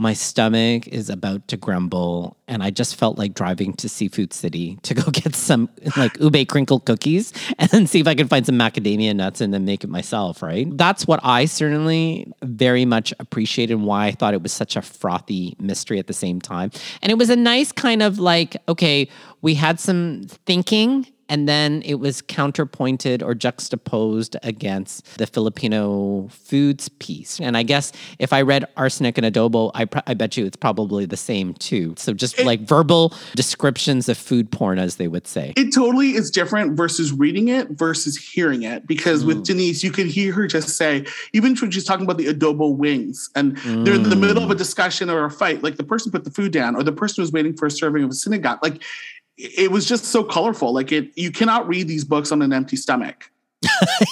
my 0.03 0.13
stomach 0.13 0.85
is 0.89 1.09
about 1.09 1.47
to 1.47 1.55
grumble 1.55 2.35
and 2.47 2.61
i 2.61 2.69
just 2.69 2.95
felt 2.97 3.17
like 3.17 3.33
driving 3.33 3.71
to 3.73 3.87
seafood 3.87 4.33
city 4.33 4.77
to 4.83 4.93
go 4.93 5.09
get 5.11 5.33
some 5.33 5.69
like 5.95 6.19
ube 6.19 6.47
crinkle 6.49 6.81
cookies 6.81 7.31
and 7.57 7.69
then 7.71 7.87
see 7.87 8.01
if 8.01 8.07
i 8.07 8.13
could 8.13 8.29
find 8.29 8.45
some 8.45 8.59
macadamia 8.59 9.15
nuts 9.15 9.39
and 9.39 9.53
then 9.53 9.63
make 9.63 9.83
it 9.83 9.89
myself 9.89 10.43
right? 10.43 10.67
That's 10.77 11.07
what 11.07 11.21
i 11.23 11.45
certainly 11.45 12.31
very 12.43 12.83
much 12.83 13.13
appreciated 13.19 13.73
and 13.73 13.85
why 13.85 14.07
i 14.07 14.11
thought 14.11 14.33
it 14.33 14.43
was 14.43 14.51
such 14.51 14.75
a 14.75 14.81
frothy 14.81 15.55
mystery 15.57 15.99
at 15.99 16.07
the 16.07 16.13
same 16.13 16.41
time. 16.41 16.69
And 17.01 17.09
it 17.09 17.17
was 17.17 17.29
a 17.29 17.37
nice 17.37 17.71
kind 17.71 18.01
of 18.03 18.19
like 18.19 18.57
okay 18.67 19.07
we 19.41 19.55
had 19.55 19.79
some 19.79 20.23
thinking 20.45 21.07
and 21.29 21.47
then 21.47 21.81
it 21.85 21.95
was 21.95 22.21
counterpointed 22.21 23.23
or 23.23 23.33
juxtaposed 23.33 24.35
against 24.43 25.17
the 25.17 25.25
Filipino 25.25 26.27
foods 26.29 26.89
piece. 26.89 27.39
And 27.39 27.55
I 27.57 27.63
guess 27.63 27.91
if 28.19 28.33
I 28.33 28.41
read 28.41 28.65
arsenic 28.77 29.17
and 29.17 29.25
adobo, 29.25 29.71
I, 29.73 29.85
pr- 29.85 29.99
I 30.07 30.13
bet 30.13 30.37
you 30.37 30.45
it's 30.45 30.57
probably 30.57 31.05
the 31.05 31.17
same 31.17 31.53
too. 31.55 31.95
So 31.97 32.13
just 32.13 32.39
like 32.43 32.61
verbal 32.61 33.13
descriptions 33.35 34.09
of 34.09 34.17
food 34.17 34.51
porn, 34.51 34.79
as 34.79 34.97
they 34.97 35.07
would 35.07 35.27
say. 35.27 35.53
It 35.55 35.73
totally 35.73 36.11
is 36.15 36.29
different 36.31 36.75
versus 36.77 37.11
reading 37.11 37.47
it 37.47 37.69
versus 37.71 38.17
hearing 38.17 38.63
it. 38.63 38.85
Because 38.87 39.23
Mm. 39.23 39.27
with 39.27 39.45
Denise, 39.45 39.83
you 39.83 39.91
could 39.91 40.07
hear 40.07 40.33
her 40.33 40.47
just 40.47 40.69
say, 40.69 41.05
even 41.33 41.55
when 41.55 41.71
she's 41.71 41.83
talking 41.85 42.05
about 42.05 42.17
the 42.17 42.25
adobo 42.27 42.75
wings, 42.75 43.29
and 43.35 43.57
they're 43.85 43.93
in 43.95 44.03
the 44.09 44.15
middle 44.15 44.41
Mm. 44.43 44.45
of 44.45 44.51
a 44.51 44.55
discussion 44.55 45.09
or 45.09 45.25
a 45.25 45.31
fight, 45.31 45.63
like 45.63 45.77
the 45.77 45.83
person 45.83 46.11
put 46.11 46.23
the 46.23 46.31
food 46.31 46.51
down, 46.51 46.75
or 46.75 46.83
the 46.83 46.91
person 46.91 47.21
was 47.21 47.31
waiting 47.31 47.53
for 47.55 47.65
a 47.67 47.71
serving 47.71 48.03
of 48.03 48.09
a 48.09 48.13
sinigang. 48.13 48.59
Like 48.61 48.81
it 49.37 49.71
was 49.71 49.85
just 49.87 50.05
so 50.05 50.23
colorful. 50.23 50.73
Like 50.73 50.91
it, 50.91 51.11
you 51.15 51.31
cannot 51.31 51.67
read 51.67 51.87
these 51.87 52.03
books 52.03 52.31
on 52.31 52.41
an 52.41 52.53
empty 52.53 52.75
stomach. 52.75 53.29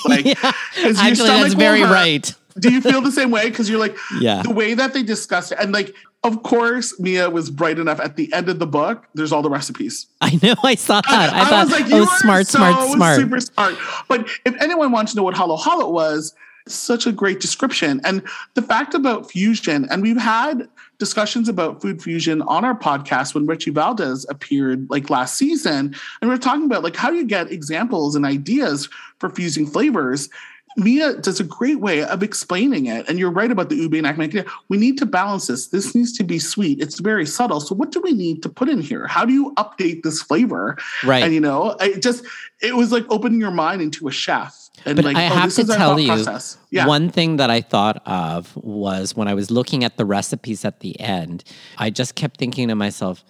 Like, 0.05 0.25
yeah, 0.25 0.33
actually, 0.43 1.15
stomach 1.15 1.41
that's 1.43 1.53
very 1.53 1.81
hurt. 1.81 1.91
right. 1.91 2.33
Do 2.59 2.71
you 2.71 2.81
feel 2.81 3.01
the 3.01 3.11
same 3.11 3.31
way? 3.31 3.49
Because 3.49 3.69
you're 3.69 3.79
like, 3.79 3.95
Yeah. 4.19 4.41
the 4.41 4.51
way 4.51 4.73
that 4.73 4.93
they 4.93 5.03
discussed 5.03 5.51
it, 5.53 5.57
and 5.59 5.71
like, 5.71 5.95
of 6.23 6.43
course, 6.43 6.99
Mia 6.99 7.29
was 7.29 7.49
bright 7.49 7.79
enough. 7.79 7.99
At 7.99 8.15
the 8.15 8.31
end 8.33 8.49
of 8.49 8.59
the 8.59 8.67
book, 8.67 9.07
there's 9.13 9.31
all 9.31 9.41
the 9.41 9.49
recipes. 9.49 10.07
I 10.21 10.37
know. 10.43 10.55
I 10.63 10.75
saw 10.75 11.01
that. 11.01 11.33
I, 11.33 11.45
thought, 11.45 11.65
was 11.67 11.71
like, 11.71 11.91
oh, 11.91 11.97
you 11.97 12.03
are 12.03 12.17
smart, 12.19 12.47
so 12.47 12.59
smart, 12.59 12.91
smart. 12.91 13.19
super 13.19 13.39
smart. 13.39 13.75
But 14.07 14.27
if 14.45 14.61
anyone 14.61 14.91
wants 14.91 15.13
to 15.13 15.17
know 15.17 15.23
what 15.23 15.35
Halo 15.35 15.55
Halo 15.57 15.89
was, 15.89 16.33
such 16.67 17.05
a 17.05 17.11
great 17.11 17.39
description. 17.39 18.01
And 18.03 18.21
the 18.53 18.61
fact 18.61 18.93
about 18.93 19.31
fusion, 19.31 19.87
and 19.89 20.01
we've 20.01 20.19
had 20.19 20.67
discussions 20.97 21.49
about 21.49 21.81
food 21.81 22.01
fusion 22.01 22.41
on 22.43 22.63
our 22.63 22.77
podcast 22.77 23.33
when 23.33 23.47
Richie 23.47 23.71
Valdez 23.71 24.25
appeared 24.29 24.87
like 24.89 25.09
last 25.09 25.37
season. 25.37 25.95
And 26.21 26.21
we 26.21 26.27
were 26.29 26.37
talking 26.37 26.65
about 26.65 26.83
like 26.83 26.95
how 26.95 27.09
do 27.09 27.17
you 27.17 27.25
get 27.25 27.51
examples 27.51 28.15
and 28.15 28.25
ideas 28.25 28.87
for 29.19 29.29
fusing 29.29 29.65
flavors. 29.65 30.29
Mia 30.77 31.15
does 31.15 31.39
a 31.39 31.43
great 31.43 31.79
way 31.79 32.03
of 32.03 32.23
explaining 32.23 32.85
it. 32.85 33.09
And 33.09 33.19
you're 33.19 33.31
right 33.31 33.51
about 33.51 33.69
the 33.69 33.75
ube 33.75 33.95
and 33.95 34.07
acme. 34.07 34.43
We 34.69 34.77
need 34.77 34.97
to 34.99 35.05
balance 35.05 35.47
this. 35.47 35.67
This 35.67 35.93
needs 35.93 36.15
to 36.17 36.23
be 36.23 36.39
sweet. 36.39 36.79
It's 36.79 36.99
very 36.99 37.25
subtle. 37.25 37.59
So 37.59 37.75
what 37.75 37.91
do 37.91 37.99
we 37.99 38.13
need 38.13 38.41
to 38.43 38.49
put 38.49 38.69
in 38.69 38.79
here? 38.79 39.07
How 39.07 39.25
do 39.25 39.33
you 39.33 39.53
update 39.55 40.03
this 40.03 40.21
flavor? 40.21 40.77
Right. 41.03 41.23
And 41.23 41.33
you 41.33 41.41
know, 41.41 41.75
it 41.81 42.01
just 42.01 42.23
it 42.61 42.75
was 42.75 42.91
like 42.91 43.05
opening 43.09 43.41
your 43.41 43.51
mind 43.51 43.81
into 43.81 44.07
a 44.07 44.11
chef. 44.11 44.60
And 44.85 44.95
But 44.95 45.05
like, 45.05 45.15
I 45.15 45.27
oh, 45.27 45.35
have 45.35 45.53
to 45.55 45.65
tell 45.65 45.99
you. 45.99 46.25
Yeah. 46.71 46.87
one 46.87 47.09
thing 47.09 47.37
that 47.37 47.49
I 47.49 47.61
thought 47.61 48.01
of 48.05 48.55
was 48.57 49.15
when 49.15 49.27
I 49.27 49.33
was 49.33 49.51
looking 49.51 49.83
at 49.83 49.97
the 49.97 50.05
recipes 50.05 50.65
at 50.65 50.79
the 50.79 50.99
end, 50.99 51.43
I 51.77 51.89
just 51.89 52.15
kept 52.15 52.37
thinking 52.37 52.67
to 52.69 52.75
myself, 52.75 53.23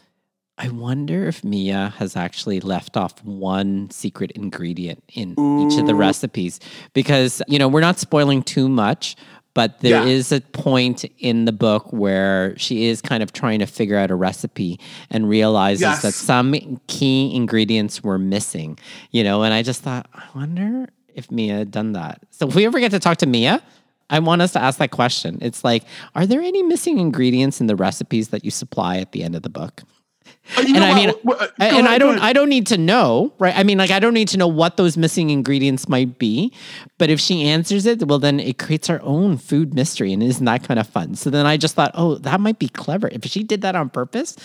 I 0.58 0.70
wonder 0.70 1.28
if 1.28 1.44
Mia 1.44 1.94
has 1.98 2.16
actually 2.16 2.60
left 2.60 2.96
off 2.96 3.24
one 3.24 3.90
secret 3.90 4.32
ingredient 4.32 5.04
in 5.14 5.32
each 5.62 5.80
of 5.80 5.88
the 5.88 5.96
recipes. 5.96 6.60
Because, 6.94 7.42
you 7.48 7.58
know, 7.58 7.68
we're 7.68 7.82
not 7.82 7.98
spoiling 7.98 8.44
too 8.44 8.70
much, 8.70 9.16
but 9.56 9.80
there 9.80 10.06
is 10.08 10.32
Yeah. 10.32 10.38
a 10.38 10.42
point 10.42 11.04
in 11.18 11.46
the 11.46 11.52
book 11.52 11.92
where 11.92 12.54
she 12.58 12.86
is 12.86 13.02
kind 13.02 13.24
of 13.24 13.34
trying 13.34 13.60
to 13.60 13.66
figure 13.66 13.98
out 13.98 14.12
a 14.12 14.16
recipe 14.16 14.80
and 15.10 15.28
realizes 15.28 15.82
Yes. 15.82 16.02
that 16.04 16.14
some 16.14 16.80
key 16.88 17.36
ingredients 17.36 18.04
were 18.04 18.20
missing, 18.20 18.78
you 19.10 19.24
know, 19.24 19.42
and 19.44 19.54
I 19.54 19.64
just 19.64 19.82
thought, 19.82 20.08
I 20.14 20.24
wonder 20.36 20.88
if 21.16 21.32
Mia 21.32 21.56
had 21.56 21.72
done 21.72 21.94
that. 21.94 22.22
So 22.32 22.48
if 22.48 22.56
we 22.56 22.66
ever 22.66 22.80
get 22.80 22.92
to 22.92 23.00
talk 23.00 23.18
to 23.18 23.26
Mia, 23.26 23.62
I 24.10 24.20
want 24.20 24.42
us 24.42 24.52
to 24.54 24.62
ask 24.62 24.78
that 24.80 24.92
question. 24.92 25.38
It's 25.42 25.64
like, 25.64 25.86
are 26.16 26.26
there 26.26 26.42
any 26.42 26.64
missing 26.64 27.00
ingredients 27.00 27.62
in 27.62 27.68
the 27.68 27.76
recipes 27.76 28.30
that 28.30 28.44
you 28.44 28.52
supply 28.52 28.98
at 28.98 29.14
the 29.14 29.24
end 29.24 29.36
of 29.36 29.42
the 29.42 29.50
book? 29.50 29.84
Uh, 30.58 30.66
and 30.68 30.84
I 30.84 30.94
mean, 30.94 31.10
wh- 31.26 31.42
and 31.60 31.78
ahead, 31.78 31.86
I 31.86 31.98
don't. 31.98 32.20
I 32.20 32.34
don't 32.34 32.50
need 32.50 32.68
to 32.68 32.78
know, 32.78 33.34
right? 33.40 33.56
I 33.56 33.64
mean, 33.64 33.78
like, 33.78 33.92
I 33.92 34.00
don't 34.00 34.14
need 34.14 34.28
to 34.30 34.38
know 34.38 34.48
what 34.48 34.78
those 34.78 34.98
missing 34.98 35.30
ingredients 35.30 35.88
might 35.88 36.20
be. 36.20 36.54
But 36.98 37.10
if 37.10 37.20
she 37.20 37.44
answers 37.44 37.86
it, 37.86 38.06
well, 38.06 38.20
then 38.20 38.40
it 38.40 38.58
creates 38.58 38.90
our 38.90 39.02
own 39.02 39.38
food 39.38 39.74
mystery, 39.74 40.12
and 40.12 40.22
isn't 40.22 40.46
that 40.46 40.64
kind 40.64 40.80
of 40.80 40.88
fun? 40.88 41.16
So 41.16 41.30
then 41.30 41.46
I 41.46 41.58
just 41.58 41.76
thought, 41.76 41.92
oh, 41.94 42.16
that 42.16 42.42
might 42.42 42.60
be 42.60 42.68
clever. 42.70 43.08
If 43.12 43.26
she 43.26 43.44
did 43.44 43.62
that 43.62 43.76
on 43.76 43.90
purpose, 43.90 44.36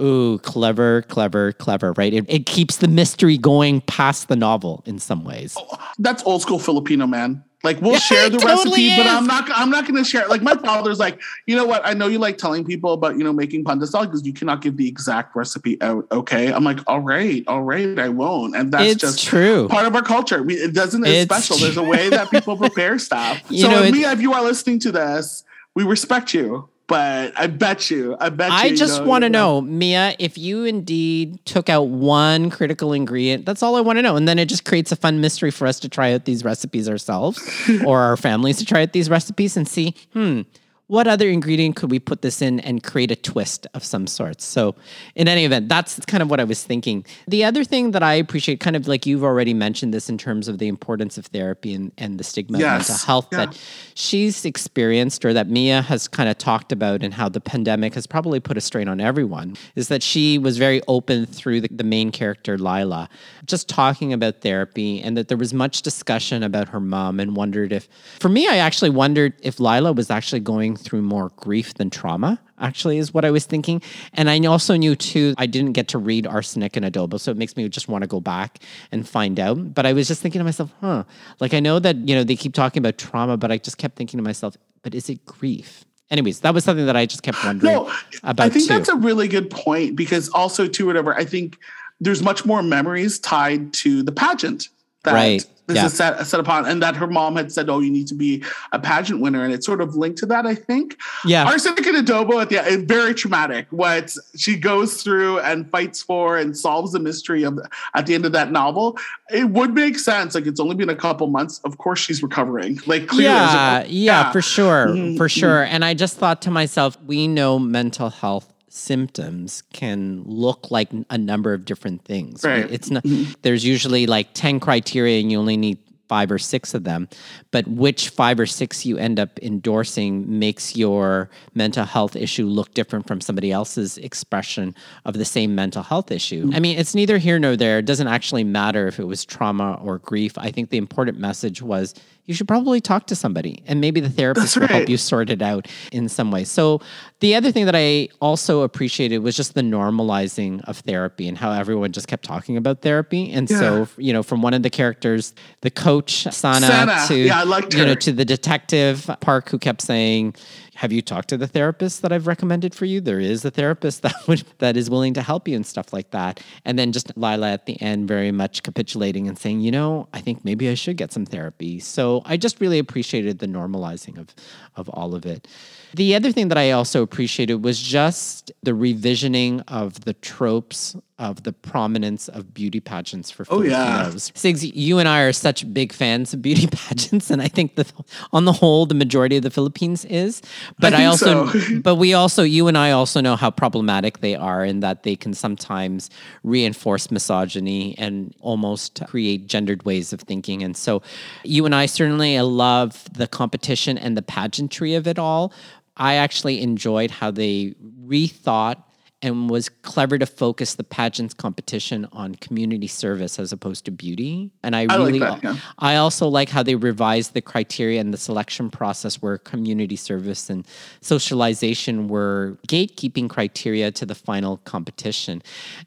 ooh, 0.00 0.38
clever, 0.38 1.02
clever, 1.02 1.52
clever, 1.52 1.92
right? 1.94 2.14
It, 2.14 2.24
it 2.28 2.46
keeps 2.46 2.76
the 2.76 2.88
mystery 2.88 3.36
going 3.36 3.80
past 3.82 4.28
the 4.28 4.36
novel 4.36 4.82
in 4.86 4.98
some 4.98 5.24
ways. 5.24 5.56
That's 5.98 6.22
old 6.22 6.42
school 6.42 6.58
Filipino 6.58 7.06
man. 7.06 7.42
Like 7.66 7.80
we'll 7.80 7.98
share 7.98 8.30
the 8.30 8.38
totally 8.38 8.86
recipe, 8.86 8.96
but. 8.96 9.06
I'm 9.08 9.26
not. 9.26 9.50
I'm 9.52 9.70
not 9.70 9.88
going 9.88 9.96
to 9.96 10.08
share. 10.08 10.28
Like 10.28 10.40
my 10.40 10.54
father's 10.54 11.00
like, 11.00 11.20
you 11.46 11.56
know 11.56 11.64
what? 11.64 11.84
I 11.84 11.94
know 11.94 12.06
you 12.06 12.20
like 12.20 12.38
telling 12.38 12.64
people 12.64 12.92
about 12.92 13.18
you 13.18 13.24
know 13.24 13.32
making 13.32 13.64
pandesal 13.64 14.02
because 14.02 14.24
you 14.24 14.32
cannot 14.32 14.62
give 14.62 14.76
the 14.76 14.86
exact 14.86 15.34
recipe 15.34 15.76
out. 15.82 16.06
Okay, 16.12 16.52
I'm 16.52 16.62
like, 16.62 16.78
all 16.86 17.00
right, 17.00 17.42
all 17.48 17.62
right, 17.62 17.98
I 17.98 18.08
won't. 18.08 18.54
And 18.54 18.70
that's 18.70 18.92
it's 18.92 19.00
just 19.00 19.24
true. 19.24 19.66
part 19.68 19.84
of 19.84 19.96
our 19.96 20.02
culture. 20.02 20.44
We, 20.44 20.54
it 20.54 20.74
doesn't. 20.74 21.04
It's, 21.04 21.24
It's 21.24 21.46
special. 21.46 21.56
There's 21.56 21.76
a 21.76 21.82
way 21.82 22.08
that 22.08 22.30
people 22.30 22.56
prepare 22.66 23.00
stuff. 23.00 23.42
So 23.50 23.68
know, 23.68 23.82
it- 23.82 23.92
Mia, 23.92 24.12
if 24.12 24.20
you 24.20 24.32
are 24.32 24.44
listening 24.44 24.78
to 24.80 24.92
this, 24.92 25.42
we 25.74 25.82
respect 25.82 26.32
you. 26.32 26.68
But 26.88 27.32
I 27.36 27.48
bet 27.48 27.90
you, 27.90 28.16
I 28.20 28.28
bet 28.28 28.50
you. 28.50 28.56
I 28.56 28.74
just 28.74 29.02
want 29.02 29.22
to 29.22 29.28
know, 29.28 29.60
Mia, 29.60 30.14
if 30.20 30.38
you 30.38 30.64
indeed 30.64 31.44
took 31.44 31.68
out 31.68 31.88
one 31.88 32.48
critical 32.48 32.92
ingredient, 32.92 33.44
that's 33.44 33.60
all 33.60 33.74
I 33.74 33.80
want 33.80 33.98
to 33.98 34.02
know. 34.02 34.14
And 34.14 34.28
then 34.28 34.38
it 34.38 34.48
just 34.48 34.64
creates 34.64 34.92
a 34.92 34.96
fun 34.96 35.20
mystery 35.20 35.50
for 35.50 35.66
us 35.66 35.80
to 35.80 35.88
try 35.88 36.12
out 36.12 36.26
these 36.26 36.44
recipes 36.44 36.88
ourselves 36.88 37.40
or 37.84 38.00
our 38.00 38.16
families 38.16 38.58
to 38.58 38.64
try 38.64 38.82
out 38.82 38.92
these 38.92 39.10
recipes 39.10 39.56
and 39.56 39.66
see, 39.66 39.96
hmm, 40.12 40.42
what 40.88 41.08
other 41.08 41.28
ingredient 41.28 41.74
could 41.74 41.90
we 41.90 41.98
put 41.98 42.22
this 42.22 42.40
in 42.40 42.60
and 42.60 42.80
create 42.82 43.10
a 43.10 43.16
twist 43.16 43.66
of 43.74 43.82
some 43.82 44.06
sorts? 44.06 44.44
So, 44.44 44.76
in 45.16 45.26
any 45.26 45.44
event, 45.44 45.68
that's 45.68 45.98
kind 46.06 46.22
of 46.22 46.30
what 46.30 46.38
I 46.38 46.44
was 46.44 46.62
thinking. 46.62 47.04
The 47.26 47.42
other 47.44 47.64
thing 47.64 47.90
that 47.90 48.04
I 48.04 48.14
appreciate, 48.14 48.60
kind 48.60 48.76
of 48.76 48.86
like 48.86 49.04
you've 49.04 49.24
already 49.24 49.52
mentioned 49.52 49.92
this 49.92 50.08
in 50.08 50.16
terms 50.16 50.46
of 50.46 50.58
the 50.58 50.68
importance 50.68 51.18
of 51.18 51.26
therapy 51.26 51.74
and, 51.74 51.90
and 51.98 52.18
the 52.20 52.24
stigma 52.24 52.58
Yes. 52.60 52.88
of 52.88 52.92
mental 52.92 53.06
health 53.06 53.28
Yeah. 53.32 53.38
that 53.46 53.60
she's 53.94 54.44
experienced 54.44 55.24
or 55.24 55.32
that 55.32 55.48
Mia 55.48 55.82
has 55.82 56.06
kind 56.06 56.28
of 56.28 56.38
talked 56.38 56.70
about 56.70 57.02
and 57.02 57.12
how 57.14 57.28
the 57.28 57.40
pandemic 57.40 57.94
has 57.94 58.06
probably 58.06 58.38
put 58.38 58.56
a 58.56 58.60
strain 58.60 58.86
on 58.86 59.00
everyone 59.00 59.56
is 59.74 59.88
that 59.88 60.02
she 60.04 60.38
was 60.38 60.56
very 60.56 60.80
open 60.86 61.26
through 61.26 61.62
the, 61.62 61.68
the 61.68 61.84
main 61.84 62.12
character, 62.12 62.56
Lila, 62.58 63.08
just 63.44 63.68
talking 63.68 64.12
about 64.12 64.40
therapy 64.40 65.00
and 65.02 65.16
that 65.16 65.26
there 65.26 65.36
was 65.36 65.52
much 65.52 65.82
discussion 65.82 66.44
about 66.44 66.68
her 66.68 66.78
mom 66.80 67.18
and 67.18 67.34
wondered 67.34 67.72
if, 67.72 67.88
for 68.20 68.28
me, 68.28 68.46
I 68.46 68.58
actually 68.58 68.90
wondered 68.90 69.32
if 69.42 69.58
Lila 69.58 69.92
was 69.92 70.10
actually 70.10 70.40
going 70.40 70.75
through 70.76 71.02
more 71.02 71.30
grief 71.36 71.74
than 71.74 71.90
trauma. 71.90 72.40
Actually, 72.58 72.96
is 72.96 73.12
what 73.12 73.24
I 73.24 73.30
was 73.30 73.44
thinking, 73.44 73.82
and 74.14 74.30
I 74.30 74.38
also 74.46 74.76
knew 74.76 74.96
too. 74.96 75.34
I 75.36 75.44
didn't 75.44 75.72
get 75.72 75.88
to 75.88 75.98
read 75.98 76.26
Arsenic 76.26 76.76
and 76.76 76.86
Adobo, 76.86 77.20
so 77.20 77.30
it 77.30 77.36
makes 77.36 77.54
me 77.56 77.68
just 77.68 77.86
want 77.88 78.02
to 78.02 78.08
go 78.08 78.18
back 78.20 78.60
and 78.90 79.06
find 79.06 79.38
out. 79.38 79.74
But 79.74 79.84
I 79.84 79.92
was 79.92 80.08
just 80.08 80.22
thinking 80.22 80.38
to 80.38 80.44
myself, 80.44 80.72
huh? 80.80 81.04
Like 81.38 81.52
I 81.52 81.60
know 81.60 81.78
that 81.78 81.96
you 82.08 82.14
know 82.14 82.24
they 82.24 82.36
keep 82.36 82.54
talking 82.54 82.80
about 82.80 82.96
trauma, 82.96 83.36
but 83.36 83.52
I 83.52 83.58
just 83.58 83.76
kept 83.76 83.96
thinking 83.96 84.16
to 84.16 84.24
myself, 84.24 84.56
but 84.82 84.94
is 84.94 85.10
it 85.10 85.24
grief? 85.26 85.84
Anyways, 86.10 86.40
that 86.40 86.54
was 86.54 86.64
something 86.64 86.86
that 86.86 86.96
I 86.96 87.04
just 87.04 87.22
kept 87.22 87.44
wondering 87.44 87.74
No, 87.74 87.92
about 88.22 88.46
I 88.46 88.48
think 88.48 88.68
too. 88.68 88.74
that's 88.74 88.88
a 88.88 88.96
really 88.96 89.28
good 89.28 89.50
point 89.50 89.96
because 89.96 90.28
also 90.30 90.66
too 90.66 90.86
whatever 90.86 91.14
I 91.14 91.24
think 91.24 91.58
there's 92.00 92.22
much 92.22 92.44
more 92.46 92.62
memories 92.62 93.18
tied 93.18 93.72
to 93.74 94.02
the 94.02 94.12
pageant 94.12 94.68
that 95.06 95.14
Right, 95.14 95.44
this 95.66 95.76
yeah. 95.76 95.86
is 95.86 95.94
set, 95.94 96.24
set 96.26 96.38
upon 96.38 96.64
and 96.66 96.80
that 96.82 96.94
her 96.94 97.06
mom 97.08 97.34
had 97.34 97.50
said, 97.50 97.68
Oh, 97.68 97.80
you 97.80 97.90
need 97.90 98.06
to 98.08 98.14
be 98.14 98.44
a 98.72 98.78
pageant 98.78 99.20
winner. 99.20 99.42
And 99.42 99.52
it's 99.52 99.66
sort 99.66 99.80
of 99.80 99.96
linked 99.96 100.18
to 100.18 100.26
that, 100.26 100.46
I 100.46 100.54
think. 100.54 100.96
Yeah. 101.24 101.44
Arsenic 101.46 101.84
and 101.86 102.06
Adobo 102.06 102.40
at 102.40 102.50
the 102.50 102.64
end, 102.64 102.86
very 102.86 103.14
traumatic. 103.14 103.66
What 103.70 104.14
she 104.36 104.56
goes 104.56 105.02
through 105.02 105.40
and 105.40 105.68
fights 105.70 106.02
for 106.02 106.36
and 106.38 106.56
solves 106.56 106.92
the 106.92 107.00
mystery 107.00 107.42
of 107.42 107.58
at 107.94 108.06
the 108.06 108.14
end 108.14 108.24
of 108.26 108.30
that 108.32 108.52
novel. 108.52 108.96
It 109.30 109.50
would 109.50 109.74
make 109.74 109.98
sense. 109.98 110.34
Like 110.36 110.46
it's 110.46 110.60
only 110.60 110.76
been 110.76 110.90
a 110.90 110.94
couple 110.96 111.26
months. 111.26 111.60
Of 111.64 111.78
course 111.78 111.98
she's 111.98 112.22
recovering. 112.22 112.78
Like 112.86 113.08
clearly 113.08 113.24
yeah, 113.24 113.84
yeah, 113.88 114.30
for 114.30 114.42
sure, 114.42 114.86
Mhm, 114.88 115.16
for 115.16 115.28
sure. 115.28 115.64
And 115.64 115.84
I 115.84 115.94
just 115.94 116.16
thought 116.18 116.42
to 116.42 116.50
myself, 116.52 116.96
we 117.06 117.26
know 117.26 117.58
mental 117.58 118.10
health 118.10 118.52
symptoms 118.76 119.62
can 119.72 120.22
look 120.24 120.70
like 120.70 120.90
a 121.10 121.18
number 121.18 121.54
of 121.54 121.64
different 121.64 122.04
things. 122.04 122.44
Right. 122.44 122.70
It's 122.70 122.90
not. 122.90 123.04
Mm-hmm. 123.04 123.32
There's 123.42 123.64
usually 123.64 124.06
like 124.06 124.28
ten 124.34 124.60
criteria, 124.60 125.20
and 125.20 125.32
you 125.32 125.38
only 125.38 125.56
need 125.56 125.78
five 126.08 126.30
or 126.30 126.38
six 126.38 126.74
of 126.74 126.84
them. 126.84 127.08
But 127.50 127.66
which 127.66 128.10
five 128.10 128.38
or 128.38 128.46
six 128.46 128.86
you 128.86 128.96
end 128.96 129.18
up 129.18 129.38
endorsing 129.42 130.38
makes 130.38 130.76
your 130.76 131.30
mental 131.54 131.84
health 131.84 132.14
issue 132.14 132.46
look 132.46 132.74
different 132.74 133.06
from 133.08 133.20
somebody 133.20 133.50
else's 133.50 133.98
expression 133.98 134.74
of 135.04 135.14
the 135.14 135.24
same 135.24 135.54
mental 135.54 135.82
health 135.82 136.10
issue. 136.10 136.44
Mm-hmm. 136.44 136.54
I 136.54 136.60
mean, 136.60 136.78
it's 136.78 136.94
neither 136.94 137.18
here 137.18 137.38
nor 137.38 137.56
there. 137.56 137.78
It 137.78 137.86
doesn't 137.86 138.08
actually 138.08 138.44
matter 138.44 138.86
if 138.86 139.00
it 139.00 139.04
was 139.06 139.24
trauma 139.24 139.80
or 139.82 139.98
grief. 139.98 140.38
I 140.38 140.50
think 140.50 140.70
the 140.70 140.78
important 140.78 141.18
message 141.18 141.60
was 141.60 141.94
you 142.26 142.34
should 142.34 142.48
probably 142.48 142.80
talk 142.80 143.06
to 143.06 143.16
somebody 143.16 143.62
and 143.66 143.80
maybe 143.80 144.00
the 144.00 144.10
therapist 144.10 144.56
That's 144.56 144.70
will 144.70 144.76
help 144.76 144.88
you 144.88 144.96
sort 144.96 145.30
it 145.30 145.40
out 145.40 145.68
in 145.92 146.08
some 146.08 146.30
way. 146.30 146.44
So 146.44 146.80
the 147.20 147.34
other 147.34 147.52
thing 147.52 147.66
that 147.66 147.76
I 147.76 148.08
also 148.20 148.62
appreciated 148.62 149.18
was 149.18 149.36
just 149.36 149.54
the 149.54 149.62
normalizing 149.62 150.62
of 150.64 150.78
therapy 150.80 151.28
and 151.28 151.38
how 151.38 151.52
everyone 151.52 151.92
just 151.92 152.08
kept 152.08 152.24
talking 152.24 152.56
about 152.56 152.82
therapy. 152.82 153.30
And 153.32 153.48
so, 153.48 153.88
you 153.96 154.12
know, 154.12 154.22
from 154.22 154.42
one 154.42 154.54
of 154.54 154.62
the 154.62 154.70
characters, 154.70 155.34
the 155.62 155.70
coach 155.70 156.24
Sana, 156.24 156.66
Sana. 156.66 157.04
to 157.08 157.14
Yeah, 157.14 157.40
I 157.40 157.44
liked 157.44 157.74
you 157.74 157.86
know 157.86 157.94
to 157.94 158.12
the 158.12 158.24
detective 158.24 159.08
Park 159.20 159.48
who 159.48 159.58
kept 159.58 159.80
saying, 159.80 160.34
"Have 160.76 160.92
you 160.92 161.02
talked 161.02 161.28
to 161.28 161.36
the 161.36 161.46
therapist 161.46 162.02
that 162.02 162.12
I've 162.12 162.26
recommended 162.26 162.74
for 162.74 162.84
you? 162.84 163.00
There 163.00 163.20
is 163.20 163.44
a 163.44 163.50
therapist 163.50 164.02
that 164.06 164.14
would 164.28 164.44
that 164.58 164.76
is 164.76 164.88
willing 164.88 165.14
to 165.14 165.22
help 165.22 165.48
you 165.48 165.56
and 165.56 165.66
stuff 165.66 165.92
like 165.92 166.10
that." 166.10 166.42
And 166.64 166.78
then 166.78 166.92
just 166.92 167.16
Lila 167.16 167.50
at 167.52 167.66
the 167.66 167.80
end, 167.82 168.08
very 168.08 168.32
much 168.32 168.62
capitulating 168.62 169.28
and 169.28 169.38
saying, 169.38 169.60
"You 169.60 169.70
know, 169.70 170.08
I 170.12 170.20
think 170.20 170.44
maybe 170.44 170.68
I 170.68 170.74
should 170.74 170.96
get 170.96 171.12
some 171.12 171.26
therapy." 171.26 171.80
So 171.80 172.22
I 172.24 172.36
just 172.36 172.60
really 172.60 172.78
appreciated 172.78 173.38
the 173.38 173.48
normalizing 173.48 174.18
of 174.18 174.34
of 174.76 174.88
all 174.90 175.14
of 175.14 175.26
it. 175.26 175.48
The 175.94 176.14
other 176.14 176.32
thing 176.32 176.48
that 176.48 176.58
I 176.58 176.72
also 176.72 177.02
appreciated 177.02 177.64
was 177.64 177.80
just 177.80 178.52
the 178.62 178.72
revisioning 178.72 179.62
of 179.68 180.00
the 180.00 180.14
tropes 180.14 180.96
of 181.18 181.44
the 181.44 181.52
prominence 181.52 182.28
of 182.28 182.52
beauty 182.52 182.78
pageants 182.78 183.30
for 183.30 183.46
Oh, 183.48 183.62
yeah. 183.62 184.02
Filipinos. 184.02 184.30
Sigs, 184.32 184.70
you 184.74 184.98
and 184.98 185.08
I 185.08 185.22
are 185.22 185.32
such 185.32 185.72
big 185.72 185.92
fans 185.92 186.34
of 186.34 186.42
beauty 186.42 186.66
pageants, 186.70 187.30
and 187.30 187.40
I 187.40 187.48
think 187.48 187.76
that 187.76 187.90
on 188.32 188.44
the 188.44 188.52
whole, 188.52 188.84
the 188.84 188.94
majority 188.94 189.36
of 189.38 189.42
the 189.42 189.50
Philippines 189.50 190.04
is. 190.04 190.42
But 190.78 190.92
I, 190.92 190.98
think 190.98 191.08
also, 191.08 191.46
so. 191.46 191.80
but 191.82 191.94
we 191.94 192.12
also, 192.12 192.42
you 192.42 192.68
and 192.68 192.76
I 192.76 192.90
also 192.90 193.22
know 193.22 193.36
how 193.36 193.50
problematic 193.50 194.18
they 194.18 194.34
are, 194.34 194.62
in 194.64 194.80
that 194.80 195.04
they 195.04 195.16
can 195.16 195.32
sometimes 195.32 196.10
reinforce 196.42 197.10
misogyny 197.10 197.96
and 197.96 198.34
almost 198.40 199.02
create 199.06 199.46
gendered 199.46 199.84
ways 199.84 200.12
of 200.12 200.20
thinking. 200.20 200.62
And 200.62 200.76
so, 200.76 201.00
you 201.44 201.64
and 201.64 201.74
I 201.74 201.86
certainly 201.86 202.38
love 202.40 203.08
the 203.14 203.26
competition 203.26 203.96
and 203.96 204.18
the 204.18 204.22
pageantry 204.22 204.94
of 204.94 205.06
it 205.06 205.18
all. 205.18 205.52
I 205.96 206.14
actually 206.14 206.60
enjoyed 206.62 207.10
how 207.10 207.30
they 207.30 207.74
rethought 208.04 208.82
and 209.26 209.50
was 209.50 209.68
clever 209.68 210.16
to 210.18 210.26
focus 210.26 210.74
the 210.76 210.84
pageants 210.84 211.34
competition 211.34 212.06
on 212.12 212.34
community 212.36 212.86
service 212.86 213.38
as 213.38 213.52
opposed 213.52 213.84
to 213.84 213.90
beauty. 213.90 214.50
And 214.62 214.74
I 214.76 214.82
I 214.82 214.84
like 214.84 214.98
really, 214.98 215.18
that, 215.18 215.42
yeah. 215.42 215.56
I 215.78 215.96
also 215.96 216.28
like 216.28 216.48
how 216.48 216.62
they 216.62 216.74
revised 216.76 217.34
the 217.34 217.40
criteria 217.42 218.00
and 218.00 218.14
the 218.14 218.18
selection 218.18 218.70
process 218.70 219.20
where 219.20 219.36
community 219.38 219.96
service 219.96 220.48
and 220.48 220.66
socialization 221.00 222.08
were 222.08 222.58
gatekeeping 222.68 223.28
criteria 223.28 223.90
to 223.90 224.06
the 224.06 224.14
final 224.14 224.58
competition. 224.58 225.42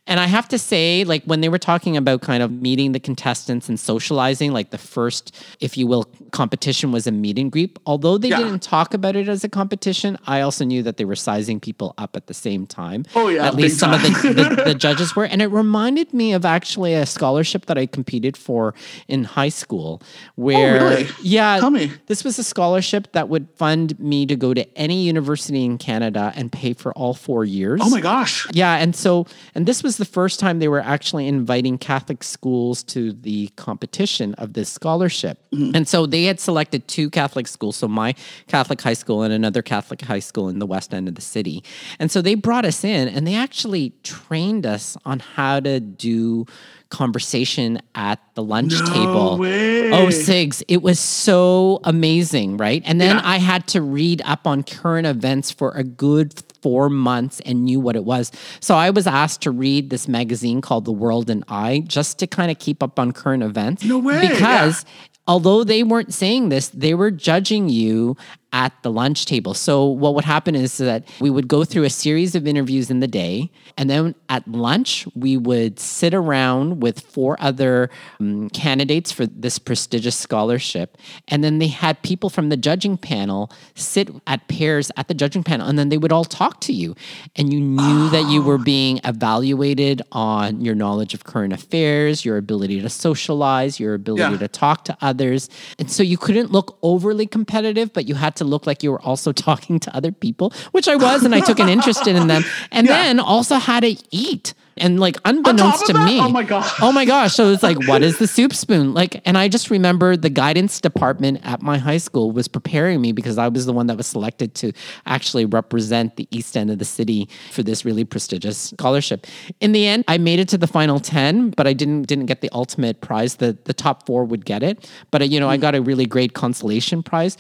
And 0.08 0.20
I 0.20 0.26
have 0.28 0.48
to 0.50 0.60
say, 0.60 1.04
like 1.06 1.24
when 1.26 1.42
they 1.42 1.50
were 1.50 1.58
talking 1.60 1.96
about 1.96 2.22
kind 2.22 2.44
of 2.44 2.52
meeting 2.52 2.92
the 2.92 3.00
contestants 3.00 3.70
and 3.70 3.80
socializing, 3.80 4.52
like 4.52 4.72
the 4.72 4.78
first, 4.78 5.36
if 5.62 5.78
you 5.78 5.88
will, 5.88 6.04
competition 6.32 6.92
was 6.92 7.08
a 7.08 7.12
meet 7.12 7.40
and 7.40 7.52
greet. 7.52 7.78
Although 7.86 8.18
they 8.18 8.30
Yeah. 8.30 8.40
didn't 8.40 8.62
talk 8.62 8.94
about 8.94 9.16
it 9.16 9.30
as 9.30 9.44
a 9.44 9.50
competition, 9.50 10.18
I 10.28 10.42
also 10.42 10.66
knew 10.66 10.84
that 10.84 10.98
they 10.98 11.06
were 11.06 11.16
sizing 11.16 11.60
people 11.60 11.94
up 11.98 12.16
at 12.16 12.28
the 12.28 12.34
same 12.34 12.66
time. 12.68 13.06
Oh, 13.16 13.29
yeah, 13.30 13.48
At 13.48 13.56
least 13.56 13.80
some 13.80 13.94
of 13.94 14.02
the, 14.02 14.10
the, 14.10 14.64
the 14.68 14.76
judges 14.76 15.16
were. 15.16 15.26
And 15.26 15.42
it 15.42 15.48
reminded 15.48 16.14
me 16.14 16.34
of 16.34 16.46
actually 16.46 16.94
a 16.94 17.06
scholarship 17.06 17.66
that 17.68 17.78
I 17.78 17.86
competed 17.86 18.36
for 18.38 18.74
in 19.08 19.24
high 19.24 19.50
school 19.50 20.02
oh, 20.02 20.06
where, 20.36 20.82
Oh, 20.82 20.90
really? 20.90 21.08
yeah, 21.22 21.60
Tell 21.60 21.70
me. 21.72 21.92
this 22.08 22.24
was 22.24 22.38
a 22.40 22.44
scholarship 22.44 23.12
that 23.14 23.30
would 23.30 23.48
fund 23.56 24.00
me 24.00 24.26
to 24.26 24.36
go 24.36 24.54
to 24.54 24.78
any 24.78 25.04
university 25.04 25.64
in 25.66 25.78
Canada 25.78 26.32
and 26.36 26.52
pay 26.52 26.74
for 26.74 26.92
all 26.94 27.14
four 27.14 27.46
years. 27.46 27.82
Oh 27.84 27.90
my 27.90 28.02
gosh. 28.02 28.48
Yeah, 28.54 28.76
and 28.78 28.96
so 28.96 29.26
and 29.56 29.66
this 29.66 29.84
was 29.84 29.98
the 29.98 30.06
first 30.06 30.40
time 30.40 30.60
they 30.60 30.68
were 30.68 30.80
actually 30.82 31.28
inviting 31.28 31.78
Catholic 31.78 32.24
schools 32.24 32.84
to 32.84 33.14
the 33.14 33.48
competition 33.56 34.34
of 34.36 34.54
this 34.54 34.70
scholarship. 34.70 35.40
Mm-hmm. 35.52 35.76
And 35.76 35.88
so 35.88 36.06
they 36.06 36.24
had 36.26 36.40
selected 36.40 36.88
two 36.88 37.10
Catholic 37.10 37.48
schools, 37.48 37.76
so 37.76 37.88
my 37.88 38.16
Catholic 38.48 38.82
high 38.82 38.94
school 38.94 39.24
and 39.24 39.34
another 39.34 39.62
Catholic 39.62 40.02
high 40.02 40.20
school 40.20 40.50
in 40.50 40.60
the 40.60 40.66
west 40.66 40.94
end 40.94 41.08
of 41.08 41.16
the 41.16 41.22
city. 41.22 41.64
And 42.00 42.12
so 42.12 42.22
they 42.22 42.36
brought 42.36 42.66
us 42.66 42.84
in 42.84 43.09
and 43.16 43.26
they 43.28 43.36
actually 43.36 43.94
trained 44.04 44.66
us 44.66 44.98
on 45.06 45.20
how 45.20 45.60
to 45.60 45.80
do 45.80 46.46
conversation 46.90 47.80
at 47.96 48.20
the 48.34 48.44
lunch 48.44 48.74
No 48.80 48.86
table. 48.88 49.38
way. 49.38 49.92
Oh, 49.92 50.08
Sigs, 50.08 50.64
it 50.68 50.82
was 50.82 51.00
so 51.00 51.80
amazing, 51.84 52.58
right? 52.58 52.82
And 52.86 53.00
then 53.00 53.16
Yeah. 53.18 53.22
I 53.24 53.38
had 53.38 53.68
to 53.68 53.82
read 53.82 54.22
up 54.26 54.48
on 54.48 54.64
current 54.64 55.06
events 55.08 55.52
for 55.52 55.72
a 55.72 55.84
good 55.84 56.34
four 56.62 56.90
months 56.90 57.40
and 57.46 57.64
knew 57.64 57.80
what 57.80 57.96
it 57.96 58.04
was. 58.04 58.32
So 58.60 58.76
I 58.76 58.90
was 58.90 59.08
asked 59.08 59.42
to 59.42 59.52
read 59.52 59.90
this 59.92 60.08
magazine 60.08 60.62
called 60.62 60.86
The 60.86 60.92
World 60.92 61.30
and 61.30 61.44
I 61.48 61.84
just 61.88 62.20
to 62.20 62.28
kind 62.28 62.52
of 62.52 62.60
keep 62.60 62.82
up 62.84 63.00
on 63.00 63.12
current 63.12 63.44
events. 63.44 63.84
No 63.84 64.00
way, 64.00 64.28
Because 64.28 64.84
although 65.28 65.64
they 65.64 65.84
weren't 65.84 66.14
saying 66.14 66.50
this, 66.50 66.70
they 66.70 66.94
were 66.96 67.12
judging 67.12 67.70
you 67.70 68.18
at 68.52 68.74
the 68.84 68.92
lunch 68.92 69.26
table. 69.26 69.54
So 69.54 69.86
what 69.86 70.16
would 70.16 70.26
happen 70.26 70.56
is 70.56 70.78
that 70.78 71.08
we 71.20 71.30
would 71.30 71.48
go 71.48 71.64
through 71.64 71.84
a 71.84 71.90
series 71.90 72.34
of 72.36 72.48
interviews 72.48 72.90
in 72.90 73.00
the 73.00 73.08
day, 73.08 73.52
and 73.78 73.90
then 73.90 74.16
at 74.28 74.48
lunch 74.48 75.08
we 75.16 75.38
would 75.38 75.80
sit 75.80 76.14
around 76.14 76.82
with 76.82 77.00
four 77.02 77.38
other 77.40 77.90
um, 78.20 78.50
candidates 78.50 79.12
for 79.12 79.26
this 79.28 79.60
prestigious 79.60 80.16
scholarship, 80.16 80.98
and 81.28 81.44
then 81.44 81.60
they 81.60 81.68
had 81.68 82.02
people 82.02 82.30
from 82.30 82.50
the 82.50 82.58
judging 82.58 82.98
panel 82.98 83.52
sit 83.76 84.10
at 84.26 84.48
pairs 84.48 84.92
at 84.98 85.08
the 85.08 85.14
judging 85.14 85.44
panel, 85.44 85.68
and 85.68 85.78
then 85.78 85.90
they 85.90 85.98
would 85.98 86.12
all 86.12 86.26
talk 86.26 86.60
to 86.62 86.74
you, 86.74 86.96
and 87.36 87.54
you 87.54 87.60
knew 87.60 88.10
that 88.10 88.30
you 88.32 88.42
were 88.42 88.58
being 88.58 89.00
evaluated 89.04 90.02
on 90.12 90.62
your 90.62 90.76
knowledge 90.76 91.14
of 91.14 91.24
current 91.24 91.54
affairs, 91.54 92.26
your 92.26 92.38
ability 92.38 92.82
to 92.82 92.90
socialize, 92.90 93.80
your 93.80 93.94
ability 93.94 94.20
Yeah. 94.34 94.38
to 94.38 94.48
talk 94.48 94.86
to 94.86 94.98
others, 95.02 95.50
and 95.78 95.92
so 95.92 96.02
you 96.02 96.18
couldn't 96.18 96.52
look 96.52 96.78
overly 96.82 97.28
competitive, 97.28 97.94
but 97.94 98.08
you 98.08 98.16
had 98.16 98.36
to 98.40 98.44
look 98.44 98.66
like 98.68 98.84
you 98.84 98.92
were 98.92 99.02
also 99.02 99.32
talking 99.48 99.80
to 99.80 99.96
other 99.96 100.12
people, 100.12 100.52
which 100.72 100.88
I 100.88 100.96
was, 100.96 101.24
and 101.24 101.34
I 101.36 101.40
took 101.42 101.60
an 101.60 101.70
interest 101.70 102.08
in 102.08 102.28
them, 102.28 102.44
and 102.72 102.88
Yeah. 102.88 102.94
then 103.04 103.20
also 103.20 103.56
had 103.56 103.82
to 103.82 103.96
eat. 104.12 104.54
And 104.82 104.98
like 104.98 105.18
unbeknownst 105.26 105.88
to 105.88 105.94
that? 105.94 106.06
me, 106.06 106.22
Oh 106.22 106.30
my 106.30 106.44
gosh. 106.44 106.72
oh 106.82 106.94
my 106.94 107.04
gosh! 107.04 107.34
So 107.34 107.52
it's 107.52 107.62
like, 107.64 107.76
what 107.86 108.02
is 108.02 108.18
the 108.18 108.28
soup 108.28 108.54
spoon? 108.54 108.94
Like, 108.94 109.22
and 109.26 109.38
I 109.38 109.50
just 109.50 109.70
remember 109.70 110.16
the 110.16 110.30
guidance 110.30 110.80
department 110.80 111.42
at 111.44 111.62
my 111.62 111.78
high 111.78 111.98
school 111.98 112.32
was 112.32 112.48
preparing 112.48 113.02
me 113.02 113.12
because 113.12 113.38
I 113.38 113.50
was 113.50 113.66
the 113.66 113.74
one 113.74 113.88
that 113.88 113.98
was 113.98 114.08
selected 114.08 114.56
to 114.56 114.72
actually 115.06 115.44
represent 115.44 116.16
the 116.16 116.30
east 116.32 116.56
end 116.56 116.70
of 116.72 116.80
the 116.80 116.86
city 116.86 117.28
for 117.52 117.62
this 117.62 117.84
really 117.84 118.06
prestigious 118.06 118.58
scholarship. 118.72 119.28
In 119.60 119.74
the 119.74 119.86
end, 119.86 120.06
I 120.08 120.18
made 120.18 120.40
it 120.40 120.48
to 120.50 120.58
the 120.58 120.68
final 120.68 121.02
ten, 121.02 121.50
but 121.50 121.68
I 121.68 121.74
didn't 121.74 122.04
didn't 122.04 122.28
get 122.28 122.40
the 122.40 122.50
ultimate 122.54 123.02
prize. 123.02 123.36
The 123.36 123.58
the 123.66 123.74
top 123.74 124.06
four 124.06 124.24
would 124.24 124.46
get 124.46 124.64
it, 124.64 124.90
but 125.12 125.22
uh, 125.22 125.26
you 125.26 125.42
know, 125.42 125.50
I 125.50 125.58
got 125.58 125.76
a 125.76 125.82
really 125.82 126.06
great 126.06 126.32
consolation 126.36 127.04
prize. 127.04 127.36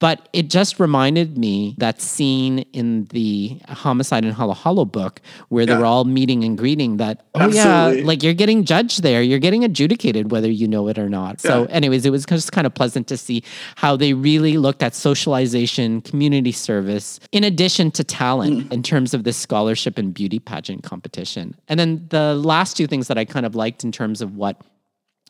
But 0.00 0.28
it 0.34 0.50
just 0.50 0.78
reminded 0.78 1.38
me 1.38 1.76
that 1.78 2.02
scene 2.02 2.58
in 2.74 3.04
the 3.06 3.58
Homicide 3.68 4.22
in 4.22 4.32
Halo 4.34 4.52
Halo 4.52 4.84
book 4.84 5.22
where 5.48 5.64
they 5.64 5.72
Yeah. 5.72 5.78
were 5.78 5.86
all 5.86 6.04
meeting 6.04 6.44
and 6.44 6.58
greeting 6.58 6.98
that, 6.98 7.24
oh 7.34 7.40
Absolutely. 7.40 8.00
yeah, 8.00 8.06
like 8.06 8.22
you're 8.22 8.34
getting 8.34 8.64
judged 8.64 9.02
there. 9.02 9.22
You're 9.22 9.38
getting 9.38 9.64
adjudicated 9.64 10.30
whether 10.30 10.50
you 10.50 10.68
know 10.68 10.88
it 10.88 10.98
or 10.98 11.08
not. 11.08 11.40
So, 11.40 11.64
anyways, 11.70 12.04
it 12.04 12.10
was 12.10 12.26
just 12.26 12.52
kind 12.52 12.66
of 12.66 12.74
pleasant 12.74 13.06
to 13.06 13.16
see 13.16 13.42
how 13.76 13.96
they 13.96 14.12
really 14.12 14.58
looked 14.58 14.82
at 14.82 14.94
socialization, 14.94 16.02
community 16.02 16.52
service, 16.52 17.18
in 17.32 17.42
addition 17.42 17.90
to 17.92 18.04
talent 18.04 18.68
Mm. 18.68 18.72
in 18.74 18.82
terms 18.82 19.14
of 19.14 19.24
this 19.24 19.38
scholarship 19.38 19.96
and 19.96 20.12
beauty 20.12 20.38
pageant 20.38 20.82
competition. 20.82 21.54
And 21.68 21.80
then 21.80 22.06
the 22.10 22.34
last 22.34 22.76
two 22.76 22.86
things 22.86 23.08
that 23.08 23.16
I 23.16 23.24
kind 23.24 23.46
of 23.46 23.54
liked 23.54 23.84
in 23.84 23.92
terms 23.92 24.20
of 24.20 24.36
what 24.36 24.60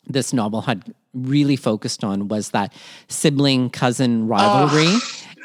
this 0.06 0.32
novel 0.32 0.62
had 0.62 0.94
really 1.14 1.56
focused 1.56 2.02
on 2.02 2.28
was 2.28 2.50
that 2.50 2.72
sibling 3.08 3.70
cousin 3.70 4.26
rivalry 4.26 4.94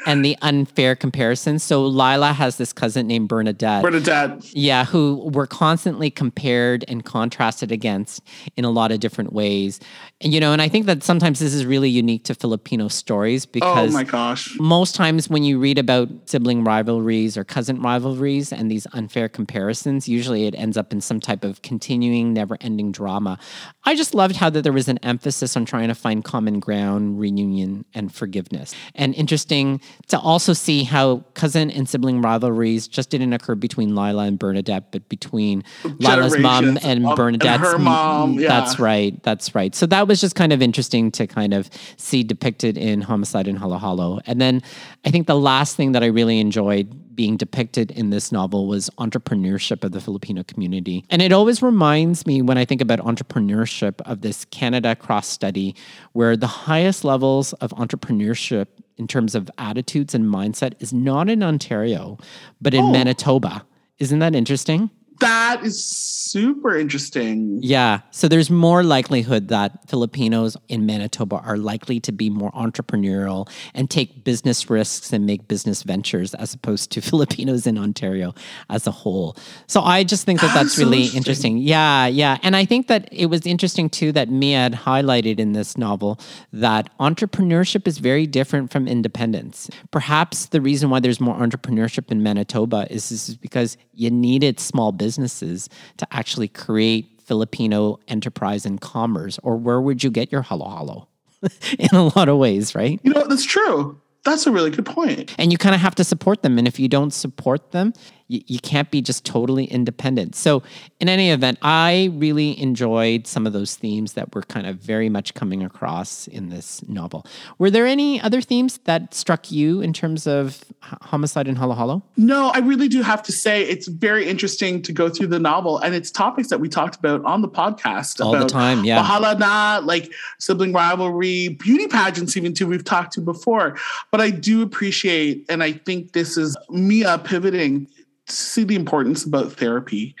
and 0.06 0.24
the 0.24 0.36
unfair 0.42 0.94
comparison. 0.94 1.58
So 1.58 1.84
Lila 1.84 2.32
has 2.32 2.56
this 2.56 2.72
cousin 2.72 3.06
named 3.06 3.28
Bernadette. 3.28 3.82
Bernadette. 3.82 4.54
Yeah, 4.54 4.84
who 4.84 5.30
were 5.32 5.46
constantly 5.46 6.10
compared 6.10 6.84
and 6.88 7.04
contrasted 7.04 7.72
against 7.72 8.22
in 8.56 8.64
a 8.64 8.70
lot 8.70 8.92
of 8.92 9.00
different 9.00 9.32
ways. 9.32 9.80
And 10.20 10.32
you 10.32 10.40
know, 10.40 10.52
and 10.52 10.62
I 10.62 10.68
think 10.68 10.86
that 10.86 11.02
sometimes 11.02 11.38
this 11.38 11.54
is 11.54 11.66
really 11.66 11.90
unique 11.90 12.24
to 12.24 12.34
Filipino 12.34 12.88
stories 12.88 13.46
Oh 13.46 13.50
because 13.52 13.92
my 13.92 14.04
gosh. 14.04 14.56
most 14.58 14.94
times 14.94 15.28
when 15.28 15.44
you 15.44 15.58
read 15.58 15.78
about 15.78 16.08
sibling 16.26 16.64
rivalries 16.64 17.36
or 17.36 17.44
cousin 17.44 17.80
rivalries 17.80 18.52
and 18.52 18.70
these 18.70 18.86
unfair 18.92 19.28
comparisons, 19.28 20.08
usually 20.08 20.46
it 20.46 20.54
ends 20.56 20.76
up 20.76 20.92
in 20.92 21.00
some 21.00 21.20
type 21.20 21.44
of 21.44 21.62
continuing, 21.62 22.32
never 22.32 22.56
ending 22.60 22.92
drama. 22.92 23.38
I 23.84 23.94
just 23.94 24.14
loved 24.14 24.36
how 24.36 24.50
that 24.50 24.62
there 24.62 24.72
was 24.72 24.88
an 24.88 24.98
emphasis 25.02 25.56
on 25.56 25.64
trying 25.64 25.88
to 25.88 25.94
find 25.94 26.24
common 26.24 26.60
ground, 26.60 27.20
reunion, 27.20 27.84
and 27.94 28.12
forgiveness. 28.14 28.74
And 28.94 29.14
interesting 29.14 29.80
to 30.08 30.18
also 30.18 30.52
see 30.52 30.84
how 30.84 31.24
cousin 31.34 31.70
and 31.70 31.88
sibling 31.88 32.22
rivalries 32.22 32.88
just 32.88 33.10
didn't 33.10 33.32
occur 33.32 33.54
between 33.54 33.94
Lila 33.94 34.24
and 34.24 34.38
Bernadette, 34.38 34.90
but 34.90 35.08
between 35.08 35.64
Lila's 35.98 36.38
mom 36.38 36.76
and 36.82 36.98
and 36.98 37.16
Bernadette's 37.16 37.62
her 37.62 37.78
mom, 37.78 38.34
yeah. 38.34 38.48
That's 38.48 38.78
right. 38.78 39.22
That's 39.22 39.54
right. 39.54 39.74
So 39.74 39.86
that 39.86 40.08
was 40.08 40.20
just 40.20 40.34
kind 40.34 40.52
of 40.52 40.62
interesting 40.62 41.10
to 41.12 41.26
kind 41.26 41.54
of 41.54 41.70
see 41.96 42.22
depicted 42.22 42.76
in 42.76 43.00
Homicide 43.00 43.48
in 43.48 43.56
Halo 43.56 43.78
Halo. 43.78 44.20
And 44.26 44.40
then 44.40 44.62
I 45.04 45.10
think 45.10 45.26
the 45.26 45.38
last 45.38 45.76
thing 45.76 45.92
that 45.92 46.02
I 46.02 46.06
really 46.06 46.40
enjoyed 46.40 46.94
being 47.14 47.36
depicted 47.36 47.90
in 47.90 48.10
this 48.10 48.30
novel 48.30 48.68
was 48.68 48.88
entrepreneurship 48.90 49.82
of 49.82 49.90
the 49.90 50.00
Filipino 50.00 50.44
community. 50.44 51.04
And 51.10 51.20
it 51.20 51.32
always 51.32 51.62
reminds 51.62 52.24
me 52.26 52.42
when 52.42 52.56
I 52.56 52.64
think 52.64 52.80
about 52.80 53.00
entrepreneurship 53.00 54.00
of 54.02 54.20
this 54.20 54.44
Canada 54.44 54.94
cross 54.94 55.26
study 55.26 55.74
where 56.12 56.36
the 56.36 56.46
highest 56.46 57.04
levels 57.04 57.54
of 57.54 57.72
entrepreneurship 57.72 58.68
in 58.98 59.06
terms 59.06 59.34
of 59.34 59.50
attitudes 59.58 60.14
and 60.14 60.24
mindset 60.24 60.74
is 60.80 60.92
not 60.92 61.28
in 61.28 61.42
Ontario, 61.42 62.18
but 62.60 62.74
in 62.74 62.84
oh. 62.84 62.92
Manitoba. 62.92 63.64
Isn't 63.98 64.18
that 64.18 64.34
interesting? 64.34 64.90
That 65.20 65.64
is 65.64 65.84
super 65.84 66.76
interesting. 66.76 67.58
Yeah. 67.62 68.00
So 68.10 68.28
there's 68.28 68.50
more 68.50 68.82
likelihood 68.82 69.48
that 69.48 69.88
Filipinos 69.88 70.56
in 70.68 70.86
Manitoba 70.86 71.36
are 71.36 71.56
likely 71.56 71.98
to 72.00 72.12
be 72.12 72.30
more 72.30 72.52
entrepreneurial 72.52 73.48
and 73.74 73.90
take 73.90 74.24
business 74.24 74.70
risks 74.70 75.12
and 75.12 75.26
make 75.26 75.48
business 75.48 75.82
ventures 75.82 76.34
as 76.34 76.54
opposed 76.54 76.90
to 76.92 77.00
Filipinos 77.10 77.66
in 77.66 77.78
Ontario 77.78 78.34
as 78.70 78.86
a 78.86 78.90
whole. 78.90 79.36
So 79.66 79.80
I 79.80 80.04
just 80.04 80.24
think 80.24 80.40
that 80.40 80.54
that's 80.54 80.74
so 80.74 80.84
really 80.84 81.02
interesting. 81.02 81.18
interesting. 81.18 81.58
Yeah. 81.58 82.06
Yeah. 82.06 82.38
And 82.42 82.54
I 82.54 82.64
think 82.64 82.86
that 82.88 83.08
it 83.12 83.26
was 83.26 83.46
interesting 83.46 83.90
too 83.90 84.12
that 84.12 84.28
Mia 84.28 84.58
had 84.58 84.74
highlighted 84.74 85.38
in 85.38 85.52
this 85.52 85.76
novel 85.76 86.20
that 86.52 86.96
entrepreneurship 86.98 87.86
is 87.86 87.98
very 87.98 88.26
different 88.26 88.70
from 88.70 88.86
independence. 88.86 89.70
Perhaps 89.90 90.46
the 90.46 90.60
reason 90.60 90.90
why 90.90 91.00
there's 91.00 91.20
more 91.20 91.36
entrepreneurship 91.36 92.10
in 92.10 92.22
Manitoba 92.22 92.86
is, 92.90 93.10
is 93.10 93.36
because 93.36 93.76
you 93.92 94.10
needed 94.10 94.60
small 94.60 94.92
businesses 95.08 95.70
to 95.96 96.06
actually 96.10 96.48
create 96.48 97.08
Filipino 97.24 97.98
enterprise 98.08 98.66
and 98.66 98.78
commerce, 98.78 99.38
or 99.42 99.56
where 99.56 99.80
would 99.80 100.04
you 100.04 100.10
get 100.10 100.30
your 100.30 100.42
halo 100.42 100.68
halo? 100.68 101.08
in 101.78 101.88
a 101.96 102.10
lot 102.14 102.28
of 102.28 102.36
ways, 102.36 102.74
right? 102.74 103.00
You 103.02 103.14
know, 103.14 103.26
that's 103.26 103.46
true. 103.46 103.98
That's 104.24 104.46
a 104.46 104.52
really 104.52 104.70
good 104.70 104.84
point. 104.84 105.34
And 105.38 105.50
you 105.50 105.56
kind 105.56 105.74
of 105.74 105.80
have 105.80 105.94
to 105.94 106.04
support 106.04 106.42
them. 106.42 106.58
And 106.58 106.68
if 106.68 106.78
you 106.78 106.88
don't 106.88 107.14
support 107.14 107.70
them, 107.70 107.94
you, 108.28 108.42
you 108.46 108.60
can't 108.60 108.90
be 108.90 109.02
just 109.02 109.24
totally 109.24 109.64
independent. 109.64 110.36
So, 110.36 110.62
in 111.00 111.08
any 111.08 111.30
event, 111.30 111.58
I 111.62 112.10
really 112.14 112.60
enjoyed 112.60 113.26
some 113.26 113.46
of 113.46 113.52
those 113.52 113.74
themes 113.74 114.12
that 114.12 114.34
were 114.34 114.42
kind 114.42 114.66
of 114.66 114.76
very 114.76 115.08
much 115.08 115.34
coming 115.34 115.62
across 115.62 116.28
in 116.28 116.50
this 116.50 116.86
novel. 116.88 117.26
Were 117.58 117.70
there 117.70 117.86
any 117.86 118.20
other 118.20 118.40
themes 118.40 118.78
that 118.84 119.14
struck 119.14 119.50
you 119.50 119.80
in 119.80 119.92
terms 119.92 120.26
of 120.26 120.64
homicide 120.82 121.48
in 121.48 121.56
Halo 121.56 121.74
Hollow? 121.74 122.02
No, 122.16 122.48
I 122.48 122.58
really 122.58 122.88
do 122.88 123.02
have 123.02 123.22
to 123.24 123.32
say 123.32 123.62
it's 123.62 123.88
very 123.88 124.28
interesting 124.28 124.82
to 124.82 124.92
go 124.92 125.08
through 125.08 125.28
the 125.28 125.38
novel 125.38 125.78
and 125.78 125.94
it's 125.94 126.10
topics 126.10 126.48
that 126.48 126.60
we 126.60 126.68
talked 126.68 126.96
about 126.96 127.24
on 127.24 127.42
the 127.42 127.48
podcast 127.48 128.24
All 128.24 128.32
the 128.32 128.46
time, 128.46 128.84
yeah. 128.84 129.02
Bahala 129.02 129.38
na, 129.38 129.80
like 129.84 130.12
sibling 130.38 130.72
rivalry, 130.72 131.48
beauty 131.48 131.86
pageants, 131.86 132.36
even 132.36 132.52
too, 132.52 132.66
we've 132.66 132.84
talked 132.84 133.12
to 133.14 133.20
before. 133.20 133.76
But 134.10 134.20
I 134.20 134.30
do 134.30 134.62
appreciate, 134.62 135.46
and 135.48 135.62
I 135.62 135.72
think 135.72 136.12
this 136.12 136.36
is 136.36 136.56
Mia 136.70 137.18
pivoting 137.18 137.88
see 138.28 138.64
the 138.64 138.74
importance 138.74 139.24
about 139.24 139.52
therapy 139.52 140.14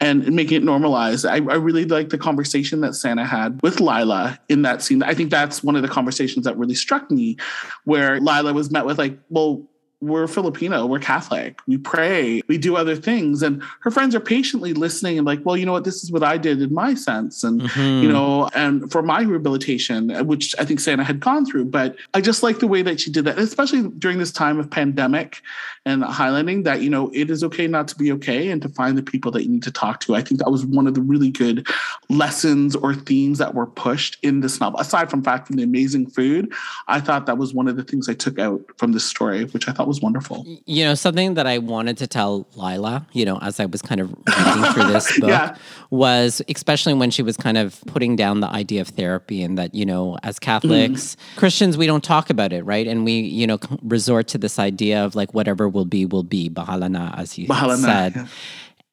and 0.00 0.30
making 0.32 0.58
it 0.58 0.64
normalized. 0.64 1.24
I, 1.24 1.36
I 1.36 1.56
really 1.56 1.84
like 1.84 2.10
the 2.10 2.18
conversation 2.18 2.80
that 2.80 2.94
Sana 2.94 3.24
had 3.24 3.60
with 3.62 3.80
Lila 3.80 4.38
in 4.48 4.62
that 4.62 4.82
scene. 4.82 5.02
I 5.02 5.14
think 5.14 5.30
that's 5.30 5.62
one 5.62 5.76
of 5.76 5.82
the 5.82 5.88
conversations 5.88 6.44
that 6.44 6.56
really 6.58 6.74
struck 6.74 7.10
me, 7.10 7.36
where 7.84 8.20
Lila 8.20 8.52
was 8.52 8.70
met 8.70 8.86
with 8.86 8.98
like, 8.98 9.18
well, 9.30 9.62
we're 10.00 10.26
Filipino, 10.26 10.84
we're 10.84 10.98
Catholic, 10.98 11.60
we 11.66 11.78
pray, 11.78 12.42
we 12.46 12.58
do 12.58 12.76
other 12.76 12.94
things. 12.94 13.42
And 13.42 13.62
her 13.80 13.90
friends 13.90 14.14
are 14.14 14.20
patiently 14.20 14.74
listening 14.74 15.16
and 15.16 15.26
like, 15.26 15.40
well, 15.46 15.56
you 15.56 15.64
know 15.64 15.72
what, 15.72 15.84
this 15.84 16.04
is 16.04 16.12
what 16.12 16.22
I 16.22 16.36
did 16.36 16.60
in 16.60 16.74
my 16.74 16.92
sense. 16.92 17.42
And, 17.42 17.62
mm-hmm. 17.62 18.02
you 18.02 18.12
know, 18.12 18.50
and 18.54 18.92
for 18.92 19.00
my 19.00 19.22
rehabilitation, 19.22 20.10
which 20.26 20.54
I 20.58 20.66
think 20.66 20.80
Sana 20.80 21.04
had 21.04 21.20
gone 21.20 21.46
through. 21.46 21.66
But 21.66 21.96
I 22.12 22.20
just 22.20 22.42
like 22.42 22.58
the 22.58 22.66
way 22.66 22.82
that 22.82 23.00
she 23.00 23.10
did 23.10 23.24
that, 23.24 23.38
especially 23.38 23.88
during 23.88 24.18
this 24.18 24.32
time 24.32 24.58
of 24.58 24.68
pandemic 24.68 25.40
and 25.86 26.02
highlighting 26.02 26.64
that, 26.64 26.80
you 26.80 26.88
know, 26.88 27.10
it 27.12 27.30
is 27.30 27.44
okay 27.44 27.66
not 27.66 27.88
to 27.88 27.96
be 27.96 28.10
okay 28.12 28.50
and 28.50 28.62
to 28.62 28.68
find 28.70 28.96
the 28.96 29.02
people 29.02 29.30
that 29.32 29.42
you 29.42 29.50
need 29.50 29.62
to 29.64 29.70
talk 29.70 30.00
to. 30.00 30.14
I 30.14 30.22
think 30.22 30.40
that 30.40 30.50
was 30.50 30.64
one 30.64 30.86
of 30.86 30.94
the 30.94 31.02
really 31.02 31.30
good 31.30 31.66
lessons 32.08 32.74
or 32.74 32.94
themes 32.94 33.38
that 33.38 33.54
were 33.54 33.66
pushed 33.66 34.16
in 34.22 34.40
this 34.40 34.60
novel. 34.60 34.80
Aside 34.80 35.10
from 35.10 35.22
fact 35.22 35.46
from 35.46 35.56
the 35.56 35.62
amazing 35.62 36.06
food, 36.06 36.52
I 36.88 37.00
thought 37.00 37.26
that 37.26 37.36
was 37.36 37.52
one 37.52 37.68
of 37.68 37.76
the 37.76 37.84
things 37.84 38.08
I 38.08 38.14
took 38.14 38.38
out 38.38 38.62
from 38.78 38.92
this 38.92 39.04
story, 39.04 39.44
which 39.46 39.68
I 39.68 39.72
thought 39.72 39.86
was 39.86 40.00
wonderful. 40.00 40.46
You 40.64 40.84
know, 40.84 40.94
something 40.94 41.34
that 41.34 41.46
I 41.46 41.58
wanted 41.58 41.98
to 41.98 42.06
tell 42.06 42.46
Lila, 42.54 43.06
you 43.12 43.26
know, 43.26 43.38
as 43.42 43.60
I 43.60 43.66
was 43.66 43.82
kind 43.82 44.00
of 44.00 44.10
reading 44.10 44.72
through 44.72 44.92
this 44.92 45.18
book 45.18 45.28
Yeah. 45.28 45.56
was 45.90 46.40
especially 46.48 46.94
when 46.94 47.10
she 47.10 47.22
was 47.22 47.36
kind 47.36 47.58
of 47.58 47.80
putting 47.86 48.16
down 48.16 48.40
the 48.40 48.48
idea 48.48 48.80
of 48.80 48.88
therapy 48.88 49.42
and 49.42 49.58
that, 49.58 49.74
you 49.74 49.84
know, 49.84 50.16
as 50.22 50.38
Catholics, 50.38 51.16
mm-hmm. 51.16 51.38
Christians, 51.38 51.76
we 51.76 51.86
don't 51.86 52.04
talk 52.04 52.30
about 52.30 52.52
it, 52.52 52.62
right? 52.64 52.86
And 52.86 53.04
we, 53.04 53.20
you 53.20 53.46
know, 53.46 53.58
resort 53.82 54.28
to 54.28 54.38
this 54.38 54.58
idea 54.58 55.04
of 55.04 55.14
like 55.14 55.34
whatever 55.34 55.68
will 55.74 55.84
be, 55.84 56.06
will 56.06 56.22
be, 56.22 56.48
bahala 56.48 56.90
na, 56.90 57.12
as 57.16 57.36
na, 57.38 57.76
said. 57.76 58.14
yeah. 58.16 58.26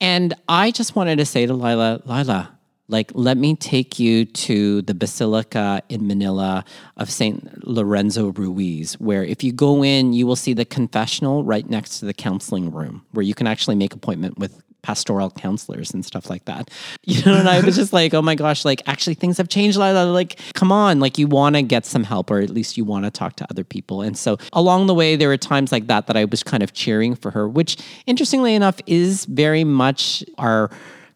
And 0.02 0.34
I 0.50 0.72
just 0.72 0.96
wanted 0.96 1.18
to 1.18 1.26
say 1.26 1.46
to 1.46 1.54
Lila, 1.54 2.02
Lila, 2.06 2.58
like, 2.88 3.12
let 3.14 3.38
me 3.38 3.56
take 3.56 4.00
you 4.00 4.26
to 4.26 4.82
the 4.82 4.94
Basilica 4.94 5.82
in 5.88 6.08
Manila 6.08 6.66
of 6.98 7.10
St. 7.10 7.66
Lorenzo 7.66 8.34
Ruiz, 8.34 8.96
where 9.00 9.24
if 9.24 9.44
you 9.44 9.54
go 9.54 9.82
in, 9.82 10.12
you 10.12 10.28
will 10.28 10.36
see 10.36 10.54
the 10.54 10.66
confessional 10.66 11.44
right 11.46 11.70
next 11.70 12.00
to 12.00 12.06
the 12.06 12.14
counseling 12.14 12.70
room, 12.72 13.06
where 13.12 13.24
you 13.24 13.34
can 13.34 13.48
actually 13.48 13.76
make 13.76 13.94
appointment 13.94 14.38
with 14.38 14.62
pastoral 14.82 15.32
counselors 15.32 15.94
and 15.94 16.06
stuff 16.06 16.30
like 16.30 16.46
that. 16.46 16.70
You 17.04 17.24
know, 17.26 17.36
and 17.36 17.50
I 17.50 17.60
was 17.62 17.76
just 17.76 17.92
like, 17.94 18.14
oh 18.14 18.22
my 18.22 18.36
gosh, 18.36 18.64
like 18.64 18.82
actually 18.88 19.16
things 19.16 19.38
have 19.38 19.50
changed. 19.50 19.78
Like, 19.78 20.40
come 20.54 20.72
on, 20.72 21.00
like 21.00 21.18
you 21.18 21.28
want 21.28 21.56
to 21.56 21.62
get 21.62 21.86
some 21.86 22.04
help, 22.04 22.32
or 22.32 22.40
at 22.40 22.50
least 22.50 22.78
you 22.78 22.86
want 22.86 23.06
to 23.06 23.12
talk 23.12 23.36
to 23.38 23.48
other 23.50 23.64
people. 23.64 24.02
And 24.02 24.18
so 24.18 24.38
along 24.54 24.88
the 24.88 24.94
way, 24.94 25.16
there 25.16 25.28
were 25.28 25.38
times 25.38 25.72
like 25.72 25.88
that 25.88 26.08
that 26.08 26.16
I 26.16 26.26
was 26.26 26.44
kind 26.44 26.64
of 26.64 26.74
cheering 26.74 27.16
for 27.16 27.32
her, 27.32 27.50
which 27.50 27.78
interestingly 28.06 28.56
enough 28.56 28.80
is 28.86 29.26
very 29.26 29.64
much 29.64 30.24
our 30.38 30.70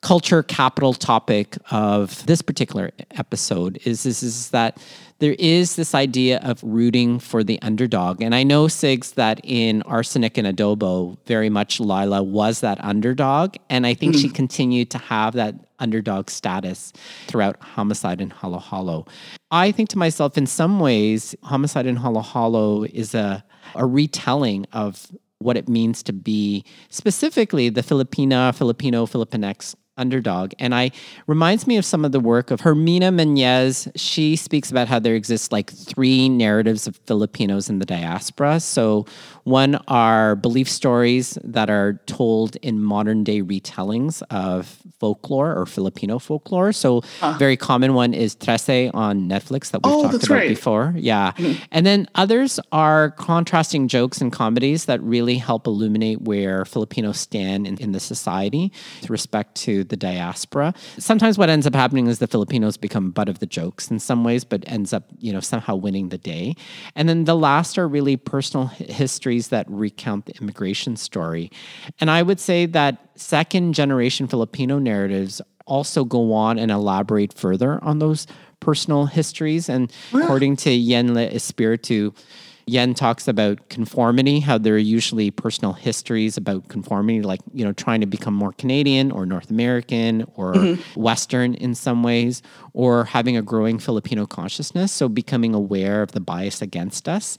culture 0.06 0.44
capital 0.44 0.94
topic 0.94 1.58
of 1.72 2.24
this 2.28 2.42
particular 2.42 2.92
episode 3.12 3.80
is, 3.86 4.04
this 4.04 4.22
is 4.22 4.52
that 4.52 4.78
there 5.20 5.36
is 5.40 5.76
this 5.76 5.96
idea 5.96 6.40
of 6.40 6.62
rooting 6.64 7.20
for 7.20 7.44
the 7.44 7.62
underdog. 7.62 8.22
And 8.22 8.36
I 8.36 8.44
know, 8.44 8.66
Sigs, 8.66 9.14
that 9.14 9.40
in 9.44 9.82
Arsenic 9.84 10.38
and 10.38 10.48
Adobo, 10.48 11.18
very 11.26 11.50
much 11.50 11.80
Lila 11.80 12.22
was 12.22 12.60
that 12.60 12.84
underdog. 12.84 13.56
And 13.70 13.88
I 13.88 13.94
think 13.94 14.16
she 14.16 14.30
mm. 14.30 14.36
continued 14.36 14.92
to 14.92 14.98
have 14.98 15.34
that 15.34 15.56
underdog 15.80 16.30
status 16.30 16.92
throughout 17.28 17.62
Homicide 17.62 18.22
and 18.22 18.32
Halo 18.34 18.60
Halo. 18.60 19.06
I 19.52 19.72
think 19.72 19.90
to 19.90 19.98
myself, 19.98 20.38
in 20.38 20.48
some 20.48 20.80
ways, 20.80 21.36
Homicide 21.44 21.86
and 21.86 22.00
Halo 22.00 22.22
Halo 22.22 22.84
is 22.84 23.16
a, 23.16 23.44
a 23.76 23.86
retelling 23.86 24.66
of 24.74 25.12
what 25.40 25.58
it 25.58 25.70
means 25.70 26.02
to 26.04 26.14
be 26.14 26.64
specifically 26.90 27.70
the 27.70 27.82
Filipina, 27.82 28.56
Filipino, 28.56 29.06
Filipinx 29.06 29.76
underdog. 29.98 30.54
And 30.60 30.76
I 30.76 30.92
reminds 31.28 31.68
me 31.68 31.78
of 31.78 31.86
some 31.86 32.06
of 32.06 32.12
the 32.12 32.20
work 32.20 32.52
of 32.52 32.62
Herminia 32.62 33.12
Menez. 33.12 33.92
She 33.96 34.36
speaks 34.36 34.72
about 34.72 34.88
how 34.88 35.00
there 35.00 35.16
exists 35.16 35.52
like 35.52 35.72
three 35.72 36.30
narratives 36.30 36.88
of 36.88 36.98
Filipinos 37.06 37.70
in 37.70 37.80
the 37.80 37.86
diaspora. 37.86 38.60
So 38.60 39.06
one 39.46 39.76
are 39.88 40.36
belief 40.36 40.68
stories 40.70 41.38
that 41.44 41.70
are 41.70 42.02
told 42.08 42.56
in 42.58 42.84
modern 42.84 43.24
day 43.24 43.42
retellings 43.42 44.22
of 44.30 44.78
folklore 45.00 45.56
or 45.56 45.66
Filipino 45.68 46.18
folklore. 46.20 46.72
So 46.74 47.04
a 47.22 47.38
very 47.38 47.56
common 47.56 47.94
one 47.94 48.14
is 48.16 48.36
Trese 48.36 48.90
on 48.94 49.30
Netflix 49.30 49.70
that 49.72 49.82
we've 49.84 49.94
Oh, 49.94 50.04
talked 50.10 50.24
about 50.26 50.30
right. 50.36 50.50
before. 50.50 50.94
Yeah. 50.98 51.32
Mm-hmm. 51.34 51.64
And 51.72 51.86
then 51.86 52.08
others 52.16 52.60
are 52.72 53.12
contrasting 53.12 53.88
jokes 53.88 54.20
and 54.20 54.32
comedies 54.32 54.86
that 54.86 55.00
really 55.04 55.38
help 55.38 55.68
illuminate 55.68 56.22
where 56.22 56.66
Filipinos 56.66 57.20
stand 57.20 57.68
in, 57.68 57.78
in 57.78 57.92
the 57.92 58.00
society 58.00 58.72
with 59.02 59.10
respect 59.12 59.54
to 59.56 59.84
the 59.84 59.96
diaspora. 59.98 60.74
Sometimes 60.98 61.38
what 61.38 61.50
ends 61.50 61.68
up 61.68 61.76
happening 61.76 62.08
is 62.08 62.18
the 62.20 62.28
Filipinos 62.28 62.78
become 62.78 63.12
butt 63.12 63.30
of 63.30 63.40
the 63.40 63.46
jokes 63.46 63.92
in 63.92 64.00
some 64.00 64.24
ways, 64.24 64.44
but 64.44 64.64
ends 64.66 64.92
up, 64.92 65.04
you 65.20 65.32
know, 65.32 65.40
somehow 65.40 65.76
winning 65.76 66.10
the 66.10 66.18
day. 66.18 66.56
And 66.96 67.08
then 67.08 67.26
the 67.26 67.36
last 67.36 67.78
are 67.78 67.88
really 67.88 68.18
personal 68.18 68.68
hi- 68.68 68.86
histories 69.36 69.50
that 69.50 69.66
recount 69.70 70.26
the 70.26 70.34
immigration 70.42 70.96
story. 70.96 71.52
And 72.00 72.10
I 72.10 72.24
would 72.24 72.40
say 72.40 72.66
that 72.68 72.98
second 73.16 73.74
generation 73.74 74.28
Filipino 74.28 74.80
narratives 74.80 75.42
also 75.66 76.06
go 76.06 76.34
on 76.34 76.60
and 76.60 76.72
elaborate 76.72 77.34
further 77.34 77.84
on 77.84 78.00
those 78.00 78.28
personal 78.60 79.06
histories. 79.08 79.70
And 79.70 79.92
according 80.14 80.58
to 80.58 80.72
Yen 80.72 81.14
Le 81.14 81.28
Espiritu, 81.28 82.14
Yen 82.68 82.94
talks 82.94 83.28
about 83.28 83.70
conformity, 83.70 84.40
how 84.40 84.58
there 84.58 84.74
are 84.74 84.78
usually 84.78 85.30
personal 85.30 85.74
histories 85.74 86.36
about 86.36 86.68
conformity, 86.68 87.22
like, 87.22 87.42
you 87.54 87.64
know, 87.64 87.74
trying 87.74 88.02
to 88.02 88.08
become 88.08 88.34
more 88.34 88.54
Canadian 88.54 89.12
or 89.12 89.26
North 89.26 89.52
American 89.52 90.26
or 90.36 90.54
mm-hmm. 90.54 91.00
Western 91.00 91.54
in 91.54 91.76
some 91.76 92.02
ways, 92.02 92.42
or 92.74 93.06
having 93.06 93.38
a 93.38 93.42
growing 93.42 93.78
Filipino 93.78 94.26
consciousness. 94.26 94.92
So 94.92 95.08
becoming 95.08 95.54
aware 95.54 96.02
of 96.02 96.14
the 96.14 96.20
bias 96.20 96.62
against 96.62 97.08
us. 97.08 97.38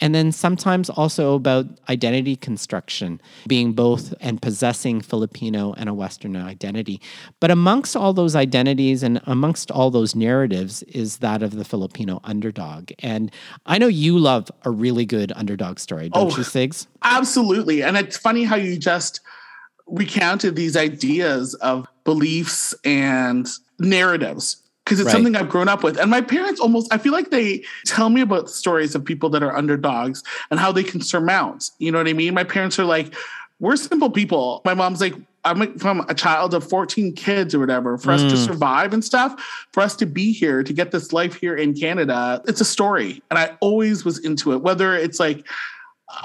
And 0.00 0.14
then 0.14 0.30
sometimes 0.30 0.88
also 0.88 1.34
about 1.34 1.66
identity 1.88 2.36
construction, 2.36 3.20
being 3.48 3.72
both 3.72 4.14
and 4.20 4.40
possessing 4.40 5.00
Filipino 5.00 5.72
and 5.72 5.88
a 5.88 5.94
Western 5.94 6.36
identity. 6.36 7.00
But 7.40 7.50
amongst 7.50 7.96
all 7.96 8.12
those 8.12 8.36
identities 8.36 9.02
and 9.02 9.20
amongst 9.26 9.72
all 9.72 9.90
those 9.90 10.14
narratives 10.14 10.84
is 10.84 11.18
that 11.18 11.42
of 11.42 11.56
the 11.56 11.64
Filipino 11.64 12.20
underdog. 12.22 12.92
And 13.00 13.32
I 13.66 13.78
know 13.78 13.88
you 13.88 14.18
love 14.18 14.50
a 14.68 14.70
really 14.70 15.04
good 15.06 15.32
underdog 15.34 15.78
story, 15.78 16.08
don't 16.08 16.32
Oh. 16.32 16.36
you, 16.36 16.44
Sigs? 16.44 16.86
Absolutely. 17.02 17.82
And 17.82 17.96
it's 17.96 18.16
funny 18.16 18.44
how 18.44 18.56
you 18.56 18.76
just 18.76 19.20
recounted 19.86 20.54
these 20.54 20.76
ideas 20.76 21.54
of 21.54 21.86
beliefs 22.04 22.74
and 22.84 23.48
narratives 23.78 24.58
because 24.84 25.00
it's 25.00 25.06
Right. 25.06 25.12
something 25.12 25.36
I've 25.36 25.48
grown 25.48 25.68
up 25.68 25.82
with. 25.82 25.98
And 25.98 26.10
my 26.10 26.20
parents 26.20 26.60
almost, 26.60 26.92
I 26.92 26.98
feel 26.98 27.12
like 27.12 27.30
they 27.30 27.62
tell 27.86 28.08
me 28.10 28.20
about 28.20 28.48
stories 28.50 28.94
of 28.94 29.04
people 29.04 29.28
that 29.30 29.42
are 29.42 29.54
underdogs 29.56 30.22
and 30.50 30.60
how 30.60 30.72
they 30.72 30.82
can 30.82 31.00
surmount. 31.00 31.70
You 31.78 31.90
know 31.92 31.98
what 31.98 32.08
I 32.08 32.12
mean? 32.12 32.34
My 32.34 32.44
parents 32.44 32.78
are 32.78 32.84
like, 32.84 33.14
we're 33.60 33.76
simple 33.76 34.10
people. 34.10 34.60
My 34.64 34.74
mom's 34.74 35.00
like, 35.00 35.14
I'm 35.44 35.78
from 35.78 36.00
a 36.08 36.14
child 36.14 36.54
of 36.54 36.68
14 36.68 37.14
kids 37.14 37.54
or 37.54 37.60
whatever. 37.60 37.96
For 37.96 38.12
us 38.12 38.22
to 38.22 38.34
mm. 38.36 38.46
survive 38.46 38.92
and 38.92 39.04
stuff, 39.04 39.66
for 39.72 39.82
us 39.82 39.96
to 39.96 40.06
be 40.06 40.32
here, 40.32 40.62
to 40.62 40.72
get 40.72 40.90
this 40.90 41.12
life 41.12 41.34
here 41.34 41.54
in 41.54 41.74
Canada, 41.74 42.42
it's 42.46 42.60
a 42.60 42.64
story. 42.64 43.22
And 43.30 43.38
I 43.38 43.56
always 43.60 44.04
was 44.04 44.18
into 44.18 44.52
it, 44.52 44.62
whether 44.62 44.94
it's 44.94 45.20
like, 45.20 45.46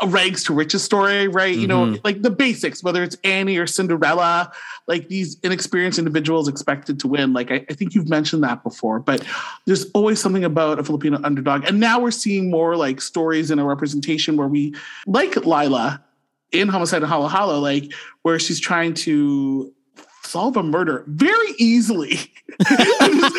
a 0.01 0.07
rags 0.07 0.43
to 0.45 0.53
riches 0.53 0.83
story, 0.83 1.27
right? 1.27 1.55
You 1.55 1.67
know, 1.67 1.85
mm-hmm. 1.85 1.95
like 2.03 2.21
the 2.21 2.29
basics, 2.29 2.83
whether 2.83 3.03
it's 3.03 3.17
Annie 3.23 3.57
or 3.57 3.67
Cinderella, 3.67 4.51
like 4.87 5.09
these 5.09 5.37
inexperienced 5.43 5.99
individuals 5.99 6.47
expected 6.47 6.99
to 7.01 7.07
win. 7.07 7.33
Like 7.33 7.51
I, 7.51 7.65
I 7.69 7.73
think 7.73 7.93
you've 7.93 8.09
mentioned 8.09 8.43
that 8.43 8.63
before, 8.63 8.99
but 8.99 9.25
there's 9.65 9.89
always 9.91 10.21
something 10.21 10.45
about 10.45 10.79
a 10.79 10.83
Filipino 10.83 11.19
underdog. 11.23 11.65
And 11.65 11.79
now 11.79 11.99
we're 11.99 12.11
seeing 12.11 12.49
more 12.49 12.75
like 12.77 13.01
stories 13.01 13.51
in 13.51 13.59
a 13.59 13.65
representation 13.65 14.37
where 14.37 14.47
we 14.47 14.73
like 15.05 15.35
Lila 15.45 16.02
in 16.53 16.69
Homicide 16.69 17.03
in 17.03 17.09
Halo 17.09 17.27
Halo, 17.27 17.59
like 17.59 17.91
where 18.21 18.39
she's 18.39 18.59
trying 18.59 18.93
to 18.93 19.73
solve 20.25 20.55
a 20.55 20.63
murder 20.63 21.03
very 21.07 21.53
easily 21.57 22.17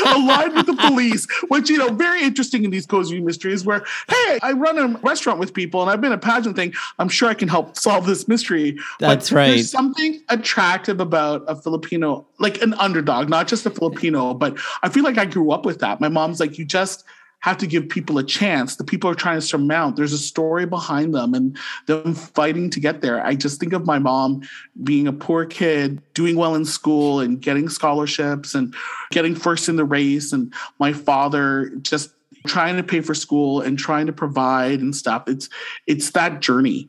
aligned 0.06 0.54
with 0.54 0.66
the 0.66 0.76
police 0.86 1.26
which 1.48 1.70
you 1.70 1.78
know 1.78 1.88
very 1.88 2.22
interesting 2.22 2.62
in 2.62 2.70
these 2.70 2.84
cozy 2.84 3.20
mysteries 3.20 3.64
where 3.64 3.84
hey 4.08 4.38
i 4.42 4.52
run 4.52 4.78
a 4.78 4.98
restaurant 4.98 5.40
with 5.40 5.54
people 5.54 5.80
and 5.80 5.90
i've 5.90 6.00
been 6.00 6.12
a 6.12 6.18
pageant 6.18 6.54
thing. 6.54 6.72
I'm 6.98 7.08
sure 7.08 7.28
i 7.28 7.34
can 7.34 7.48
help 7.48 7.76
solve 7.76 8.06
this 8.06 8.28
mystery. 8.28 8.78
That's 9.00 9.30
but 9.30 9.36
right. 9.36 9.46
there's 9.48 9.70
something 9.70 10.22
attractive 10.28 11.00
about 11.00 11.42
a 11.48 11.56
filipino 11.56 12.26
like 12.38 12.60
an 12.62 12.74
underdog 12.74 13.28
not 13.28 13.48
just 13.48 13.64
a 13.66 13.70
filipino 13.70 14.34
but 14.34 14.58
i 14.82 14.88
feel 14.88 15.04
like 15.04 15.18
i 15.18 15.24
grew 15.24 15.52
up 15.52 15.64
with 15.64 15.78
that. 15.80 16.00
My 16.00 16.08
mom's 16.08 16.38
like 16.38 16.58
you 16.58 16.64
just 16.64 17.04
have 17.44 17.58
to 17.58 17.66
give 17.66 17.90
people 17.90 18.16
a 18.16 18.24
chance. 18.24 18.76
The 18.76 18.84
people 18.84 19.10
are 19.10 19.14
trying 19.14 19.36
to 19.36 19.46
surmount. 19.46 19.96
There's 19.96 20.14
a 20.14 20.18
story 20.18 20.64
behind 20.64 21.14
them 21.14 21.34
and 21.34 21.54
them 21.84 22.14
fighting 22.14 22.70
to 22.70 22.80
get 22.80 23.02
there. 23.02 23.22
I 23.22 23.34
just 23.34 23.60
think 23.60 23.74
of 23.74 23.84
my 23.84 23.98
mom 23.98 24.48
being 24.82 25.06
a 25.06 25.12
poor 25.12 25.44
kid, 25.44 26.00
doing 26.14 26.36
well 26.36 26.54
in 26.54 26.64
school 26.64 27.20
and 27.20 27.42
getting 27.42 27.68
scholarships 27.68 28.54
and 28.54 28.74
getting 29.10 29.34
first 29.34 29.68
in 29.68 29.76
the 29.76 29.84
race, 29.84 30.32
and 30.32 30.54
my 30.78 30.94
father 30.94 31.70
just 31.82 32.14
trying 32.46 32.78
to 32.78 32.82
pay 32.82 33.02
for 33.02 33.12
school 33.12 33.60
and 33.60 33.78
trying 33.78 34.06
to 34.06 34.12
provide 34.14 34.80
and 34.80 34.96
stuff. 34.96 35.24
It's 35.28 35.50
it's 35.86 36.12
that 36.12 36.40
journey. 36.40 36.88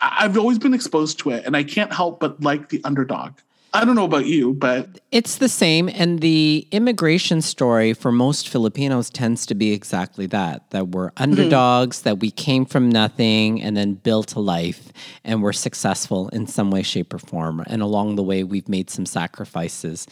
I've 0.00 0.38
always 0.38 0.60
been 0.60 0.74
exposed 0.74 1.18
to 1.20 1.30
it, 1.30 1.44
and 1.44 1.56
I 1.56 1.64
can't 1.64 1.92
help 1.92 2.20
but 2.20 2.40
like 2.40 2.68
the 2.68 2.80
underdog. 2.84 3.32
I 3.74 3.86
don't 3.86 3.94
know 3.94 4.04
about 4.04 4.26
you, 4.26 4.52
but 4.52 5.00
It's 5.10 5.38
the 5.38 5.48
same. 5.48 5.88
And 5.88 6.20
the 6.20 6.66
immigration 6.72 7.40
story 7.40 7.94
for 7.94 8.12
most 8.12 8.48
Filipinos 8.48 9.08
tends 9.08 9.46
to 9.46 9.54
be 9.54 9.72
exactly 9.72 10.26
that 10.26 10.70
that 10.70 10.88
we're 10.88 11.10
mm-hmm. 11.10 11.22
underdogs, 11.22 12.02
that 12.02 12.20
we 12.20 12.30
came 12.30 12.66
from 12.66 12.90
nothing 12.90 13.62
and 13.62 13.76
then 13.76 13.94
built 13.94 14.34
a 14.34 14.40
life 14.40 14.92
and 15.24 15.42
we're 15.42 15.52
successful 15.54 16.28
in 16.30 16.46
some 16.46 16.70
way, 16.70 16.82
shape, 16.82 17.14
or 17.14 17.18
form. 17.18 17.62
And 17.66 17.80
along 17.82 18.16
the 18.16 18.22
way, 18.22 18.44
we've 18.44 18.68
made 18.68 18.90
some 18.90 19.06
sacrifices. 19.06 20.06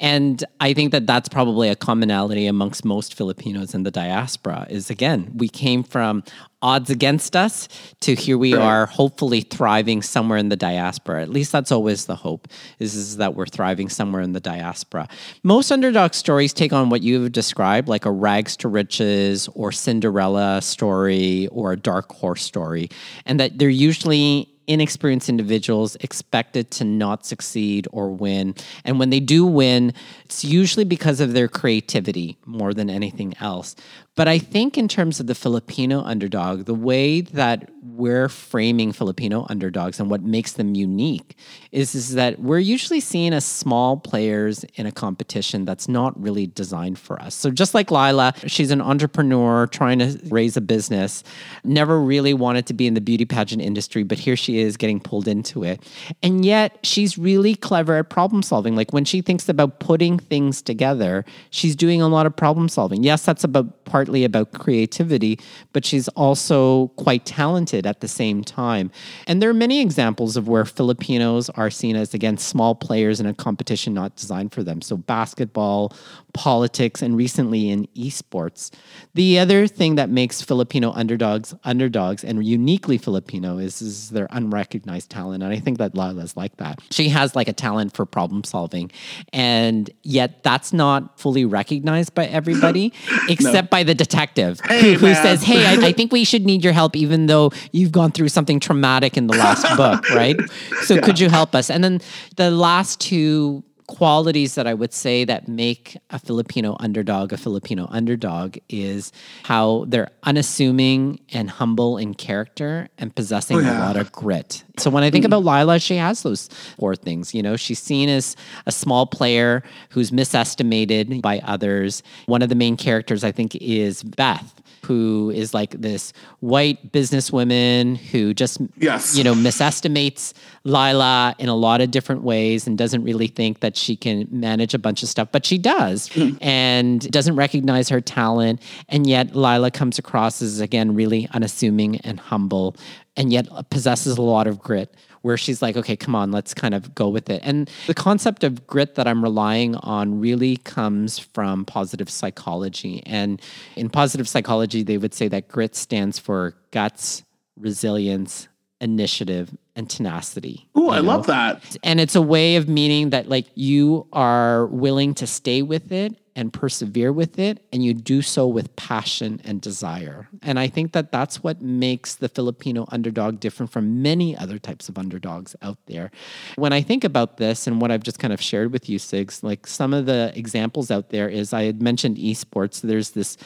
And 0.00 0.42
I 0.60 0.74
think 0.74 0.90
that 0.92 1.06
that's 1.06 1.28
probably 1.28 1.68
a 1.68 1.76
commonality 1.76 2.46
amongst 2.46 2.84
most 2.84 3.14
Filipinos 3.14 3.74
in 3.74 3.84
the 3.84 3.90
diaspora 3.92 4.66
is 4.68 4.90
again, 4.90 5.30
we 5.36 5.48
came 5.48 5.84
from 5.84 6.24
odds 6.62 6.88
against 6.88 7.36
us 7.36 7.68
to 8.00 8.14
here 8.14 8.38
we 8.38 8.54
Right. 8.54 8.62
are 8.62 8.86
hopefully 8.86 9.42
thriving 9.42 10.00
somewhere 10.00 10.38
in 10.38 10.48
the 10.48 10.56
diaspora 10.56 11.20
at 11.20 11.28
least 11.28 11.52
that's 11.52 11.70
always 11.70 12.06
the 12.06 12.16
hope 12.16 12.48
is, 12.78 12.94
is 13.08 13.16
that 13.18 13.34
we're 13.34 13.46
thriving 13.46 13.88
somewhere 13.88 14.22
in 14.22 14.32
the 14.32 14.40
diaspora 14.40 15.08
most 15.42 15.70
underdog 15.70 16.14
stories 16.14 16.52
take 16.52 16.72
on 16.72 16.90
what 16.90 17.02
you've 17.02 17.32
described 17.32 17.88
like 17.88 18.04
a 18.04 18.10
rags 18.10 18.56
to 18.56 18.68
riches 18.68 19.48
or 19.54 19.72
cinderella 19.72 20.60
story 20.62 21.48
or 21.48 21.72
a 21.72 21.76
dark 21.76 22.10
horse 22.12 22.42
story 22.42 22.88
and 23.26 23.38
that 23.40 23.58
they're 23.58 23.68
usually 23.68 24.48
inexperienced 24.66 25.28
individuals 25.28 25.96
expected 25.96 26.70
to 26.70 26.84
not 26.84 27.26
succeed 27.26 27.86
or 27.92 28.10
win. 28.10 28.54
And 28.84 28.98
when 28.98 29.10
they 29.10 29.20
do 29.20 29.44
win, 29.44 29.92
it's 30.24 30.44
usually 30.44 30.84
because 30.84 31.20
of 31.20 31.32
their 31.32 31.48
creativity 31.48 32.38
more 32.46 32.72
than 32.72 32.88
anything 32.88 33.34
else. 33.40 33.76
But 34.16 34.28
I 34.28 34.38
think, 34.38 34.78
in 34.78 34.86
terms 34.86 35.18
of 35.18 35.26
the 35.26 35.34
Filipino 35.34 36.00
underdog, 36.02 36.66
the 36.66 36.74
way 36.74 37.20
that 37.20 37.68
we're 37.82 38.28
framing 38.28 38.92
Filipino 38.92 39.46
underdogs 39.50 40.00
and 40.00 40.08
what 40.08 40.22
makes 40.22 40.52
them 40.52 40.74
unique 40.74 41.36
is, 41.72 41.94
is 41.94 42.14
that 42.14 42.40
we're 42.40 42.58
usually 42.60 43.00
seen 43.00 43.32
as 43.32 43.44
small 43.44 43.96
players 43.96 44.64
in 44.74 44.86
a 44.86 44.92
competition 44.92 45.64
that's 45.64 45.88
not 45.88 46.20
really 46.20 46.46
designed 46.46 46.98
for 46.98 47.20
us. 47.20 47.34
So, 47.34 47.50
just 47.50 47.74
like 47.74 47.90
Lila, 47.90 48.34
she's 48.46 48.70
an 48.70 48.80
entrepreneur 48.80 49.66
trying 49.66 49.98
to 49.98 50.18
raise 50.30 50.56
a 50.56 50.60
business, 50.60 51.24
never 51.64 52.00
really 52.00 52.34
wanted 52.34 52.66
to 52.66 52.74
be 52.74 52.86
in 52.86 52.94
the 52.94 53.00
beauty 53.00 53.24
pageant 53.24 53.62
industry, 53.62 54.04
but 54.04 54.18
here 54.18 54.36
she 54.36 54.60
is 54.60 54.76
getting 54.76 55.00
pulled 55.00 55.26
into 55.26 55.64
it. 55.64 55.82
And 56.22 56.44
yet, 56.44 56.78
she's 56.84 57.18
really 57.18 57.56
clever 57.56 57.96
at 57.96 58.10
problem 58.10 58.42
solving. 58.44 58.76
Like 58.76 58.92
when 58.92 59.04
she 59.04 59.22
thinks 59.22 59.48
about 59.48 59.80
putting 59.80 60.20
things 60.20 60.62
together, 60.62 61.24
she's 61.50 61.74
doing 61.74 62.00
a 62.00 62.06
lot 62.06 62.26
of 62.26 62.36
problem 62.36 62.68
solving. 62.68 63.02
Yes, 63.02 63.24
that's 63.24 63.42
about 63.42 63.84
part 63.84 64.03
partly 64.04 64.24
about 64.24 64.52
creativity, 64.52 65.38
but 65.72 65.82
she's 65.82 66.08
also 66.08 66.88
quite 66.88 67.24
talented 67.24 67.86
at 67.86 68.00
the 68.00 68.08
same 68.08 68.44
time. 68.44 68.90
And 69.26 69.40
there 69.40 69.48
are 69.48 69.54
many 69.54 69.80
examples 69.80 70.36
of 70.36 70.46
where 70.46 70.66
Filipinos 70.66 71.48
are 71.50 71.70
seen 71.70 71.96
as, 71.96 72.12
again, 72.12 72.36
small 72.36 72.74
players 72.74 73.18
in 73.18 73.24
a 73.24 73.32
competition 73.32 73.94
not 73.94 74.14
designed 74.16 74.52
for 74.52 74.62
them. 74.62 74.82
So, 74.82 74.98
basketball, 74.98 75.94
politics, 76.34 77.00
and 77.00 77.16
recently 77.16 77.70
in 77.70 77.86
esports. 77.96 78.70
The 79.14 79.38
other 79.38 79.66
thing 79.66 79.94
that 79.94 80.10
makes 80.10 80.42
Filipino 80.42 80.92
underdogs 80.92 81.54
underdogs 81.64 82.24
and 82.24 82.44
uniquely 82.44 82.98
Filipino 82.98 83.56
is, 83.56 83.80
is 83.80 84.10
their 84.10 84.26
unrecognized 84.30 85.10
talent. 85.10 85.42
And 85.42 85.52
I 85.52 85.60
think 85.60 85.78
that 85.78 85.94
Laila's 85.94 86.36
like 86.36 86.56
that. 86.58 86.80
She 86.90 87.08
has 87.08 87.34
like 87.34 87.48
a 87.48 87.52
talent 87.54 87.94
for 87.94 88.04
problem 88.04 88.44
solving. 88.44 88.90
And 89.32 89.88
yet 90.02 90.42
that's 90.42 90.72
not 90.72 91.18
fully 91.18 91.46
recognized 91.46 92.14
by 92.14 92.26
everybody, 92.26 92.92
except 93.28 93.66
no. 93.66 93.76
by 93.76 93.82
the 93.84 93.93
detective 93.94 94.60
hey, 94.66 94.94
who, 94.94 95.06
who 95.06 95.14
says, 95.14 95.42
Hey, 95.42 95.64
I, 95.66 95.88
I 95.88 95.92
think 95.92 96.12
we 96.12 96.24
should 96.30 96.44
need 96.44 96.64
your 96.64 96.72
help, 96.72 96.96
even 96.96 97.26
though 97.26 97.50
you've 97.72 97.92
gone 97.92 98.12
through 98.12 98.28
something 98.28 98.60
traumatic 98.60 99.16
in 99.16 99.26
the 99.26 99.36
last 99.36 99.64
book, 99.76 100.08
right? 100.10 100.36
So 100.84 100.94
yeah. 100.94 101.00
could 101.00 101.18
you 101.18 101.30
help 101.30 101.54
us? 101.54 101.70
And 101.70 101.82
then 101.82 102.00
the 102.36 102.50
last 102.50 103.00
two 103.00 103.62
qualities 103.86 104.54
that 104.54 104.66
I 104.66 104.74
would 104.74 104.92
say 104.92 105.24
that 105.24 105.48
make 105.48 105.96
a 106.10 106.18
Filipino 106.18 106.76
underdog 106.80 107.32
a 107.32 107.36
Filipino 107.36 107.86
underdog 107.90 108.56
is 108.68 109.12
how 109.42 109.84
they're 109.88 110.10
unassuming 110.22 111.20
and 111.32 111.50
humble 111.50 111.98
in 111.98 112.14
character 112.14 112.88
and 112.98 113.14
possessing 113.14 113.58
oh, 113.58 113.60
yeah. 113.60 113.78
a 113.78 113.80
lot 113.80 113.96
of 113.96 114.10
grit. 114.12 114.64
So 114.78 114.90
when 114.90 115.04
I 115.04 115.10
think 115.10 115.24
mm. 115.24 115.26
about 115.26 115.44
Lila, 115.44 115.78
she 115.78 115.96
has 115.96 116.22
those 116.22 116.48
four 116.78 116.96
things. 116.96 117.34
You 117.34 117.42
know, 117.42 117.56
she's 117.56 117.80
seen 117.80 118.08
as 118.08 118.36
a 118.66 118.72
small 118.72 119.06
player 119.06 119.62
who's 119.90 120.12
misestimated 120.12 121.20
by 121.22 121.40
others. 121.40 122.02
One 122.26 122.42
of 122.42 122.48
the 122.48 122.54
main 122.54 122.76
characters, 122.76 123.22
I 123.22 123.32
think, 123.32 123.54
is 123.56 124.02
Beth 124.02 124.62
who 124.84 125.32
is 125.34 125.54
like 125.54 125.70
this 125.80 126.12
white 126.40 126.92
businesswoman 126.92 127.96
who 127.96 128.34
just 128.34 128.60
yes. 128.76 129.16
you 129.16 129.24
know 129.24 129.34
misestimates 129.34 130.34
Lila 130.64 131.34
in 131.38 131.48
a 131.48 131.54
lot 131.54 131.80
of 131.80 131.90
different 131.90 132.22
ways 132.22 132.66
and 132.66 132.78
doesn't 132.78 133.02
really 133.02 133.26
think 133.26 133.60
that 133.60 133.73
she 133.76 133.96
can 133.96 134.28
manage 134.30 134.74
a 134.74 134.78
bunch 134.78 135.02
of 135.02 135.08
stuff, 135.08 135.28
but 135.32 135.44
she 135.44 135.58
does 135.58 136.10
and 136.40 137.10
doesn't 137.10 137.36
recognize 137.36 137.88
her 137.88 138.00
talent. 138.00 138.62
And 138.88 139.06
yet 139.06 139.34
Lila 139.34 139.70
comes 139.70 139.98
across 139.98 140.42
as 140.42 140.60
again 140.60 140.94
really 140.94 141.28
unassuming 141.32 141.96
and 141.98 142.18
humble 142.18 142.76
and 143.16 143.32
yet 143.32 143.46
possesses 143.70 144.18
a 144.18 144.22
lot 144.22 144.46
of 144.46 144.58
grit 144.58 144.94
where 145.22 145.38
she's 145.38 145.62
like, 145.62 145.74
okay, 145.74 145.96
come 145.96 146.14
on, 146.14 146.30
let's 146.30 146.52
kind 146.52 146.74
of 146.74 146.94
go 146.94 147.08
with 147.08 147.30
it. 147.30 147.40
And 147.42 147.70
the 147.86 147.94
concept 147.94 148.44
of 148.44 148.66
grit 148.66 148.96
that 148.96 149.08
I'm 149.08 149.22
relying 149.22 149.74
on 149.76 150.20
really 150.20 150.58
comes 150.58 151.18
from 151.18 151.64
positive 151.64 152.10
psychology. 152.10 153.02
And 153.06 153.40
in 153.74 153.88
positive 153.88 154.28
psychology, 154.28 154.82
they 154.82 154.98
would 154.98 155.14
say 155.14 155.28
that 155.28 155.48
grit 155.48 155.76
stands 155.76 156.18
for 156.18 156.56
guts, 156.72 157.24
resilience, 157.56 158.48
initiative, 158.80 159.56
and 159.76 159.88
tenacity. 159.90 160.68
Oh, 160.74 160.90
I 160.90 161.00
love 161.00 161.26
that. 161.26 161.76
And 161.82 162.00
it's 162.00 162.14
a 162.14 162.22
way 162.22 162.56
of 162.56 162.68
meaning 162.68 163.10
that 163.10 163.28
like 163.28 163.46
you 163.54 164.06
are 164.12 164.66
willing 164.66 165.14
to 165.14 165.26
stay 165.26 165.62
with 165.62 165.90
it 165.90 166.16
and 166.36 166.52
persevere 166.52 167.12
with 167.12 167.38
it 167.38 167.64
and 167.72 167.84
you 167.84 167.94
do 167.94 168.20
so 168.20 168.46
with 168.46 168.74
passion 168.76 169.40
and 169.44 169.60
desire. 169.60 170.28
And 170.42 170.58
I 170.58 170.68
think 170.68 170.92
that 170.92 171.12
that's 171.12 171.42
what 171.42 171.62
makes 171.62 172.16
the 172.16 172.28
Filipino 172.28 172.86
underdog 172.90 173.40
different 173.40 173.72
from 173.72 174.02
many 174.02 174.36
other 174.36 174.58
types 174.58 174.88
of 174.88 174.98
underdogs 174.98 175.54
out 175.62 175.78
there. 175.86 176.10
When 176.56 176.72
I 176.72 176.82
think 176.82 177.04
about 177.04 177.36
this 177.36 177.66
and 177.66 177.80
what 177.80 177.90
I've 177.90 178.02
just 178.02 178.18
kind 178.18 178.32
of 178.32 178.40
shared 178.40 178.72
with 178.72 178.88
you 178.88 178.98
Sigs, 178.98 179.42
like 179.42 179.66
some 179.66 179.94
of 179.94 180.06
the 180.06 180.32
examples 180.36 180.90
out 180.90 181.10
there 181.10 181.28
is 181.28 181.52
I 181.52 181.64
had 181.64 181.80
mentioned 181.80 182.16
esports. 182.16 182.80
There's 182.80 183.10
this 183.10 183.36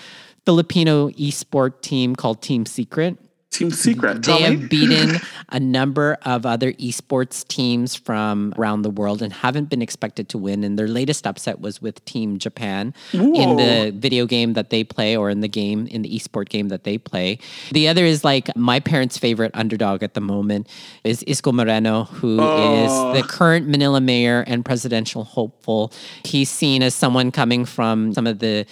Filipino 0.47 1.11
esport 1.11 1.83
team 1.83 2.17
called 2.17 2.41
Team 2.41 2.65
Secret 2.65 3.19
Team 3.51 3.71
Secret. 3.71 4.23
They 4.23 4.43
have 4.43 4.69
beaten 4.69 5.21
a 5.49 5.59
number 5.59 6.19
of 6.23 6.45
other 6.45 6.73
esports 6.75 7.47
teams 7.49 7.95
from 7.95 8.53
around 8.59 8.83
the 8.83 8.91
world 8.91 9.23
and 9.23 9.33
haven't 9.33 9.71
been 9.71 9.83
expected 9.83 10.29
to 10.31 10.39
win. 10.39 10.63
And 10.65 10.79
their 10.79 10.87
latest 10.87 11.27
upset 11.27 11.61
was 11.61 11.81
with 11.81 12.05
Team 12.05 12.39
Japan 12.39 12.95
Whoa. 13.13 13.33
in 13.33 13.57
the 13.57 13.99
video 13.99 14.27
game 14.27 14.53
that 14.53 14.71
they 14.71 14.85
play 14.85 15.17
or 15.17 15.31
in 15.31 15.41
the 15.41 15.49
game, 15.49 15.87
in 15.87 16.03
the 16.03 16.11
esport 16.11 16.51
game 16.51 16.69
that 16.69 16.85
they 16.85 16.99
play. 16.99 17.39
The 17.73 17.89
other 17.89 18.05
is 18.05 18.23
like 18.23 18.55
my 18.55 18.81
parents' 18.81 19.19
favorite 19.19 19.51
underdog 19.55 20.03
at 20.03 20.15
the 20.15 20.21
moment 20.21 20.69
is 21.03 21.25
Isko 21.25 21.53
Moreno, 21.53 22.05
who 22.05 22.39
oh. 22.41 23.15
is 23.15 23.21
the 23.21 23.27
current 23.27 23.67
Manila 23.67 24.01
mayor 24.01 24.45
and 24.47 24.65
presidential 24.65 25.25
hopeful. 25.25 25.93
He's 26.25 26.51
seen 26.51 26.83
as 26.83 26.95
someone 26.95 27.31
coming 27.31 27.65
from 27.65 28.13
some 28.13 28.27
of 28.27 28.39
the 28.39 28.67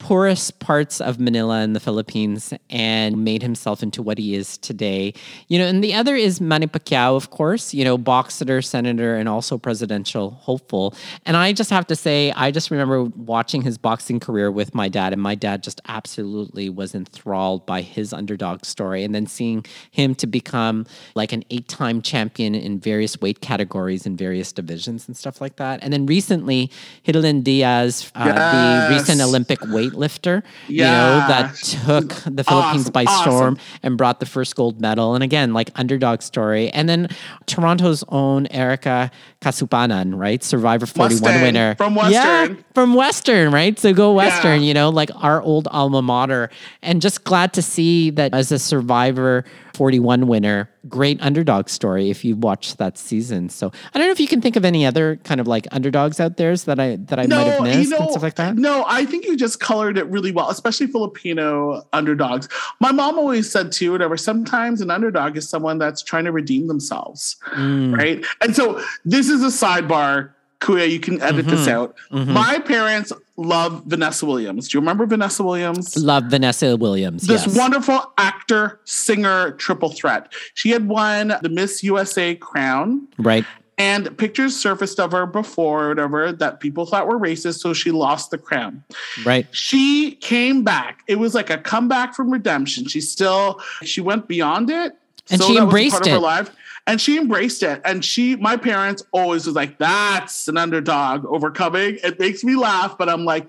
poorest 0.00 0.58
parts 0.58 1.00
of 1.00 1.20
Manila 1.20 1.60
in 1.60 1.74
the 1.74 1.78
Philippines 1.78 2.52
and 2.70 3.22
made 3.22 3.42
himself 3.42 3.82
into 3.82 4.02
what 4.02 4.18
he 4.18 4.34
is 4.34 4.58
today. 4.58 5.12
You 5.46 5.58
know, 5.58 5.66
and 5.66 5.84
the 5.84 5.94
other 5.94 6.16
is 6.16 6.40
Manny 6.40 6.66
Pacquiao, 6.66 7.16
of 7.16 7.30
course, 7.30 7.72
you 7.72 7.84
know, 7.84 7.96
boxer, 7.96 8.62
senator, 8.62 9.14
and 9.14 9.28
also 9.28 9.58
presidential 9.58 10.30
hopeful. 10.30 10.94
And 11.26 11.36
I 11.36 11.52
just 11.52 11.70
have 11.70 11.86
to 11.88 11.94
say, 11.94 12.32
I 12.32 12.50
just 12.50 12.70
remember 12.70 13.04
watching 13.04 13.62
his 13.62 13.76
boxing 13.76 14.18
career 14.18 14.50
with 14.50 14.74
my 14.74 14.88
dad, 14.88 15.12
and 15.12 15.22
my 15.22 15.34
dad 15.34 15.62
just 15.62 15.80
absolutely 15.86 16.70
was 16.70 16.94
enthralled 16.94 17.66
by 17.66 17.82
his 17.82 18.12
underdog 18.12 18.64
story. 18.64 19.04
And 19.04 19.14
then 19.14 19.26
seeing 19.26 19.64
him 19.90 20.14
to 20.16 20.26
become 20.26 20.86
like 21.14 21.32
an 21.32 21.44
eight 21.50 21.68
time 21.68 22.00
champion 22.00 22.54
in 22.54 22.80
various 22.80 23.20
weight 23.20 23.42
categories 23.42 24.06
in 24.06 24.16
various 24.16 24.50
divisions 24.50 25.06
and 25.06 25.16
stuff 25.16 25.42
like 25.42 25.56
that. 25.56 25.80
And 25.82 25.92
then 25.92 26.06
recently, 26.06 26.70
Hidilyn 27.06 27.44
Diaz, 27.44 28.10
uh, 28.14 28.24
yes. 28.24 28.88
the 28.88 28.94
recent 28.94 29.20
Olympic 29.20 29.60
weight 29.66 29.89
weightlifter, 29.90 30.42
yeah. 30.68 30.74
you 30.76 30.82
know, 30.82 31.28
that 31.28 31.54
took 31.56 32.08
the 32.34 32.44
Philippines 32.44 32.82
awesome. 32.82 32.92
by 32.92 33.04
storm 33.04 33.54
awesome. 33.54 33.58
and 33.82 33.98
brought 33.98 34.20
the 34.20 34.26
first 34.26 34.56
gold 34.56 34.80
medal. 34.80 35.14
And 35.14 35.24
again, 35.24 35.52
like 35.52 35.70
underdog 35.78 36.22
story. 36.22 36.70
And 36.70 36.88
then 36.88 37.08
Toronto's 37.46 38.04
own 38.08 38.46
Erika 38.48 39.10
Casupanan, 39.40 40.16
right? 40.16 40.42
Survivor 40.42 40.86
41 40.86 41.22
Mustang, 41.22 41.42
winner. 41.42 41.74
From 41.76 41.94
Western. 41.94 42.12
Yeah, 42.56 42.62
from 42.74 42.94
Western, 42.94 43.52
right? 43.52 43.78
So 43.78 43.92
go 43.92 44.12
Western, 44.12 44.60
yeah. 44.60 44.68
you 44.68 44.74
know, 44.74 44.90
like 44.90 45.10
our 45.16 45.42
old 45.42 45.68
alma 45.70 46.02
mater. 46.02 46.50
And 46.82 47.00
just 47.00 47.24
glad 47.24 47.52
to 47.54 47.62
see 47.62 48.10
that 48.10 48.34
as 48.34 48.52
a 48.52 48.58
Survivor 48.58 49.44
41 49.80 50.26
winner. 50.26 50.68
Great 50.90 51.18
underdog 51.22 51.70
story 51.70 52.10
if 52.10 52.22
you 52.22 52.36
watched 52.36 52.76
that 52.76 52.98
season. 52.98 53.48
So 53.48 53.72
I 53.94 53.98
don't 53.98 54.08
know 54.08 54.12
if 54.12 54.20
you 54.20 54.28
can 54.28 54.42
think 54.42 54.56
of 54.56 54.62
any 54.66 54.84
other 54.84 55.16
kind 55.24 55.40
of 55.40 55.48
like 55.48 55.66
underdogs 55.70 56.20
out 56.20 56.36
there 56.36 56.54
that 56.54 56.78
I 56.78 56.96
that 56.96 57.18
I 57.18 57.24
no, 57.24 57.36
might 57.36 57.44
have 57.46 57.62
missed 57.62 57.78
you 57.84 57.88
know, 57.88 57.96
and 57.96 58.10
stuff 58.10 58.22
like 58.22 58.34
that. 58.34 58.56
No, 58.56 58.84
I 58.86 59.06
think 59.06 59.24
you 59.24 59.38
just 59.38 59.58
colored 59.58 59.96
it 59.96 60.04
really 60.08 60.32
well, 60.32 60.50
especially 60.50 60.86
Filipino 60.86 61.82
underdogs. 61.94 62.46
My 62.80 62.92
mom 62.92 63.18
always 63.18 63.50
said 63.50 63.72
too, 63.72 63.92
whatever, 63.92 64.18
sometimes 64.18 64.82
an 64.82 64.90
underdog 64.90 65.38
is 65.38 65.48
someone 65.48 65.78
that's 65.78 66.02
trying 66.02 66.26
to 66.26 66.32
redeem 66.32 66.66
themselves. 66.66 67.36
Mm. 67.52 67.96
Right. 67.96 68.22
And 68.42 68.54
so 68.54 68.84
this 69.06 69.30
is 69.30 69.42
a 69.42 69.46
sidebar 69.46 70.32
Kuya, 70.60 70.90
you 70.90 71.00
can 71.00 71.20
edit 71.22 71.46
mm-hmm. 71.46 71.56
this 71.56 71.66
out. 71.66 71.96
Mm-hmm. 72.12 72.32
My 72.32 72.58
parents 72.58 73.12
love 73.40 73.82
Vanessa 73.86 74.26
Williams. 74.26 74.68
Do 74.68 74.76
you 74.76 74.80
remember 74.80 75.06
Vanessa 75.06 75.42
Williams? 75.42 75.96
Love 75.96 76.24
Vanessa 76.24 76.76
Williams. 76.76 77.26
This 77.26 77.46
yes. 77.46 77.56
wonderful 77.56 78.12
actor, 78.18 78.80
singer, 78.84 79.52
triple 79.52 79.90
threat. 79.90 80.32
She 80.54 80.70
had 80.70 80.86
won 80.88 81.34
the 81.42 81.48
Miss 81.48 81.82
USA 81.82 82.34
crown. 82.34 83.08
Right. 83.18 83.44
And 83.78 84.16
pictures 84.18 84.54
surfaced 84.54 85.00
of 85.00 85.12
her 85.12 85.24
before, 85.24 85.88
whatever, 85.88 86.32
that 86.32 86.60
people 86.60 86.84
thought 86.84 87.08
were 87.08 87.18
racist, 87.18 87.60
so 87.60 87.72
she 87.72 87.90
lost 87.90 88.30
the 88.30 88.36
crown. 88.36 88.84
Right. 89.24 89.46
She 89.52 90.16
came 90.16 90.62
back. 90.62 91.02
It 91.06 91.18
was 91.18 91.34
like 91.34 91.48
a 91.48 91.56
comeback 91.56 92.14
from 92.14 92.30
redemption. 92.30 92.88
She 92.88 93.00
still 93.00 93.58
she 93.82 94.02
went 94.02 94.28
beyond 94.28 94.68
it. 94.68 94.96
And 95.30 95.40
so 95.40 95.48
she 95.48 95.56
embraced 95.56 96.06
it. 96.06 96.50
And 96.90 97.00
she 97.00 97.16
embraced 97.16 97.62
it. 97.62 97.80
And 97.84 98.04
she, 98.04 98.34
my 98.34 98.56
parents 98.56 99.04
always 99.12 99.46
was 99.46 99.54
like, 99.54 99.78
that's 99.78 100.48
an 100.48 100.56
underdog 100.56 101.24
overcoming. 101.24 101.98
It 102.02 102.18
makes 102.18 102.42
me 102.42 102.56
laugh, 102.56 102.98
but 102.98 103.08
I'm 103.08 103.24
like, 103.24 103.48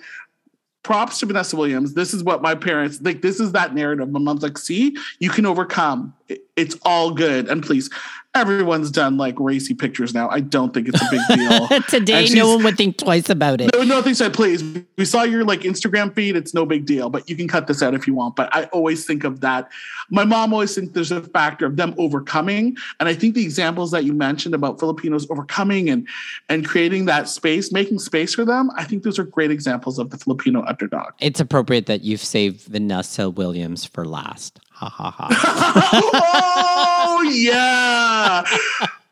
props 0.84 1.18
to 1.20 1.26
Vanessa 1.26 1.56
Williams. 1.56 1.96
This 1.96 2.14
is 2.14 2.24
what 2.24 2.44
my 2.44 2.54
parents 2.54 3.02
like. 3.02 3.24
This 3.24 3.40
is 3.40 3.54
that 3.54 3.74
narrative. 3.74 4.12
My 4.12 4.20
mom's 4.20 4.44
like, 4.44 4.60
see, 4.60 4.96
you 5.18 5.32
can 5.32 5.48
overcome. 5.48 6.14
It's 6.56 6.78
all 6.84 7.12
good. 7.12 7.50
And 7.50 7.64
please, 7.64 7.90
everyone's 8.34 8.92
done 8.92 9.18
like 9.18 9.36
racy 9.40 9.74
pictures 9.74 10.14
now. 10.14 10.30
I 10.30 10.40
don't 10.40 10.74
think 10.74 10.88
it's 10.88 11.02
a 11.02 11.08
big 11.12 11.22
deal. 11.38 11.68
Today, 11.90 12.28
no 12.30 12.56
one 12.56 12.64
would 12.64 12.78
think 12.78 12.98
twice 12.98 13.30
about 13.30 13.60
it. 13.60 13.72
No, 13.74 13.84
no, 13.84 14.02
they 14.02 14.14
said, 14.14 14.34
please. 14.34 14.64
We 14.98 15.06
saw 15.06 15.24
your 15.24 15.44
like 15.44 15.62
Instagram 15.62 16.14
feed. 16.16 16.36
It's 16.36 16.54
no 16.54 16.66
big 16.66 16.86
deal, 16.86 17.10
but 17.10 17.30
you 17.30 17.36
can 17.36 17.48
cut 17.48 17.68
this 17.68 17.82
out 17.84 17.94
if 17.94 18.08
you 18.08 18.14
want. 18.14 18.36
But 18.36 18.54
I 18.56 18.66
always 18.66 19.06
think 19.06 19.24
of 19.24 19.42
that. 19.42 19.70
My 20.10 20.24
mom 20.24 20.54
always 20.54 20.74
thinks 20.74 20.94
there's 20.94 21.12
a 21.12 21.22
factor 21.22 21.66
of 21.66 21.76
them 21.76 21.94
overcoming. 21.98 22.78
And 23.00 23.10
I 23.10 23.14
think 23.14 23.36
the 23.36 23.44
examples 23.44 23.92
that 23.92 24.06
you 24.06 24.14
mentioned 24.14 24.56
about 24.56 24.80
Filipinos 24.80 25.28
overcoming 25.30 25.90
and 25.90 26.08
and 26.48 26.66
creating 26.66 27.06
that 27.06 27.28
space, 27.28 27.72
making 27.72 28.00
space 28.00 28.34
for 28.36 28.46
them, 28.46 28.72
I 28.78 28.86
think 28.86 29.04
those 29.04 29.20
are 29.20 29.24
great 29.24 29.52
examples 29.52 30.00
of 30.00 30.10
the 30.10 30.18
Filipino 30.18 30.64
underdog. 30.64 31.14
It's 31.20 31.40
appropriate 31.40 31.86
that 31.88 32.02
you've 32.02 32.24
saved 32.24 32.62
Vanessa 32.68 33.30
Williams 33.30 33.86
for 33.86 34.06
last. 34.06 34.60
Ha 34.82 34.90
ha 34.90 35.12
ha. 35.12 35.28
oh 37.06 37.22
yeah. 37.22 38.44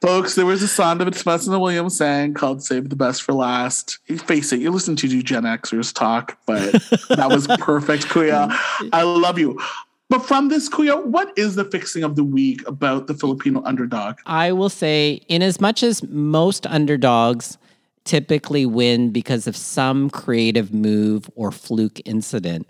Folks, 0.02 0.34
there 0.34 0.48
was 0.48 0.64
a 0.64 0.68
song 0.68 0.98
that 0.98 1.14
Vanessa 1.14 1.60
Williams 1.60 1.96
sang 1.96 2.34
called 2.34 2.64
Save 2.64 2.90
the 2.90 2.96
Best 2.96 3.22
for 3.22 3.34
Last. 3.34 4.00
Face 4.26 4.52
it, 4.52 4.62
you're 4.62 4.72
listening 4.72 4.98
to 4.98 5.22
Gen 5.22 5.44
Xers 5.44 5.94
talk, 5.94 6.40
but 6.48 6.72
that 7.10 7.30
was 7.30 7.46
perfect, 7.60 8.06
Kuya. 8.08 8.50
I 8.92 9.04
love 9.04 9.38
you. 9.38 9.62
But 10.10 10.26
from 10.26 10.50
this, 10.50 10.70
Kuya, 10.70 11.06
what 11.06 11.32
is 11.38 11.54
the 11.54 11.66
fixing 11.66 12.04
of 12.04 12.16
the 12.16 12.24
week 12.24 12.68
about 12.68 13.06
the 13.06 13.14
Filipino 13.14 13.62
underdog? 13.64 14.18
I 14.26 14.52
will 14.52 14.70
say, 14.70 15.22
in 15.28 15.44
as 15.44 15.62
much 15.62 15.84
as 15.84 16.02
most 16.02 16.66
underdogs 16.66 17.60
typically 18.06 18.66
win 18.66 19.12
because 19.12 19.46
of 19.46 19.56
some 19.56 20.10
creative 20.10 20.74
move 20.74 21.30
or 21.36 21.52
fluke 21.52 22.02
incident, 22.06 22.68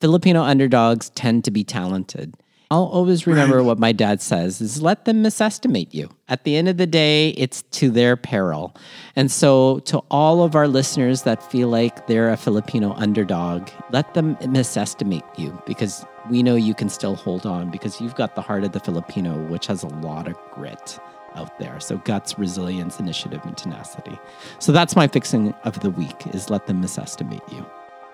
Filipino 0.00 0.42
underdogs 0.42 1.10
tend 1.10 1.44
to 1.44 1.50
be 1.50 1.64
talented. 1.64 2.34
I'll 2.70 2.84
always 2.84 3.26
remember 3.26 3.56
right. 3.56 3.64
what 3.64 3.78
my 3.78 3.92
dad 3.92 4.20
says 4.20 4.60
is 4.60 4.82
let 4.82 5.06
them 5.06 5.22
misestimate 5.22 5.94
you. 5.94 6.10
At 6.28 6.44
the 6.44 6.56
end 6.56 6.68
of 6.68 6.76
the 6.76 6.86
day, 6.86 7.30
it's 7.30 7.62
to 7.62 7.90
their 7.90 8.14
peril. 8.14 8.76
And 9.16 9.30
so 9.30 9.78
to 9.80 9.98
all 10.10 10.42
of 10.42 10.54
our 10.54 10.68
listeners 10.68 11.22
that 11.22 11.42
feel 11.50 11.68
like 11.68 12.06
they're 12.06 12.28
a 12.28 12.36
Filipino 12.36 12.92
underdog, 12.92 13.70
let 13.90 14.12
them 14.12 14.36
misestimate 14.36 15.24
you 15.38 15.60
because 15.66 16.04
we 16.28 16.42
know 16.42 16.56
you 16.56 16.74
can 16.74 16.90
still 16.90 17.16
hold 17.16 17.46
on 17.46 17.70
because 17.70 18.02
you've 18.02 18.14
got 18.16 18.34
the 18.34 18.42
heart 18.42 18.64
of 18.64 18.72
the 18.72 18.80
Filipino, 18.80 19.42
which 19.48 19.66
has 19.66 19.82
a 19.82 19.88
lot 19.88 20.28
of 20.28 20.36
grit 20.52 20.98
out 21.36 21.58
there. 21.58 21.80
So 21.80 21.96
guts, 21.98 22.38
resilience, 22.38 23.00
initiative, 23.00 23.40
and 23.44 23.56
tenacity. 23.56 24.18
So 24.58 24.72
that's 24.72 24.94
my 24.94 25.08
fixing 25.08 25.54
of 25.64 25.80
the 25.80 25.90
week 25.90 26.26
is 26.34 26.50
let 26.50 26.66
them 26.66 26.82
misestimate 26.82 27.50
you. 27.50 27.64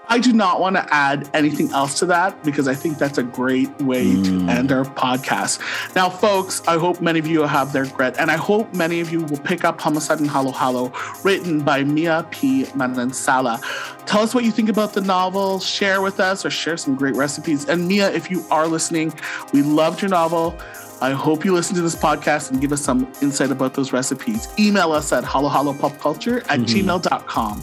I 0.09 0.19
do 0.19 0.33
not 0.33 0.61
want 0.61 0.77
to 0.77 0.87
add 0.95 1.29
anything 1.35 1.73
else 1.73 1.99
to 2.01 2.07
that 2.07 2.43
because 2.45 2.69
I 2.69 2.75
think 2.75 2.99
that's 2.99 3.19
a 3.19 3.23
great 3.23 3.71
way 3.81 4.07
mm. 4.07 4.47
to 4.47 4.53
end 4.53 4.71
our 4.71 4.85
podcast. 4.85 5.61
Now, 5.95 6.11
folks, 6.11 6.63
I 6.67 6.79
hope 6.79 7.01
many 7.01 7.19
of 7.19 7.27
you 7.27 7.43
have 7.43 7.73
their 7.73 7.87
grit, 7.87 8.17
and 8.19 8.31
I 8.31 8.37
hope 8.37 8.73
many 8.75 9.01
of 9.01 9.11
you 9.11 9.23
will 9.23 9.39
pick 9.39 9.65
up 9.65 9.81
Homicide 9.81 10.21
and 10.21 10.31
Halo 10.31 10.53
Halo, 10.53 10.93
written 11.23 11.61
by 11.63 11.85
Mia 11.85 12.27
P. 12.31 12.65
Manansala. 12.67 13.63
Tell 14.07 14.21
us 14.21 14.35
what 14.35 14.45
you 14.45 14.51
think 14.51 14.69
about 14.69 14.93
the 14.93 15.01
novel, 15.01 15.59
share 15.59 16.03
with 16.03 16.21
us, 16.21 16.45
or 16.45 16.51
share 16.51 16.77
some 16.77 16.95
great 16.95 17.17
recipes. 17.17 17.69
And 17.69 17.89
Mia, 17.89 18.13
if 18.13 18.31
you 18.31 18.45
are 18.51 18.67
listening, 18.67 19.15
we 19.53 19.63
loved 19.63 20.03
your 20.03 20.11
novel. 20.11 20.59
I 21.01 21.13
hope 21.13 21.45
you 21.45 21.53
listen 21.53 21.75
to 21.77 21.83
this 21.83 21.95
podcast 21.95 22.51
and 22.51 22.61
give 22.61 22.73
us 22.73 22.83
some 22.83 23.11
insight 23.21 23.51
about 23.51 23.75
those 23.75 23.93
recipes. 23.93 24.49
Email 24.59 24.93
us 24.93 25.13
at 25.13 25.25
halohalopopculture 25.25 26.39
at 26.49 26.61
mm-hmm. 26.61 26.89
gmail.com. 26.89 27.63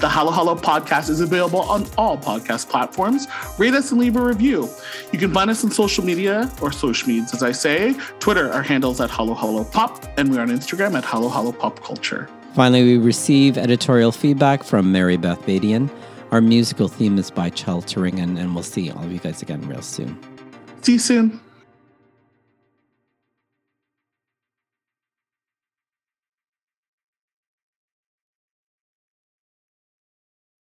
The 0.00 0.08
Halo 0.08 0.30
Halo 0.30 0.54
podcast 0.54 1.08
is 1.08 1.20
available 1.20 1.60
on 1.62 1.86
all 1.96 2.18
podcast 2.18 2.68
platforms. 2.68 3.26
Rate 3.58 3.74
us 3.74 3.92
and 3.92 4.00
leave 4.00 4.16
a 4.16 4.24
review. 4.24 4.68
You 5.12 5.18
can 5.18 5.32
find 5.32 5.50
us 5.50 5.64
on 5.64 5.70
social 5.70 6.04
media 6.04 6.50
or 6.60 6.72
social 6.72 7.08
medias, 7.08 7.32
as 7.34 7.42
I 7.42 7.52
say. 7.52 7.94
Twitter, 8.18 8.52
our 8.52 8.62
handles 8.62 9.00
at 9.00 9.10
Halo 9.10 9.64
Pop, 9.64 10.04
and 10.18 10.30
we're 10.30 10.40
on 10.40 10.48
Instagram 10.48 10.94
at 10.94 11.04
Halo 11.04 11.52
Pop 11.52 11.82
Culture. 11.82 12.28
Finally, 12.54 12.84
we 12.84 12.98
receive 12.98 13.56
editorial 13.56 14.12
feedback 14.12 14.62
from 14.62 14.92
Mary 14.92 15.16
Beth 15.16 15.40
Badian. 15.42 15.90
Our 16.32 16.40
musical 16.40 16.88
theme 16.88 17.18
is 17.18 17.30
by 17.30 17.50
Chel 17.50 17.82
Turingen, 17.82 18.38
and 18.38 18.54
we'll 18.54 18.64
see 18.64 18.90
all 18.90 19.04
of 19.04 19.12
you 19.12 19.18
guys 19.18 19.42
again 19.42 19.66
real 19.68 19.82
soon. 19.82 20.18
See 20.82 20.94
you 20.94 20.98
soon. 20.98 21.40